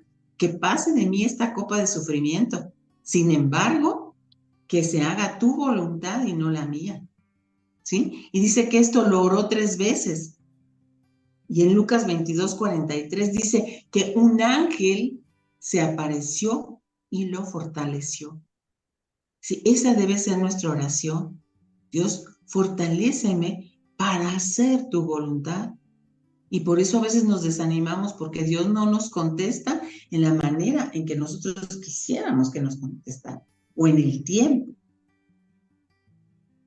que 0.43 0.49
pase 0.49 0.93
de 0.93 1.07
mí 1.07 1.25
esta 1.25 1.55
copa 1.55 1.79
de 1.79 1.87
sufrimiento. 1.87 2.73
Sin 3.03 3.31
embargo, 3.31 4.17
que 4.67 4.83
se 4.83 5.03
haga 5.03 5.39
tu 5.39 5.55
voluntad 5.55 6.25
y 6.25 6.33
no 6.33 6.51
la 6.51 6.67
mía. 6.67 7.07
¿Sí? 7.83 8.29
Y 8.33 8.41
dice 8.41 8.69
que 8.69 8.79
esto 8.79 9.09
lo 9.09 9.23
oró 9.23 9.49
tres 9.49 9.77
veces. 9.77 10.39
Y 11.49 11.63
en 11.63 11.75
Lucas 11.75 12.07
22, 12.07 12.55
43 12.55 13.33
dice 13.33 13.87
que 13.91 14.15
un 14.17 14.41
ángel 14.41 15.23
se 15.59 15.81
apareció 15.81 16.81
y 17.11 17.27
lo 17.27 17.45
fortaleció. 17.45 18.41
Sí, 19.41 19.61
esa 19.65 19.95
debe 19.95 20.19
ser 20.19 20.39
nuestra 20.39 20.71
oración. 20.71 21.43
Dios, 21.91 22.25
fortaléceme 22.47 23.73
para 23.97 24.35
hacer 24.35 24.89
tu 24.89 25.05
voluntad. 25.05 25.75
Y 26.49 26.61
por 26.61 26.81
eso 26.81 26.99
a 26.99 27.03
veces 27.03 27.25
nos 27.25 27.43
desanimamos 27.43 28.13
porque 28.15 28.45
Dios 28.45 28.69
no 28.69 28.87
nos 28.87 29.11
contesta 29.11 29.83
en 30.11 30.23
la 30.23 30.35
manera 30.35 30.91
en 30.95 31.07
que 31.07 31.17
nosotros 31.17 31.67
quisiéramos 31.79 32.51
que 32.51 32.61
nos 32.61 32.77
contestara 32.77 33.45
o 33.75 33.87
en 33.87 33.99
el 33.99 34.25
tiempo. 34.25 34.73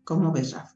¿Cómo 0.03 0.31
ves, 0.31 0.51
Rafa? 0.51 0.74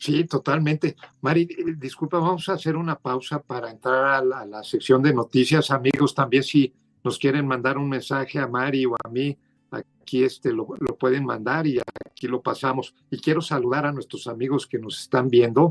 Sí, 0.00 0.24
totalmente. 0.24 0.96
Mari, 1.20 1.42
eh, 1.42 1.74
disculpa, 1.76 2.18
vamos 2.18 2.48
a 2.48 2.54
hacer 2.54 2.74
una 2.74 2.96
pausa 2.96 3.42
para 3.42 3.70
entrar 3.70 4.06
a 4.06 4.24
la, 4.24 4.40
a 4.40 4.46
la, 4.46 4.64
sección 4.64 5.02
de 5.02 5.12
noticias. 5.12 5.70
Amigos, 5.70 6.14
también 6.14 6.42
si 6.42 6.72
nos 7.04 7.18
quieren 7.18 7.46
mandar 7.46 7.76
un 7.76 7.86
mensaje 7.86 8.38
a 8.38 8.48
Mari 8.48 8.86
o 8.86 8.94
a 8.94 9.08
mí, 9.10 9.36
aquí 9.70 10.24
este 10.24 10.52
lo, 10.52 10.68
lo, 10.78 10.96
pueden 10.96 11.26
mandar 11.26 11.66
y 11.66 11.80
aquí 12.06 12.28
lo 12.28 12.40
pasamos. 12.40 12.94
Y 13.10 13.18
quiero 13.18 13.42
saludar 13.42 13.84
a 13.84 13.92
nuestros 13.92 14.26
amigos 14.26 14.66
que 14.66 14.78
nos 14.78 14.98
están 14.98 15.28
viendo. 15.28 15.70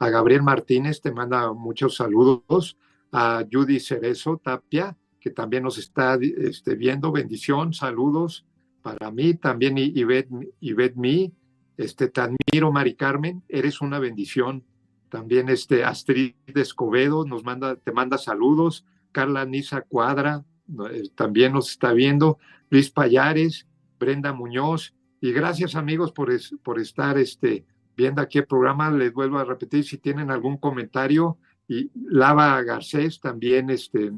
A 0.00 0.10
Gabriel 0.10 0.42
Martínez 0.42 1.00
te 1.00 1.12
manda 1.12 1.52
muchos 1.52 1.94
saludos. 1.94 2.76
A 3.12 3.44
Judy 3.50 3.78
Cerezo 3.78 4.38
Tapia, 4.42 4.96
que 5.20 5.30
también 5.30 5.62
nos 5.62 5.78
está 5.78 6.18
este, 6.20 6.74
viendo. 6.74 7.12
Bendición, 7.12 7.72
saludos 7.72 8.44
para 8.82 9.12
mí. 9.12 9.34
También 9.34 9.78
Ivette, 9.78 10.30
Ivette 10.60 10.96
Mi. 10.96 11.32
Este, 11.78 12.08
te 12.08 12.20
admiro, 12.20 12.72
Mari 12.72 12.94
Carmen. 12.94 13.42
Eres 13.48 13.80
una 13.80 13.98
bendición. 14.00 14.64
También 15.08 15.48
este 15.48 15.84
Astrid 15.84 16.34
Escobedo 16.46 17.24
nos 17.24 17.44
manda, 17.44 17.76
te 17.76 17.92
manda 17.92 18.18
saludos. 18.18 18.84
Carla 19.12 19.46
Nisa 19.46 19.82
Cuadra, 19.82 20.44
eh, 20.90 21.04
también 21.14 21.52
nos 21.52 21.70
está 21.70 21.92
viendo, 21.92 22.38
Luis 22.68 22.90
Payares, 22.90 23.66
Brenda 23.98 24.34
Muñoz, 24.34 24.94
y 25.20 25.32
gracias 25.32 25.74
amigos 25.74 26.12
por, 26.12 26.30
es, 26.30 26.54
por 26.62 26.78
estar 26.78 27.16
este, 27.16 27.64
viendo 27.96 28.20
aquí 28.20 28.38
el 28.38 28.46
programa. 28.46 28.90
Les 28.90 29.12
vuelvo 29.12 29.38
a 29.38 29.44
repetir 29.44 29.84
si 29.84 29.98
tienen 29.98 30.30
algún 30.30 30.58
comentario. 30.58 31.38
Y 31.66 31.90
Lava 31.94 32.62
Garcés 32.62 33.20
también 33.20 33.70
este, 33.70 34.12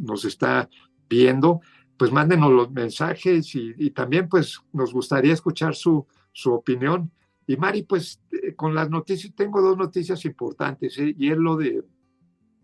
nos 0.00 0.24
está 0.24 0.68
viendo. 1.08 1.60
Pues 1.96 2.10
mándenos 2.10 2.52
los 2.52 2.70
mensajes 2.70 3.54
y, 3.54 3.74
y 3.78 3.90
también 3.90 4.28
pues 4.28 4.60
nos 4.72 4.92
gustaría 4.92 5.32
escuchar 5.32 5.74
su, 5.74 6.06
su 6.36 6.52
opinión. 6.52 7.10
Y 7.46 7.56
Mari, 7.56 7.82
pues 7.84 8.20
eh, 8.30 8.54
con 8.54 8.74
las 8.74 8.90
noticias, 8.90 9.34
tengo 9.34 9.62
dos 9.62 9.78
noticias 9.78 10.22
importantes, 10.26 10.98
¿eh? 10.98 11.14
y 11.16 11.30
es 11.30 11.38
lo 11.38 11.56
de 11.56 11.82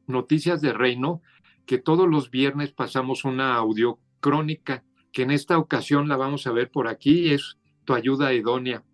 Noticias 0.06 0.60
de 0.60 0.74
Reino, 0.74 1.22
que 1.64 1.78
todos 1.78 2.06
los 2.06 2.30
viernes 2.30 2.70
pasamos 2.72 3.24
una 3.24 3.54
audio 3.54 3.98
crónica, 4.20 4.84
que 5.10 5.22
en 5.22 5.30
esta 5.30 5.56
ocasión 5.56 6.06
la 6.06 6.18
vamos 6.18 6.46
a 6.46 6.52
ver 6.52 6.70
por 6.70 6.86
aquí, 6.86 7.32
es 7.32 7.56
tu 7.86 7.94
ayuda 7.94 8.34
idónea. 8.34 8.84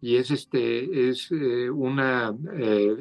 Y 0.00 0.16
es 0.16 0.30
este, 0.30 1.08
es 1.10 1.28
eh, 1.32 1.68
una, 1.68 2.32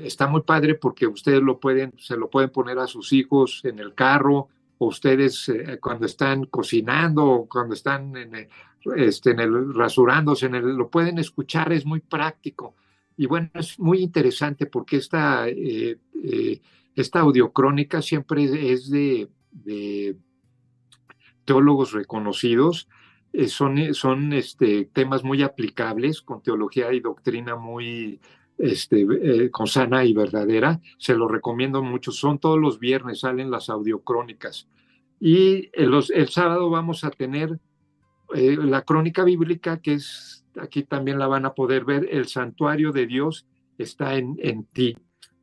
está 0.03 0.27
muy 0.27 0.41
padre 0.41 0.75
porque 0.75 1.05
ustedes 1.05 1.41
lo 1.41 1.59
pueden, 1.59 1.93
se 1.99 2.17
lo 2.17 2.29
pueden 2.29 2.49
poner 2.49 2.79
a 2.79 2.87
sus 2.87 3.13
hijos 3.13 3.61
en 3.65 3.77
el 3.77 3.93
carro, 3.93 4.47
o 4.79 4.87
ustedes 4.87 5.51
cuando 5.81 6.05
están 6.05 6.45
cocinando, 6.45 7.25
o 7.25 7.49
cuando 7.49 7.75
están 7.75 8.15
en 8.17 8.47
este, 8.95 9.31
en 9.31 9.39
el 9.39 9.73
rasurándose, 9.73 10.47
en 10.47 10.55
el, 10.55 10.75
lo 10.75 10.89
pueden 10.89 11.17
escuchar, 11.19 11.71
es 11.73 11.85
muy 11.85 11.99
práctico. 11.99 12.75
Y 13.17 13.25
bueno, 13.25 13.49
es 13.55 13.79
muy 13.79 13.99
interesante 13.99 14.65
porque 14.65 14.97
esta, 14.97 15.47
esta 16.95 17.19
audiocrónica 17.19 18.01
siempre 18.01 18.71
es 18.71 18.89
de, 18.89 19.27
teólogos 21.45 21.91
reconocidos, 21.93 22.87
eh, 23.33 23.47
son, 23.47 23.93
son 23.93 24.33
este, 24.33 24.85
temas 24.85 25.23
muy 25.23 25.41
aplicables, 25.41 26.21
con 26.21 26.41
teología 26.41 26.93
y 26.93 26.99
doctrina 26.99 27.55
muy 27.55 28.19
este, 28.59 29.01
eh, 29.01 29.49
con 29.49 29.67
sana 29.67 30.03
y 30.03 30.13
verdadera. 30.13 30.79
Se 30.97 31.15
lo 31.15 31.27
recomiendo 31.27 31.81
mucho. 31.81 32.11
Son 32.11 32.39
todos 32.39 32.59
los 32.59 32.79
viernes, 32.79 33.21
salen 33.21 33.49
las 33.49 33.69
audiocrónicas. 33.69 34.67
Y 35.19 35.69
el, 35.73 35.93
el 36.13 36.29
sábado 36.29 36.69
vamos 36.69 37.03
a 37.03 37.09
tener 37.09 37.59
eh, 38.33 38.57
la 38.57 38.83
crónica 38.83 39.23
bíblica, 39.23 39.79
que 39.79 39.93
es, 39.93 40.45
aquí 40.59 40.83
también 40.83 41.19
la 41.19 41.27
van 41.27 41.45
a 41.45 41.53
poder 41.53 41.85
ver, 41.85 42.07
el 42.11 42.27
santuario 42.27 42.91
de 42.91 43.07
Dios 43.07 43.45
está 43.77 44.15
en, 44.15 44.35
en 44.39 44.65
ti. 44.65 44.95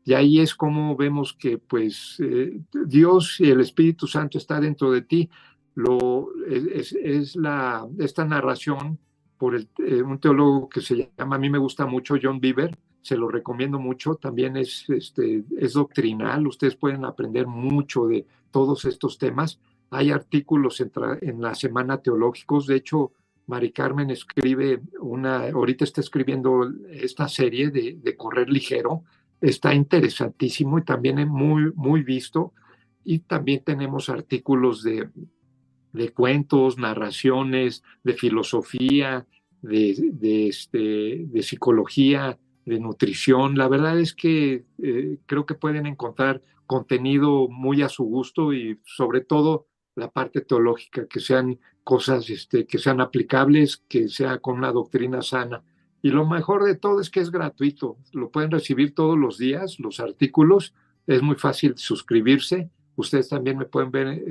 Y 0.04 0.14
ahí 0.14 0.40
es 0.40 0.54
como 0.54 0.96
vemos 0.96 1.34
que 1.38 1.58
pues 1.58 2.16
eh, 2.20 2.60
Dios 2.86 3.40
y 3.40 3.50
el 3.50 3.60
Espíritu 3.60 4.06
Santo 4.06 4.38
está 4.38 4.60
dentro 4.60 4.92
de 4.92 5.02
ti. 5.02 5.28
Lo, 5.74 6.28
es, 6.48 6.92
es 6.92 7.36
la, 7.36 7.86
esta 7.98 8.24
narración 8.24 8.98
por 9.36 9.54
el, 9.54 9.68
eh, 9.78 10.02
un 10.02 10.18
teólogo 10.18 10.68
que 10.68 10.80
se 10.80 11.10
llama, 11.16 11.36
a 11.36 11.38
mí 11.38 11.50
me 11.50 11.58
gusta 11.58 11.86
mucho, 11.86 12.16
John 12.22 12.40
Bieber, 12.40 12.78
se 13.02 13.16
lo 13.16 13.28
recomiendo 13.28 13.78
mucho, 13.78 14.14
también 14.14 14.56
es, 14.56 14.88
este, 14.88 15.44
es 15.58 15.74
doctrinal, 15.74 16.46
ustedes 16.46 16.76
pueden 16.76 17.04
aprender 17.04 17.46
mucho 17.46 18.06
de 18.06 18.26
todos 18.50 18.84
estos 18.84 19.18
temas. 19.18 19.60
Hay 19.90 20.10
artículos 20.10 20.80
en, 20.80 21.40
la 21.40 21.54
Semana 21.54 21.98
Teológicos, 21.98 22.66
de 22.66 22.76
hecho, 22.76 23.12
Mari 23.46 23.70
Carmen 23.70 24.10
escribe 24.10 24.80
una, 25.00 25.48
ahorita 25.48 25.84
está 25.84 26.00
escribiendo 26.00 26.68
esta 26.90 27.28
serie 27.28 27.70
de, 27.70 28.16
Correr 28.16 28.50
Ligero, 28.50 29.04
está 29.40 29.74
interesantísimo 29.74 30.78
y 30.78 30.84
también 30.84 31.18
es 31.20 31.28
muy, 31.28 31.72
muy 31.74 32.02
visto. 32.02 32.52
Y 33.04 33.20
también 33.20 33.62
tenemos 33.62 34.08
artículos 34.08 34.82
de, 34.82 35.08
de 35.92 36.12
cuentos, 36.12 36.76
narraciones, 36.76 37.84
de 38.02 38.14
filosofía, 38.14 39.26
de, 39.62 40.10
de, 40.12 40.48
este, 40.48 41.26
de 41.28 41.42
psicología, 41.44 42.36
de 42.64 42.80
nutrición. 42.80 43.56
La 43.56 43.68
verdad 43.68 43.98
es 44.00 44.12
que 44.12 44.64
eh, 44.82 45.18
creo 45.26 45.46
que 45.46 45.54
pueden 45.54 45.86
encontrar 45.86 46.42
contenido 46.66 47.48
muy 47.48 47.82
a 47.82 47.88
su 47.88 48.04
gusto 48.04 48.52
y 48.52 48.80
sobre 48.84 49.20
todo 49.20 49.66
la 49.96 50.10
parte 50.10 50.42
teológica, 50.42 51.06
que 51.06 51.20
sean 51.20 51.58
cosas 51.82 52.30
este, 52.30 52.66
que 52.66 52.78
sean 52.78 53.00
aplicables, 53.00 53.82
que 53.88 54.08
sea 54.08 54.38
con 54.38 54.58
una 54.58 54.70
doctrina 54.72 55.22
sana. 55.22 55.62
Y 56.02 56.10
lo 56.10 56.26
mejor 56.26 56.64
de 56.64 56.76
todo 56.76 57.00
es 57.00 57.10
que 57.10 57.20
es 57.20 57.30
gratuito. 57.30 57.96
Lo 58.12 58.30
pueden 58.30 58.50
recibir 58.50 58.94
todos 58.94 59.18
los 59.18 59.38
días, 59.38 59.80
los 59.80 59.98
artículos. 59.98 60.74
Es 61.06 61.22
muy 61.22 61.36
fácil 61.36 61.76
suscribirse. 61.76 62.70
Ustedes 62.96 63.28
también 63.28 63.58
me 63.58 63.64
pueden 63.64 63.90
ver, 63.90 64.22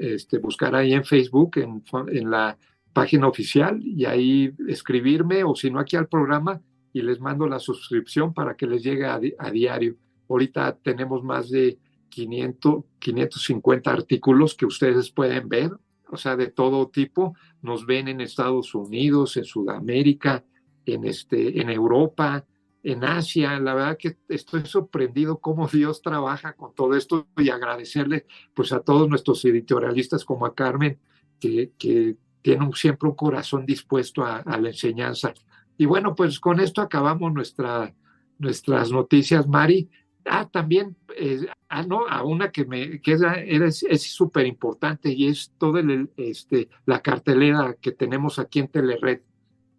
este, 0.00 0.38
buscar 0.38 0.74
ahí 0.74 0.92
en 0.92 1.04
Facebook, 1.04 1.58
en, 1.58 1.82
en 2.08 2.30
la 2.30 2.56
página 2.92 3.26
oficial, 3.26 3.82
y 3.82 4.04
ahí 4.04 4.54
escribirme, 4.68 5.42
o 5.44 5.54
si 5.54 5.70
no, 5.70 5.80
aquí 5.80 5.96
al 5.96 6.06
programa, 6.06 6.60
y 6.92 7.02
les 7.02 7.20
mando 7.20 7.48
la 7.48 7.58
suscripción 7.58 8.32
para 8.32 8.54
que 8.56 8.66
les 8.66 8.82
llegue 8.82 9.04
a, 9.04 9.20
a 9.38 9.50
diario. 9.50 9.96
Ahorita 10.28 10.78
tenemos 10.82 11.22
más 11.22 11.50
de 11.50 11.76
500, 12.14 12.84
550 13.00 13.90
artículos 13.90 14.54
que 14.54 14.66
ustedes 14.66 15.10
pueden 15.10 15.48
ver, 15.48 15.72
o 16.08 16.16
sea, 16.16 16.36
de 16.36 16.46
todo 16.46 16.88
tipo. 16.88 17.34
Nos 17.60 17.86
ven 17.86 18.06
en 18.06 18.20
Estados 18.20 18.74
Unidos, 18.74 19.36
en 19.36 19.44
Sudamérica, 19.44 20.44
en, 20.86 21.04
este, 21.04 21.60
en 21.60 21.70
Europa, 21.70 22.44
en 22.84 23.02
Asia. 23.02 23.58
La 23.58 23.74
verdad 23.74 23.98
que 23.98 24.16
estoy 24.28 24.64
sorprendido 24.64 25.38
cómo 25.40 25.66
Dios 25.66 26.02
trabaja 26.02 26.52
con 26.52 26.72
todo 26.72 26.94
esto 26.94 27.26
y 27.36 27.48
agradecerle 27.48 28.26
pues 28.54 28.72
a 28.72 28.80
todos 28.80 29.08
nuestros 29.08 29.44
editorialistas 29.44 30.24
como 30.24 30.46
a 30.46 30.54
Carmen, 30.54 31.00
que, 31.40 31.72
que 31.76 32.16
tienen 32.42 32.72
siempre 32.74 33.08
un 33.08 33.16
corazón 33.16 33.66
dispuesto 33.66 34.22
a, 34.22 34.36
a, 34.36 34.60
la 34.60 34.68
enseñanza. 34.68 35.34
Y 35.76 35.86
bueno, 35.86 36.14
pues 36.14 36.38
con 36.38 36.60
esto 36.60 36.80
acabamos 36.80 37.32
nuestra, 37.32 37.92
nuestras 38.38 38.92
noticias, 38.92 39.48
Mari. 39.48 39.90
Ah, 40.26 40.48
también, 40.50 40.96
eh, 41.16 41.46
ah, 41.68 41.82
no, 41.82 42.06
a 42.08 42.22
una 42.24 42.50
que 42.50 42.64
me 42.64 43.00
que 43.00 43.16
es 43.68 44.02
súper 44.02 44.46
importante 44.46 45.10
y 45.12 45.26
es 45.26 45.52
toda 45.58 45.82
este, 46.16 46.68
la 46.86 47.00
cartelera 47.00 47.76
que 47.80 47.92
tenemos 47.92 48.38
aquí 48.38 48.60
en 48.60 48.68
Telered. 48.68 49.20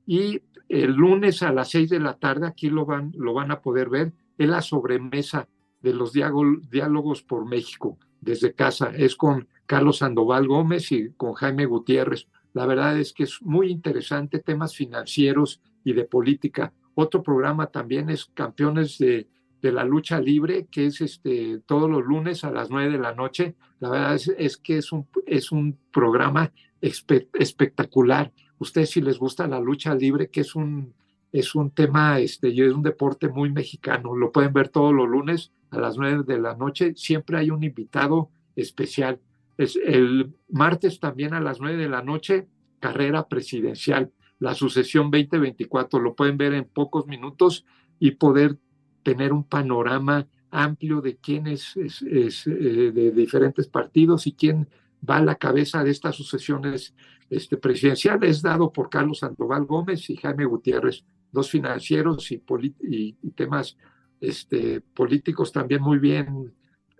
Y 0.06 0.42
el 0.70 0.94
lunes 0.94 1.42
a 1.44 1.52
las 1.52 1.70
seis 1.70 1.90
de 1.90 2.00
la 2.00 2.18
tarde, 2.18 2.48
aquí 2.48 2.70
lo 2.70 2.86
van, 2.86 3.12
lo 3.16 3.34
van 3.34 3.52
a 3.52 3.62
poder 3.62 3.90
ver, 3.90 4.14
es 4.38 4.48
la 4.48 4.62
sobremesa 4.62 5.48
de 5.82 5.94
los 5.94 6.14
diálogos 6.14 7.24
por 7.24 7.46
México 7.46 7.98
desde 8.22 8.54
casa. 8.54 8.92
Es 8.96 9.16
con 9.16 9.48
Carlos 9.66 10.00
Sandoval 10.00 10.48
Gómez 10.48 10.92
y 10.92 11.12
con 11.14 11.34
Jaime 11.34 11.66
Gutiérrez. 11.66 12.28
La 12.54 12.66
verdad 12.66 13.00
es 13.00 13.14
que 13.14 13.24
es 13.24 13.42
muy 13.42 13.70
interesante, 13.70 14.40
temas 14.40 14.76
financieros 14.76 15.62
y 15.84 15.94
de 15.94 16.06
política. 16.06 16.74
Otro 16.96 17.22
programa 17.22 17.68
también 17.68 18.10
es 18.10 18.26
Campeones 18.34 18.98
de, 18.98 19.28
de 19.66 19.72
la 19.72 19.84
lucha 19.84 20.22
libre, 20.22 20.68
que 20.70 20.86
es 20.86 21.02
este, 21.02 21.60
todos 21.66 21.90
los 21.90 22.06
lunes 22.06 22.44
a 22.44 22.52
las 22.52 22.70
nueve 22.70 22.92
de 22.92 23.00
la 23.00 23.16
noche. 23.16 23.56
La 23.80 23.90
verdad 23.90 24.16
es, 24.38 24.58
que 24.58 24.78
es 24.78 24.92
un, 24.92 25.08
es 25.26 25.52
un 25.52 25.76
programa 25.92 26.52
espectacular. 26.82 28.32
Ustedes 28.60 28.92
si 28.92 29.02
les 29.02 29.18
gusta 29.18 29.48
la 29.48 29.60
lucha 29.60 29.96
libre, 29.96 30.30
que 30.30 30.42
es 30.42 30.54
un, 30.54 30.94
es 31.32 31.56
un 31.56 31.72
tema, 31.72 32.20
este, 32.20 32.50
es 32.50 32.74
un 32.74 32.84
deporte 32.84 33.28
muy 33.28 33.52
mexicano, 33.52 34.16
lo 34.16 34.32
pueden 34.32 34.54
ver 34.54 34.70
todos 34.70 34.94
los 34.94 35.10
lunes 35.10 35.52
a 35.72 35.80
las 35.80 35.98
nueve 35.98 36.24
de 36.28 36.40
la 36.40 36.56
noche. 36.56 36.94
Siempre 36.96 37.40
hay 37.40 37.50
un 37.50 37.64
invitado 37.64 38.30
especial. 38.56 39.20
Es 39.58 39.80
el 39.84 40.32
martes 40.48 41.00
también 41.00 41.34
a 41.34 41.42
las 41.42 41.60
nueve 41.60 41.82
de 41.82 41.90
la 41.90 42.04
noche, 42.04 42.48
carrera 42.80 43.28
presidencial, 43.28 44.12
la 44.38 44.54
sucesión 44.54 45.10
2024. 45.10 46.00
Lo 46.00 46.14
pueden 46.14 46.38
ver 46.38 46.54
en 46.54 46.66
pocos 46.66 47.08
minutos 47.08 47.66
y 48.00 48.12
poder 48.12 48.60
tener 49.06 49.32
un 49.32 49.44
panorama 49.44 50.28
amplio 50.50 51.00
de 51.00 51.18
quién 51.18 51.46
es, 51.46 51.78
eh, 51.78 52.92
de 52.92 53.12
diferentes 53.12 53.68
partidos 53.68 54.26
y 54.26 54.34
quién 54.34 54.68
va 55.08 55.18
a 55.18 55.24
la 55.24 55.36
cabeza 55.36 55.84
de 55.84 55.92
estas 55.92 56.16
sucesiones 56.16 56.96
este, 57.30 57.58
presidenciales, 57.58 58.42
dado 58.42 58.74
por 58.74 58.90
Carlos 58.90 59.20
Sandoval 59.20 59.66
Gómez 59.66 60.10
y 60.10 60.18
Jaime 60.18 60.46
Gutiérrez, 60.46 61.06
dos 61.32 61.52
financieros 61.52 62.32
y, 62.32 63.14
temas 63.36 63.78
este, 64.20 64.82
políticos 64.82 65.52
también 65.52 65.84
muy 65.84 66.00
bien 66.00 66.52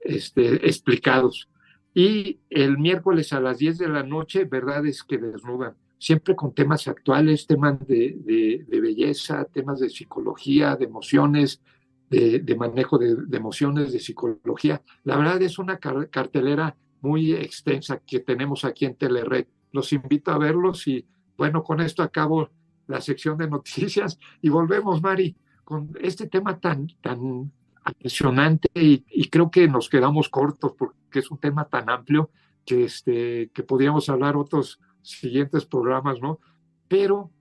este, 0.04 0.68
explicados. 0.68 1.50
Y 1.94 2.42
el 2.52 2.78
miércoles 2.78 3.34
a 3.34 3.40
las 3.40 3.58
10 3.58 3.80
de 3.80 3.90
la 3.90 4.04
noche, 4.04 4.44
verdad 4.44 4.86
es 4.86 5.02
que 5.02 5.18
desnudan, 5.18 5.74
siempre 5.98 6.36
con 6.36 6.54
temas 6.54 6.88
actuales, 6.88 7.48
temas 7.48 7.80
de 7.88 8.64
belleza, 8.68 9.46
temas 9.46 9.80
de 9.80 9.90
psicología, 9.90 10.76
de 10.76 10.86
emociones, 10.86 11.62
de, 12.10 12.56
manejo 12.58 12.98
de, 12.98 13.16
emociones, 13.36 13.92
de 13.92 14.00
psicología. 14.00 14.82
La 15.04 15.18
verdad 15.18 15.42
es 15.42 15.58
una 15.60 15.80
cartelera 15.80 16.76
muy 17.02 17.34
extensa 17.34 18.00
que 18.00 18.20
tenemos 18.20 18.66
aquí 18.66 18.86
en 18.86 18.96
Telered. 18.96 19.48
Los 19.72 19.92
invito 19.94 20.32
a 20.32 20.38
verlos 20.38 20.88
y 20.88 21.06
bueno, 21.38 21.64
con 21.64 21.82
esto 21.82 22.04
acabo 22.04 22.50
la 22.88 23.02
sección 23.02 23.38
de 23.38 23.50
noticias 23.50 24.18
y 24.42 24.50
volvemos, 24.50 25.02
Mari, 25.02 25.36
con 25.64 25.92
este 26.02 26.28
tema 26.28 26.60
tan, 26.60 26.88
tan 27.02 27.52
apasionante 27.84 28.70
y, 28.74 29.30
creo 29.30 29.52
que 29.52 29.68
nos 29.68 29.90
quedamos 29.90 30.30
cortos 30.30 30.74
porque 30.78 31.20
es 31.20 31.30
un 31.30 31.38
tema 31.40 31.66
tan 31.66 31.90
amplio 31.90 32.30
que, 32.66 32.86
este, 32.86 33.52
que 33.54 33.64
podríamos 33.64 34.10
hablar 34.10 34.38
otros 34.38 34.80
siguientes 35.02 35.66
programas, 35.66 36.20
¿no? 36.22 36.40
Pero 36.88 37.32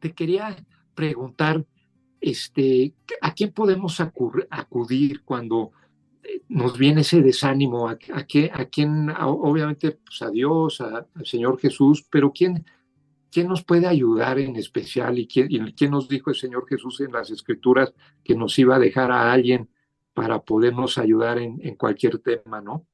te 0.00 0.12
quería 0.12 0.56
preguntar, 0.94 1.64
este, 2.20 2.94
¿a 3.22 3.32
quién 3.34 3.52
podemos 3.52 4.00
acudir 4.00 5.22
cuando 5.24 5.72
eh, 6.22 6.42
nos 6.48 6.76
viene 6.78 7.00
ese 7.00 7.22
desánimo? 7.22 7.88
¿A, 7.88 7.92
a, 7.92 8.20
a 8.52 8.64
quién? 8.66 9.10
obviamente, 9.20 9.92
pues 9.92 10.22
a 10.22 10.30
Dios, 10.30 10.80
al 10.80 11.06
Señor 11.24 11.58
Jesús, 11.58 12.06
pero 12.10 12.30
¿quién, 12.32 12.64
¿quién 13.30 13.48
nos 13.48 13.64
puede 13.64 13.86
ayudar 13.86 14.38
en 14.38 14.56
especial? 14.56 15.18
¿Y 15.18 15.26
quién, 15.26 15.72
quién 15.76 15.90
nos 15.90 16.08
dijo 16.08 16.30
el 16.30 16.36
Señor 16.36 16.66
Jesús 16.68 17.00
en 17.00 17.12
las 17.12 17.30
Escrituras 17.30 17.94
que 18.22 18.34
nos 18.34 18.58
iba 18.58 18.76
a 18.76 18.80
dejar 18.80 19.10
a 19.10 19.32
alguien 19.32 19.68
para 20.12 20.42
podernos 20.42 20.98
ayudar 20.98 21.38
en, 21.38 21.76
cualquier 21.76 22.18
tema, 22.18 22.60
no? 22.60 22.86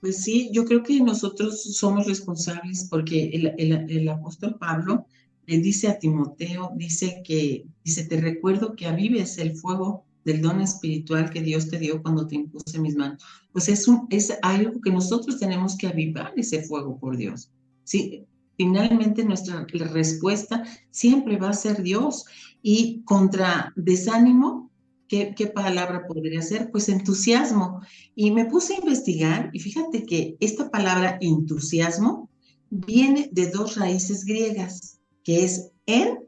Pues 0.00 0.22
sí, 0.24 0.50
yo 0.52 0.64
creo 0.64 0.82
que 0.82 1.00
nosotros 1.00 1.62
somos 1.76 2.06
responsables 2.06 2.88
porque 2.90 3.30
el 3.30 4.08
apóstol 4.08 4.56
Pablo 4.58 5.06
le 5.46 5.58
dice 5.58 5.88
a 5.88 5.98
Timoteo, 5.98 6.72
dice 6.74 7.22
que, 7.24 7.66
dice, 7.84 8.04
te 8.04 8.20
recuerdo 8.20 8.74
que 8.74 8.86
avives 8.86 9.38
el 9.38 9.56
fuego 9.56 10.04
del 10.24 10.42
don 10.42 10.60
espiritual 10.60 11.30
que 11.30 11.40
Dios 11.40 11.68
te 11.68 11.78
dio 11.78 12.02
cuando 12.02 12.26
te 12.26 12.34
impuse 12.34 12.80
mis 12.80 12.96
manos. 12.96 13.22
Pues 13.52 13.68
es, 13.68 13.86
un, 13.86 14.08
es 14.10 14.36
algo 14.42 14.80
que 14.80 14.90
nosotros 14.90 15.38
tenemos 15.38 15.76
que 15.76 15.86
avivar 15.86 16.32
ese 16.36 16.62
fuego 16.62 16.98
por 16.98 17.16
Dios. 17.16 17.52
Sí, 17.84 18.26
finalmente 18.56 19.24
nuestra 19.24 19.64
respuesta 19.70 20.64
siempre 20.90 21.36
va 21.36 21.50
a 21.50 21.54
ser 21.54 21.82
Dios. 21.82 22.24
Y 22.60 23.02
contra 23.04 23.72
desánimo, 23.76 24.72
¿qué, 25.06 25.32
¿qué, 25.36 25.46
palabra 25.46 26.08
podría 26.08 26.42
ser? 26.42 26.72
Pues 26.72 26.88
entusiasmo. 26.88 27.80
Y 28.16 28.32
me 28.32 28.46
puse 28.46 28.74
a 28.74 28.78
investigar 28.78 29.50
y 29.52 29.60
fíjate 29.60 30.04
que 30.04 30.36
esta 30.40 30.72
palabra 30.72 31.18
entusiasmo 31.20 32.28
viene 32.68 33.28
de 33.30 33.48
dos 33.48 33.76
raíces 33.76 34.24
griegas 34.24 34.95
que 35.26 35.44
es 35.44 35.72
en 35.86 36.20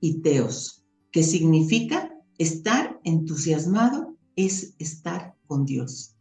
y 0.00 0.22
teos, 0.22 0.82
que 1.12 1.22
significa 1.22 2.10
estar 2.38 2.98
entusiasmado, 3.04 4.16
es 4.36 4.74
estar 4.78 5.34
con 5.46 5.66
Dios. 5.66 6.14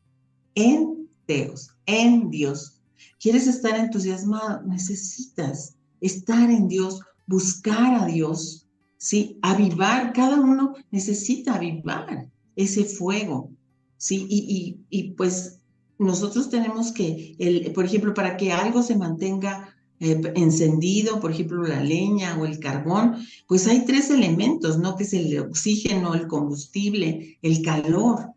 En 0.54 1.08
teos, 1.26 1.70
en 1.86 2.30
Dios. 2.30 2.82
¿Quieres 3.18 3.48
estar 3.48 3.80
entusiasmado? 3.80 4.62
Necesitas 4.64 5.78
estar 6.02 6.52
en 6.52 6.68
Dios, 6.68 7.00
buscar 7.28 7.96
a 7.96 8.06
Dios, 8.08 8.68
¿sí? 8.98 9.40
Avivar, 9.42 10.12
cada 10.12 10.42
uno 10.42 10.74
necesita 10.92 11.56
avivar 11.56 12.30
ese 12.58 12.84
fuego, 12.84 13.52
¿sí? 13.96 14.28
Y, 14.30 14.78
y 14.90 15.12
pues 15.12 15.62
nosotros 15.98 16.50
tenemos 16.50 16.92
que, 16.92 17.38
el, 17.40 17.72
por 17.72 17.86
ejemplo, 17.86 18.14
para 18.14 18.36
que 18.36 18.52
algo 18.52 18.84
se 18.84 18.98
mantenga 18.98 19.77
eh, 20.00 20.22
encendido, 20.36 21.20
por 21.20 21.32
ejemplo, 21.32 21.64
la 21.64 21.84
leña 21.84 22.38
o 22.38 22.46
el 22.46 22.60
carbón, 22.60 23.16
pues 23.48 23.68
hay 23.68 23.84
tres 23.84 24.12
elementos, 24.12 24.78
¿no? 24.78 24.96
Que 24.96 25.04
es 25.04 25.14
el 25.14 25.40
oxígeno, 25.40 26.14
el 26.14 26.28
combustible, 26.28 27.40
el 27.42 27.64
calor. 27.64 28.32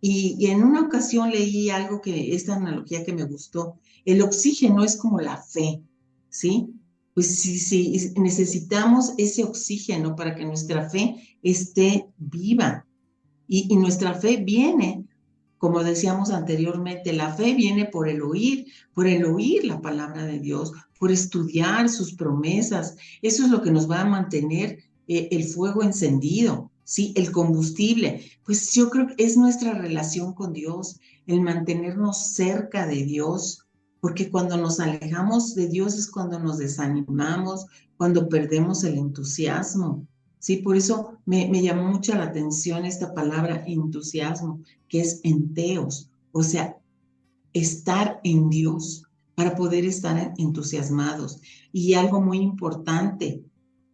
Y, 0.00 0.46
en 0.46 0.62
una 0.62 0.82
ocasión 0.82 1.30
leí 1.30 1.68
algo 1.68 2.00
que, 2.00 2.34
esta 2.34 2.54
analogía 2.54 3.04
que 3.04 3.12
me 3.12 3.24
gustó, 3.24 3.74
el 4.04 4.22
oxígeno 4.22 4.84
es 4.84 4.96
como 4.96 5.20
la 5.20 5.36
fe, 5.36 5.82
¿sí? 6.28 6.68
Pues 7.12 7.40
sí, 7.40 7.58
sí, 7.58 8.12
necesitamos 8.16 9.12
ese 9.18 9.42
oxígeno 9.42 10.14
para 10.14 10.36
que 10.36 10.44
nuestra 10.44 10.88
fe 10.88 11.16
esté 11.42 12.06
viva. 12.18 12.86
Y, 13.48 13.66
y 13.68 13.76
nuestra 13.76 14.14
fe 14.14 14.36
viene 14.36 14.99
como 15.60 15.84
decíamos 15.84 16.30
anteriormente, 16.30 17.12
la 17.12 17.34
fe 17.34 17.52
viene 17.54 17.84
por 17.84 18.08
el 18.08 18.22
oír, 18.22 18.64
por 18.94 19.06
el 19.06 19.26
oír 19.26 19.66
la 19.66 19.82
palabra 19.82 20.24
de 20.24 20.38
Dios, 20.38 20.72
por 20.98 21.12
estudiar 21.12 21.90
sus 21.90 22.14
promesas. 22.14 22.96
Eso 23.20 23.44
es 23.44 23.50
lo 23.50 23.60
que 23.60 23.70
nos 23.70 23.88
va 23.88 24.00
a 24.00 24.06
mantener 24.06 24.78
eh, 25.06 25.28
el 25.30 25.44
fuego 25.44 25.82
encendido, 25.82 26.70
¿sí? 26.84 27.12
El 27.14 27.30
combustible. 27.30 28.24
Pues 28.42 28.72
yo 28.72 28.88
creo 28.88 29.08
que 29.08 29.22
es 29.22 29.36
nuestra 29.36 29.74
relación 29.74 30.32
con 30.32 30.54
Dios, 30.54 30.98
el 31.26 31.42
mantenernos 31.42 32.28
cerca 32.28 32.86
de 32.86 33.04
Dios, 33.04 33.66
porque 34.00 34.30
cuando 34.30 34.56
nos 34.56 34.80
alejamos 34.80 35.54
de 35.54 35.68
Dios 35.68 35.94
es 35.94 36.10
cuando 36.10 36.38
nos 36.38 36.56
desanimamos, 36.56 37.66
cuando 37.98 38.30
perdemos 38.30 38.82
el 38.84 38.96
entusiasmo. 38.96 40.06
Sí, 40.40 40.56
por 40.56 40.74
eso 40.74 41.18
me, 41.26 41.62
llamó 41.62 41.84
mucho 41.84 42.14
la 42.14 42.24
atención 42.24 42.86
esta 42.86 43.12
palabra 43.12 43.62
entusiasmo, 43.66 44.62
que 44.88 45.02
es 45.02 45.20
enteos, 45.22 46.10
o 46.32 46.42
sea, 46.42 46.78
estar 47.52 48.20
en 48.24 48.48
Dios 48.48 49.04
para 49.34 49.54
poder 49.54 49.84
estar 49.84 50.32
entusiasmados. 50.38 51.42
Y 51.72 51.92
algo 51.92 52.22
muy 52.22 52.38
importante, 52.38 53.44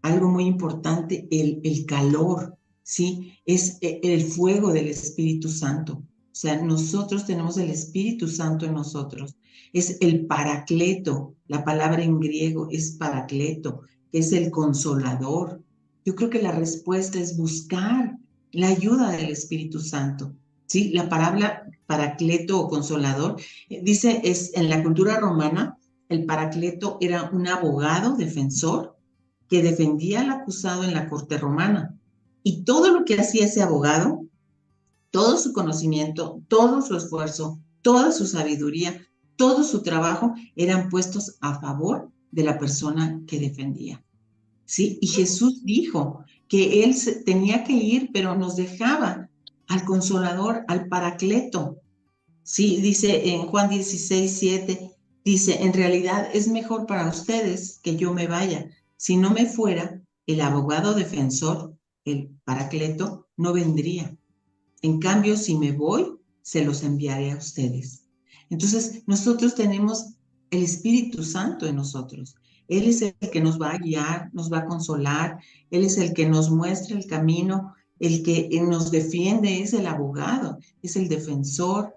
algo 0.03 0.29
muy 0.31 0.45
importante, 0.45 1.27
el, 1.33 1.85
calor, 1.85 2.57
¿sí? 2.85 3.33
Es 3.45 3.79
e, 3.81 4.01
el 4.05 4.23
fuego 4.23 4.73
del 4.73 4.87
Espíritu 4.87 5.49
Santo. 5.49 5.95
O 5.95 6.39
sea, 6.39 6.63
nosotros 6.63 7.27
tenemos 7.27 7.57
el 7.59 7.71
Espíritu 7.71 8.29
Santo 8.29 8.67
en 8.67 8.75
nosotros. 8.75 9.35
Es 9.73 9.99
el 10.01 10.27
paracleto, 10.27 11.35
la 11.49 11.65
palabra 11.65 12.05
en 12.05 12.21
griego 12.21 12.69
es 12.71 12.93
paracleto, 12.93 13.81
que 14.13 14.21
es 14.21 14.31
el 14.31 14.53
consolador, 14.53 15.61
yo 16.07 16.15
creo 16.15 16.31
que 16.31 16.41
la 16.41 16.53
respuesta 16.53 17.19
es 17.19 17.37
buscar 17.37 18.17
la 18.53 18.69
ayuda 18.69 19.11
del 19.11 19.29
Espíritu 19.29 19.81
Santo. 19.81 20.33
¿sí? 20.67 20.91
La 20.91 21.09
palabra 21.09 21.69
paracleto 21.87 22.61
o 22.61 22.69
consolador 22.69 23.41
eh, 23.69 23.81
dice, 23.83 24.21
es 24.23 24.55
en 24.55 24.71
la 24.71 24.85
cultura 24.85 25.19
romana, 25.19 25.77
el 26.09 26.25
paracleto 26.25 26.97
era 27.01 27.29
un 27.33 27.49
abogado 27.49 28.17
defensor 28.17 28.97
que 29.49 29.65
defendía 29.65 30.21
al 30.21 30.31
acusado 30.31 30.85
en 30.85 30.95
la 30.95 31.09
corte 31.09 31.39
romana. 31.39 31.99
Y 32.45 32.63
todo 32.63 32.93
lo 32.93 33.05
que 33.05 33.19
hacía 33.19 33.47
ese 33.47 33.61
abogado, 33.61 34.25
todo 35.11 35.37
su 35.37 35.53
conocimiento, 35.53 36.41
todo 36.47 36.83
su 36.83 36.97
esfuerzo, 36.97 37.61
toda 37.83 38.13
su 38.13 38.27
sabiduría, 38.27 39.05
todo 39.35 39.65
su 39.65 39.83
trabajo 39.83 40.35
eran 40.55 40.89
puestos 40.89 41.37
a 41.41 41.61
favor 41.61 42.13
de 42.31 42.45
la 42.45 42.59
persona 42.61 43.21
que 43.27 43.41
defendía. 43.41 44.06
¿Sí? 44.67 44.99
Y 45.01 45.07
Jesús 45.07 45.65
dijo 45.65 46.25
que 46.49 46.85
Él 46.85 46.95
tenía 47.25 47.65
que 47.65 47.73
ir, 47.73 48.11
pero 48.13 48.37
nos 48.37 48.57
dejaba 48.57 49.31
al 49.69 49.85
consolador, 49.85 50.65
al 50.69 50.89
paracleto. 50.89 51.81
Sí, 52.43 52.77
dice 52.81 53.31
en 53.31 53.43
Juan 53.47 53.71
16, 53.71 54.31
7, 54.39 54.91
dice, 55.25 55.63
en 55.63 55.73
realidad 55.73 56.29
es 56.33 56.47
mejor 56.49 56.87
para 56.87 57.09
ustedes 57.09 57.81
que 57.83 57.97
yo 57.97 58.13
me 58.13 58.29
vaya. 58.29 58.71
Si 58.97 59.17
no 59.17 59.31
me 59.31 59.47
fuera, 59.47 60.01
el 60.27 60.41
abogado 60.41 60.95
defensor, 60.95 61.77
el 62.05 62.31
Paracleto, 62.45 63.29
no 63.37 63.53
vendría. 63.53 64.17
En 64.83 65.01
cambio, 65.01 65.37
si 65.37 65.57
me 65.57 65.73
voy, 65.73 66.17
se 66.43 66.65
los 66.65 66.83
enviaré 66.83 67.33
a 67.33 67.37
ustedes. 67.37 68.05
Entonces, 68.51 69.03
nosotros 69.07 69.55
tenemos 69.55 70.15
el 70.51 70.63
Espíritu 70.63 71.25
Santo 71.25 71.67
en 71.67 71.77
nosotros. 71.77 72.37
Él 72.69 72.85
es 72.85 73.03
el 73.03 73.15
que 73.33 73.41
nos 73.41 73.61
va 73.61 73.73
a 73.73 73.79
guiar, 73.79 74.31
nos 74.33 74.53
va 74.53 74.59
a 74.59 74.67
consolar, 74.67 75.39
Él 75.71 75.85
es 75.85 75.99
el 75.99 76.13
que 76.13 76.29
nos 76.29 76.51
muestra 76.51 76.97
el 76.97 77.07
camino, 77.07 77.75
el 77.99 78.23
que 78.23 78.49
nos 78.63 78.91
defiende, 78.91 79.63
es 79.63 79.73
el 79.73 79.87
abogado, 79.87 80.59
es 80.83 80.97
el 80.97 81.09
defensor, 81.09 81.95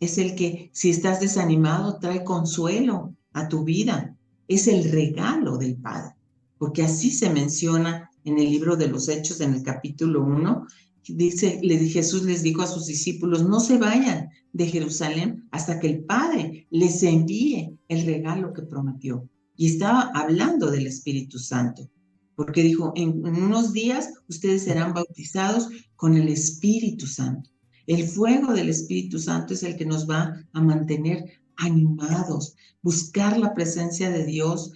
es 0.00 0.18
el 0.18 0.34
que 0.34 0.70
si 0.72 0.90
estás 0.90 1.20
desanimado 1.20 1.98
trae 1.98 2.22
consuelo 2.22 3.14
a 3.32 3.48
tu 3.48 3.64
vida, 3.64 4.16
es 4.48 4.68
el 4.68 4.90
regalo 4.90 5.58
del 5.58 5.76
Padre, 5.76 6.14
porque 6.58 6.82
así 6.82 7.10
se 7.10 7.30
menciona 7.30 8.10
en 8.24 8.38
el 8.38 8.50
libro 8.50 8.76
de 8.76 8.88
los 8.88 9.08
Hechos, 9.08 9.40
en 9.40 9.54
el 9.54 9.62
capítulo 9.62 10.22
1, 10.22 10.66
dice, 11.08 11.60
le, 11.62 11.78
Jesús 11.78 12.22
les 12.24 12.42
dijo 12.42 12.62
a 12.62 12.66
sus 12.66 12.86
discípulos, 12.86 13.48
no 13.48 13.60
se 13.60 13.78
vayan 13.78 14.30
de 14.52 14.66
Jerusalén 14.66 15.46
hasta 15.50 15.78
que 15.78 15.88
el 15.88 16.04
Padre 16.04 16.66
les 16.70 17.02
envíe 17.02 17.78
el 17.88 18.04
regalo 18.04 18.52
que 18.52 18.62
prometió. 18.62 19.28
Y 19.56 19.66
estaba 19.66 20.10
hablando 20.14 20.70
del 20.70 20.86
Espíritu 20.86 21.38
Santo, 21.38 21.88
porque 22.34 22.62
dijo, 22.62 22.92
en, 22.94 23.24
unos 23.26 23.72
días 23.72 24.10
ustedes 24.28 24.64
serán 24.64 24.92
bautizados 24.92 25.68
con 25.96 26.16
el 26.16 26.28
Espíritu 26.28 27.06
Santo. 27.06 27.50
El 27.86 28.06
fuego 28.06 28.52
del 28.52 28.68
Espíritu 28.68 29.18
Santo 29.18 29.54
es 29.54 29.62
el 29.62 29.76
que 29.76 29.86
nos 29.86 30.08
va 30.08 30.34
a 30.52 30.60
mantener 30.60 31.24
animados, 31.56 32.54
buscar 32.82 33.38
la 33.38 33.54
presencia 33.54 34.10
de 34.10 34.24
Dios, 34.24 34.72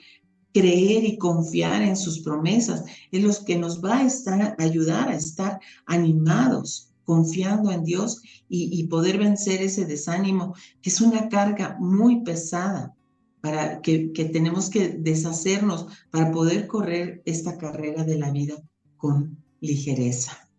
creer 0.54 1.04
y 1.04 1.18
confiar 1.18 1.82
en 1.82 1.96
sus 1.96 2.20
promesas, 2.20 2.84
es 3.12 3.22
lo 3.22 3.44
que 3.44 3.58
nos 3.58 3.84
va 3.84 3.98
a, 3.98 4.06
estar, 4.06 4.56
ayudar 4.58 5.08
a 5.08 5.14
estar 5.14 5.60
animados, 5.86 6.92
confiando 7.04 7.70
en 7.70 7.84
Dios 7.84 8.22
y, 8.48 8.84
poder 8.84 9.18
vencer 9.18 9.60
ese 9.62 9.84
desánimo, 9.84 10.54
que 10.80 10.90
es 10.90 11.00
una 11.00 11.28
carga 11.28 11.76
muy 11.80 12.22
pesada 12.22 12.94
para 13.40 13.80
que, 13.80 14.12
que 14.12 14.26
tenemos 14.26 14.70
que 14.70 14.88
deshacernos 14.88 15.86
para 16.10 16.30
poder 16.30 16.66
correr 16.66 17.22
esta 17.24 17.56
carrera 17.58 18.04
de 18.04 18.18
la 18.18 18.30
vida 18.30 18.56
con 18.96 19.38
ligereza. 19.60 20.50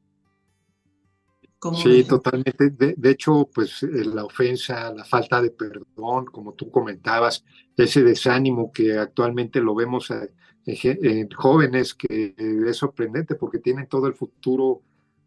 Sí, 1.76 2.04
totalmente. 2.06 2.72
De, 2.72 3.10
hecho, 3.12 3.48
pues 3.54 3.84
eh, 3.84 4.04
la 4.04 4.26
ofensa, 4.26 4.92
la 4.92 5.06
falta 5.06 5.40
de 5.40 5.52
perdón, 5.52 6.26
como 6.26 6.54
tú 6.54 6.72
comentabas, 6.72 7.46
ese 7.78 8.02
desánimo 8.02 8.72
que 8.72 8.98
actualmente 8.98 9.62
lo 9.62 9.76
vemos 9.76 10.12
en, 10.66 11.30
jóvenes, 11.30 11.94
que 11.94 12.34
es 12.38 12.78
sorprendente 12.78 13.36
porque 13.36 13.60
tienen 13.60 13.88
todo 13.88 14.08
el 14.08 14.16
futuro 14.16 14.82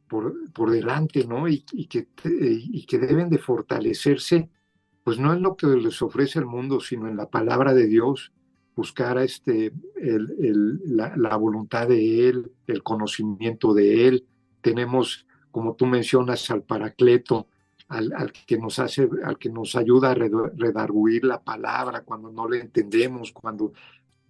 por, 0.09 0.52
por 0.52 0.72
delante, 0.72 1.24
¿no? 1.24 1.46
Y, 1.46 1.61
que, 1.62 2.09
y 2.24 2.84
que 2.84 2.98
deben 2.98 3.30
de 3.30 3.38
fortalecerse, 3.38 4.50
pues 5.05 5.18
no 5.18 5.32
en 5.32 5.42
lo 5.42 5.57
que 5.57 5.66
les 5.66 6.02
ofrece 6.02 6.38
el 6.40 6.46
mundo, 6.46 6.80
sino 6.80 7.09
en 7.09 7.16
la 7.16 7.30
palabra 7.30 7.74
de 7.74 7.86
Dios, 7.86 8.32
buscar 8.74 9.18
este, 9.18 9.72
la, 9.96 11.36
voluntad 11.36 11.86
de 11.86 12.28
Él, 12.28 12.50
el 12.66 12.82
conocimiento 12.82 13.72
de 13.74 14.09
Él. 14.09 14.26
Tenemos 14.61 15.26
como 15.55 15.76
tú 15.76 15.86
mencionas, 15.86 16.50
al 16.50 16.64
Paracleto, 16.64 17.46
al, 17.86 18.32
que 18.44 18.59
nos 18.59 18.80
hace, 18.80 19.09
al 19.22 19.38
que 19.38 19.50
nos 19.50 19.76
ayuda 19.76 20.11
a 20.11 20.14
redarguir 20.14 21.22
la 21.22 21.44
palabra 21.44 22.02
cuando 22.02 22.32
no 22.32 22.48
le 22.48 22.61
entendemos, 22.61 23.30
cuando 23.30 23.72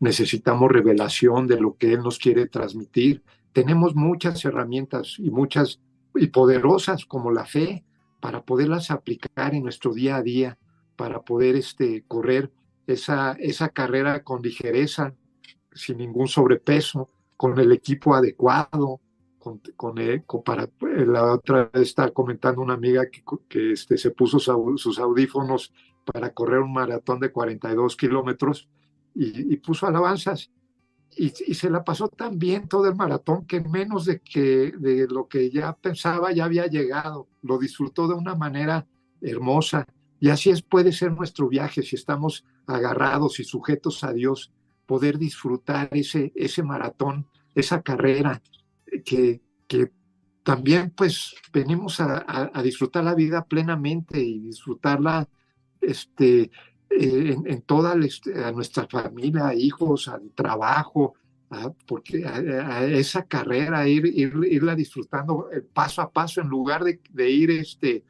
necesitamos 0.01 0.71
revelación 0.71 1.47
de 1.47 1.59
lo 1.59 1.79
que 1.79 1.95
Él 1.95 2.03
nos 2.03 2.19
quiere 2.19 2.47
transmitir. 2.47 3.23
Tenemos 3.55 3.95
muchas 3.95 4.45
herramientas 4.45 5.17
y 5.19 5.31
muchas 5.31 5.81
y 6.15 6.27
poderosas 6.27 7.07
como 7.07 7.31
la 7.31 7.47
fe 7.47 7.85
para 8.21 8.45
poderlas 8.45 8.91
aplicar 8.91 9.55
en 9.55 9.63
nuestro 9.63 9.95
día 9.95 10.17
a 10.17 10.23
día, 10.23 10.59
para 10.97 11.23
poder 11.23 11.57
este, 11.57 12.05
correr 12.07 12.51
esa, 12.87 13.33
esa 13.33 13.69
carrera 13.71 14.23
con 14.23 14.43
ligereza, 14.43 15.15
sin 15.73 15.99
ningún 15.99 16.29
sobrepeso, 16.29 17.11
con 17.37 17.59
el 17.59 17.73
equipo 17.73 18.15
adecuado, 18.15 19.01
con, 19.39 19.61
con, 19.77 20.43
para 20.43 20.65
eh, 20.65 21.05
la 21.07 21.33
otra 21.35 21.71
vez 21.73 21.83
está 21.83 22.11
comentando 22.11 22.63
una 22.63 22.75
amiga 22.75 23.11
que, 23.11 23.23
que 23.49 23.73
este, 23.73 23.99
se 23.99 24.11
puso 24.11 24.39
sus 24.39 24.99
audífonos 24.99 25.73
para 26.05 26.33
correr 26.33 26.61
un 26.61 26.73
maratón 26.73 27.21
de 27.21 27.31
42 27.31 27.97
kilómetros 27.97 28.69
y, 29.15 29.57
puso 29.59 29.87
alabanzas 29.87 30.51
y, 31.17 31.27
y, 31.47 31.55
se 31.55 31.71
la 31.71 31.85
pasó 31.85 32.09
tan 32.09 32.39
bien 32.39 32.69
todo 32.69 32.89
el 32.89 32.97
maratón 32.97 33.47
que 33.47 33.61
menos 33.61 34.07
de, 34.07 34.21
que, 34.21 34.73
de 34.77 35.07
lo 35.09 35.29
que 35.29 35.51
ya 35.51 35.73
pensaba 35.75 36.33
ya 36.33 36.47
había 36.47 36.67
llegado, 36.67 37.29
lo 37.43 37.59
disfrutó 37.59 38.09
de 38.09 38.15
una 38.15 38.35
manera 38.35 38.87
hermosa 39.21 39.87
y 40.25 40.31
así 40.31 40.49
es, 40.49 40.63
puede 40.63 40.91
ser 40.93 41.13
nuestro 41.13 41.51
viaje 41.51 41.83
si 41.83 41.97
estamos 41.97 42.47
agarrados 42.67 43.41
y 43.41 43.45
sujetos 43.45 44.03
a 44.05 44.15
Dios, 44.15 44.51
poder 44.87 45.19
disfrutar 45.19 45.91
ese, 45.93 46.33
ese 46.35 46.63
maratón, 46.63 47.27
esa 47.55 47.83
carrera, 47.83 48.41
que, 49.05 49.43
que 49.69 49.93
también 50.43 50.95
pues 50.97 51.35
venimos 51.53 52.01
a, 52.01 52.51
disfrutar 52.63 53.05
la 53.05 53.15
vida 53.15 53.45
plenamente 53.45 54.19
y 54.19 54.39
disfrutarla 54.39 55.29
este, 55.83 56.51
eh, 56.89 57.37
en, 57.45 57.61
toda 57.61 57.93
a 57.93 58.53
nuestra 58.53 58.87
familia, 58.89 59.53
hijos, 59.53 60.09
al 60.09 60.31
trabajo, 60.31 61.17
porque 61.87 62.25
esa 62.93 63.27
carrera, 63.27 63.87
ir, 63.87 64.07
irla 64.07 64.75
disfrutando 64.75 65.51
paso 65.75 66.01
a 66.01 66.11
paso 66.11 66.41
en 66.41 66.49
lugar 66.49 66.83
de, 66.83 66.99
de 67.11 67.31
ir, 67.31 67.51
este, 67.51 68.05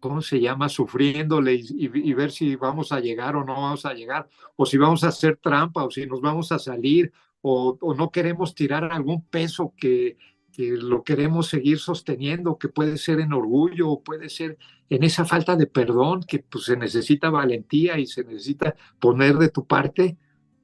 ¿cómo 0.00 0.22
se 0.22 0.40
llama? 0.40 0.68
Sufriéndole 0.68 1.54
y, 1.54 2.12
ver 2.14 2.30
si 2.30 2.56
vamos 2.56 2.92
a 2.92 3.00
llegar 3.00 3.36
o 3.36 3.44
no 3.44 3.54
vamos 3.54 3.84
a 3.86 3.94
llegar, 3.94 4.28
o 4.56 4.66
si 4.66 4.78
vamos 4.78 5.04
a 5.04 5.08
hacer 5.08 5.36
trampa, 5.36 5.84
o 5.84 5.90
si 5.90 6.06
nos 6.06 6.20
vamos 6.20 6.52
a 6.52 6.58
salir, 6.58 7.12
o, 7.40 7.78
no 7.96 8.10
queremos 8.10 8.54
tirar 8.54 8.84
algún 8.84 9.24
peso 9.24 9.74
que, 9.76 10.16
lo 10.58 11.04
queremos 11.04 11.46
seguir 11.46 11.78
sosteniendo, 11.78 12.58
que 12.58 12.68
puede 12.68 12.98
ser 12.98 13.20
en 13.20 13.32
orgullo 13.32 13.90
o 13.90 14.02
puede 14.02 14.28
ser 14.28 14.58
en 14.90 15.04
esa 15.04 15.24
falta 15.24 15.54
de 15.54 15.68
perdón, 15.68 16.24
que 16.26 16.40
pues 16.40 16.64
se 16.64 16.76
necesita 16.76 17.30
valentía 17.30 17.96
y 17.96 18.06
se 18.06 18.24
necesita 18.24 18.74
poner 18.98 19.36
de 19.36 19.50
tu 19.50 19.68
parte, 19.68 20.16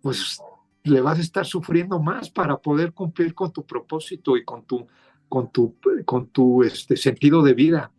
pues 0.03 0.41
le 0.83 1.01
vas 1.01 1.19
a 1.19 1.23
estar 1.23 1.47
sufriendo 1.47 2.01
más 2.01 2.29
para 2.29 2.57
poder 2.57 2.93
cumplir 2.93 3.35
con 3.35 3.53
tu 3.53 3.65
propósito 3.65 4.37
y 4.37 4.45
con 4.45 4.65
tu, 4.65 4.85
con 5.29 5.53
tu, 5.53 5.77
con 6.05 6.27
tu 6.29 6.65
este, 6.65 6.97
sentido 6.97 7.43
de 7.43 7.55
vida. 7.55 7.94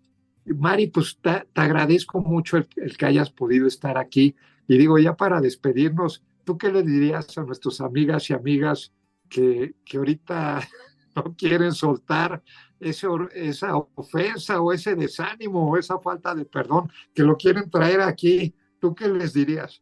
Mari, 0.46 0.88
pues 0.88 1.18
te, 1.22 1.48
agradezco 1.56 2.22
mucho 2.22 2.58
el, 2.58 2.68
que 2.68 3.06
hayas 3.06 3.32
podido 3.32 3.68
estar 3.68 3.98
aquí. 3.98 4.36
Y 4.68 4.78
digo, 4.78 4.98
ya 5.00 5.16
para 5.16 5.42
despedirnos, 5.42 6.24
¿tú 6.44 6.58
qué 6.58 6.72
le 6.72 6.84
dirías 6.84 7.38
a 7.38 7.44
nuestras 7.44 7.82
amigas 7.82 8.30
y 8.30 8.34
amigas 8.34 8.92
que, 9.30 9.76
que 9.84 9.98
ahorita 9.98 10.62
no 11.16 11.36
quieren 11.36 11.72
soltar 11.72 12.44
esa 12.80 13.76
ofensa 13.96 14.62
o 14.62 14.72
ese 14.72 14.96
desánimo 14.96 15.72
o 15.72 15.78
esa 15.78 15.98
falta 16.00 16.36
de 16.36 16.46
perdón, 16.46 16.92
que 17.14 17.24
lo 17.24 17.38
quieren 17.38 17.70
traer 17.70 18.02
aquí? 18.02 18.54
¿Tú 18.80 18.94
qué 18.94 19.08
les 19.08 19.34
dirías? 19.34 19.82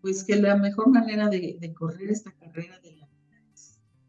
Pues 0.00 0.24
que 0.24 0.36
la 0.36 0.56
mejor 0.56 0.88
manera 0.88 1.28
de, 1.28 1.74
correr 1.74 2.10
esta 2.10 2.32
carrera 2.32 2.80
de 2.80 2.96
la 2.96 3.06
vida 3.06 3.40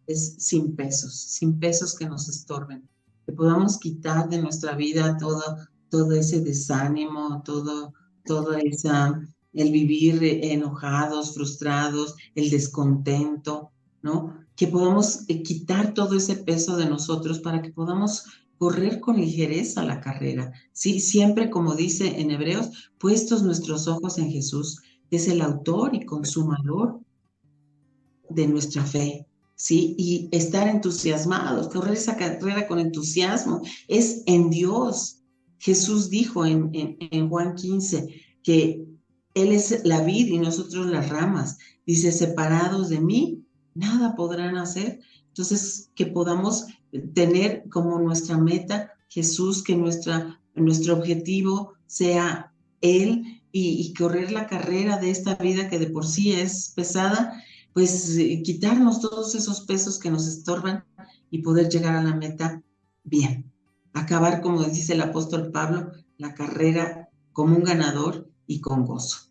es, 0.07 0.35
sin 0.39 0.75
pesos, 0.75 1.13
sin 1.13 1.59
pesos 1.59 1.97
que 1.97 2.07
nos 2.07 2.29
estorben, 2.29 2.87
que 3.25 3.33
podamos 3.33 3.77
quitar 3.77 4.29
de 4.29 4.41
nuestra 4.41 4.75
vida 4.75 5.17
todo, 5.17 5.41
todo 5.89 6.13
ese 6.13 6.41
desánimo, 6.41 7.41
todo, 7.43 7.93
toda 8.25 8.59
esa 8.59 9.21
el 9.53 9.71
vivir 9.71 10.23
enojados, 10.23 11.33
frustrados, 11.33 12.15
el 12.35 12.49
descontento, 12.49 13.71
¿no? 14.01 14.33
Que 14.55 14.67
podamos 14.67 15.25
eh, 15.27 15.43
quitar 15.43 15.93
todo 15.93 16.15
ese 16.15 16.35
peso 16.37 16.77
de 16.77 16.85
nosotros 16.85 17.39
para 17.39 17.61
que 17.61 17.71
podamos 17.71 18.23
correr 18.57 18.99
con 18.99 19.17
ligereza 19.17 19.83
la 19.83 19.99
carrera. 19.99 20.53
Sí, 20.71 20.99
siempre 20.99 21.49
como 21.49 21.75
dice 21.75 22.21
en 22.21 22.31
Hebreos, 22.31 22.91
puestos 22.99 23.43
nuestros 23.43 23.87
ojos 23.87 24.17
en 24.17 24.31
Jesús, 24.31 24.81
es 25.09 25.27
el 25.27 25.41
autor 25.41 25.95
y 25.95 26.05
consumador 26.05 26.99
de 28.29 28.47
nuestra 28.47 28.85
fe. 28.85 29.27
¿Sí? 29.61 29.93
Y 29.95 30.27
estar 30.31 30.67
entusiasmados, 30.67 31.69
correr 31.69 31.93
esa 31.93 32.17
carrera 32.17 32.67
con 32.67 32.79
entusiasmo, 32.79 33.61
es 33.87 34.23
en 34.25 34.49
Dios. 34.49 35.19
Jesús 35.59 36.09
dijo 36.09 36.47
en, 36.47 37.29
Juan 37.29 37.53
15 37.53 38.07
que 38.41 38.83
él 39.35 39.51
es 39.51 39.81
la 39.83 40.01
vid 40.01 40.29
y 40.29 40.39
nosotros 40.39 40.87
las 40.87 41.09
ramas. 41.09 41.59
Dice, 41.85 42.11
separados 42.11 42.89
de 42.89 43.01
mí, 43.01 43.43
nada 43.75 44.15
podrán 44.15 44.57
hacer. 44.57 44.99
Entonces, 45.27 45.91
que 45.93 46.07
podamos 46.07 46.65
tener 47.13 47.69
como 47.69 47.99
nuestra 47.99 48.39
meta 48.39 48.91
Jesús, 49.09 49.61
que 49.61 49.75
nuestra, 49.75 50.41
nuestro 50.55 50.95
objetivo 50.95 51.73
sea 51.85 52.51
Él 52.81 53.43
y, 53.51 53.93
correr 53.93 54.31
la 54.31 54.47
carrera 54.47 54.97
de 54.97 55.11
esta 55.11 55.35
vida 55.35 55.69
que 55.69 55.77
de 55.77 55.91
por 55.91 56.07
sí 56.07 56.33
es 56.33 56.73
pesada, 56.75 57.43
pues 57.73 58.17
eh, 58.17 58.41
quitarnos 58.43 58.99
todos 59.01 59.35
esos 59.35 59.61
pesos 59.61 59.99
que 59.99 60.11
nos 60.11 60.27
estorban 60.27 60.83
y 61.29 61.41
poder 61.41 61.69
llegar 61.69 61.95
a 61.95 62.03
la 62.03 62.15
meta 62.15 62.61
bien. 63.03 63.51
Acabar, 63.93 64.41
como 64.41 64.63
dice 64.63 64.93
el 64.93 65.01
apóstol 65.01 65.51
Pablo, 65.51 65.91
la 66.17 66.33
carrera 66.33 67.09
como 67.33 67.55
un 67.55 67.63
ganador 67.63 68.29
y 68.45 68.61
con 68.61 68.85
gozo. 68.85 69.29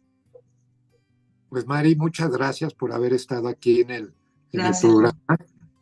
Pues 1.48 1.66
Mari, 1.66 1.96
muchas 1.96 2.30
gracias 2.30 2.74
por 2.74 2.92
haber 2.92 3.12
estado 3.12 3.48
aquí 3.48 3.80
en 3.80 3.90
el, 3.90 4.14
programa. 4.50 5.38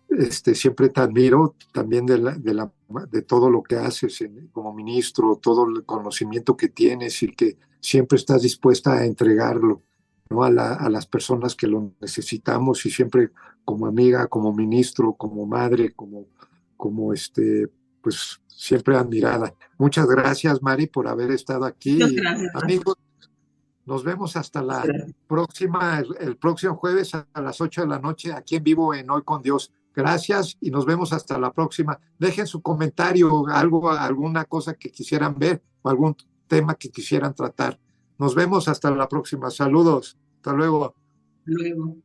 Este, 0.09 0.55
siempre 0.55 0.89
te 0.89 1.01
admiro 1.01 1.55
también 1.73 2.07
de, 2.07 2.19
la, 2.19 2.33
de, 2.33 2.55
la, 2.55 2.73
de 3.11 3.23
todo 3.23 3.51
lo 3.51 3.63
que 3.63 3.77
haces 3.77 4.25
como 4.53 4.73
ministro, 4.73 5.39
todo 5.41 5.69
el 5.69 5.85
conocimiento 5.85 6.57
que 6.57 6.69
tienes 6.69 7.23
y 7.23 7.33
que 7.33 7.59
siempre 7.81 8.17
estás 8.17 8.43
dispuesta 8.43 8.95
a 8.95 9.05
entregarlo 9.05 9.83
¿no? 10.31 10.45
a, 10.45 10.49
a 10.49 10.91
las 10.91 11.07
personas 11.07 11.55
que 11.55 11.67
lo 11.67 11.93
necesitamos 12.01 12.85
y 12.87 12.91
siempre 12.91 13.31
como 13.65 13.87
amiga, 13.87 14.27
como 14.29 14.53
ministro, 14.55 15.13
como 15.13 15.45
madre, 15.45 15.93
como, 15.93 16.27
como 16.77 17.13
este, 17.13 17.69
pues 18.03 18.41
siempre 18.47 18.97
admirada. 18.97 19.55
Muchas 19.77 20.07
gracias, 20.07 20.63
Mari, 20.63 20.87
por 20.87 21.07
haber 21.07 21.31
estado 21.31 21.65
aquí. 21.65 21.99
Amigos, 22.55 22.97
nos 23.85 24.05
vemos 24.05 24.37
hasta 24.37 24.63
la 24.63 24.85
próxima, 25.27 26.03
el, 26.21 26.37
próximo 26.37 26.77
jueves 26.77 27.15
a, 27.15 27.27
las 27.41 27.61
8 27.61 27.83
de 27.83 27.87
la 27.87 27.99
noche 27.99 28.33
aquí 28.33 28.57
en 28.57 28.65
vivo 28.65 28.95
en 28.95 29.11
Hoy 29.11 29.23
con 29.23 29.43
Dios. 29.43 29.73
Gracias 29.95 30.57
y 30.61 30.71
nos 30.71 30.85
vemos 30.85 31.13
hasta 31.13 31.39
la 31.39 31.53
próxima. 31.53 31.99
Dejen 32.19 32.47
su 32.47 32.61
comentario, 32.61 33.47
algo, 33.49 33.91
alguna 33.91 34.45
cosa 34.45 34.75
que 34.75 34.91
quisieran 34.91 35.39
ver 35.39 35.63
o 35.83 35.89
algún 35.91 36.17
tema 36.47 36.75
que 36.75 36.91
quisieran 36.91 37.35
tratar. 37.35 37.79
Nos 38.19 38.35
vemos 38.35 38.69
hasta 38.69 38.91
la 38.91 39.09
próxima. 39.09 39.51
Saludos. 39.51 40.19
Hasta 40.37 40.53
luego. 40.53 40.95
Luego. 41.45 41.97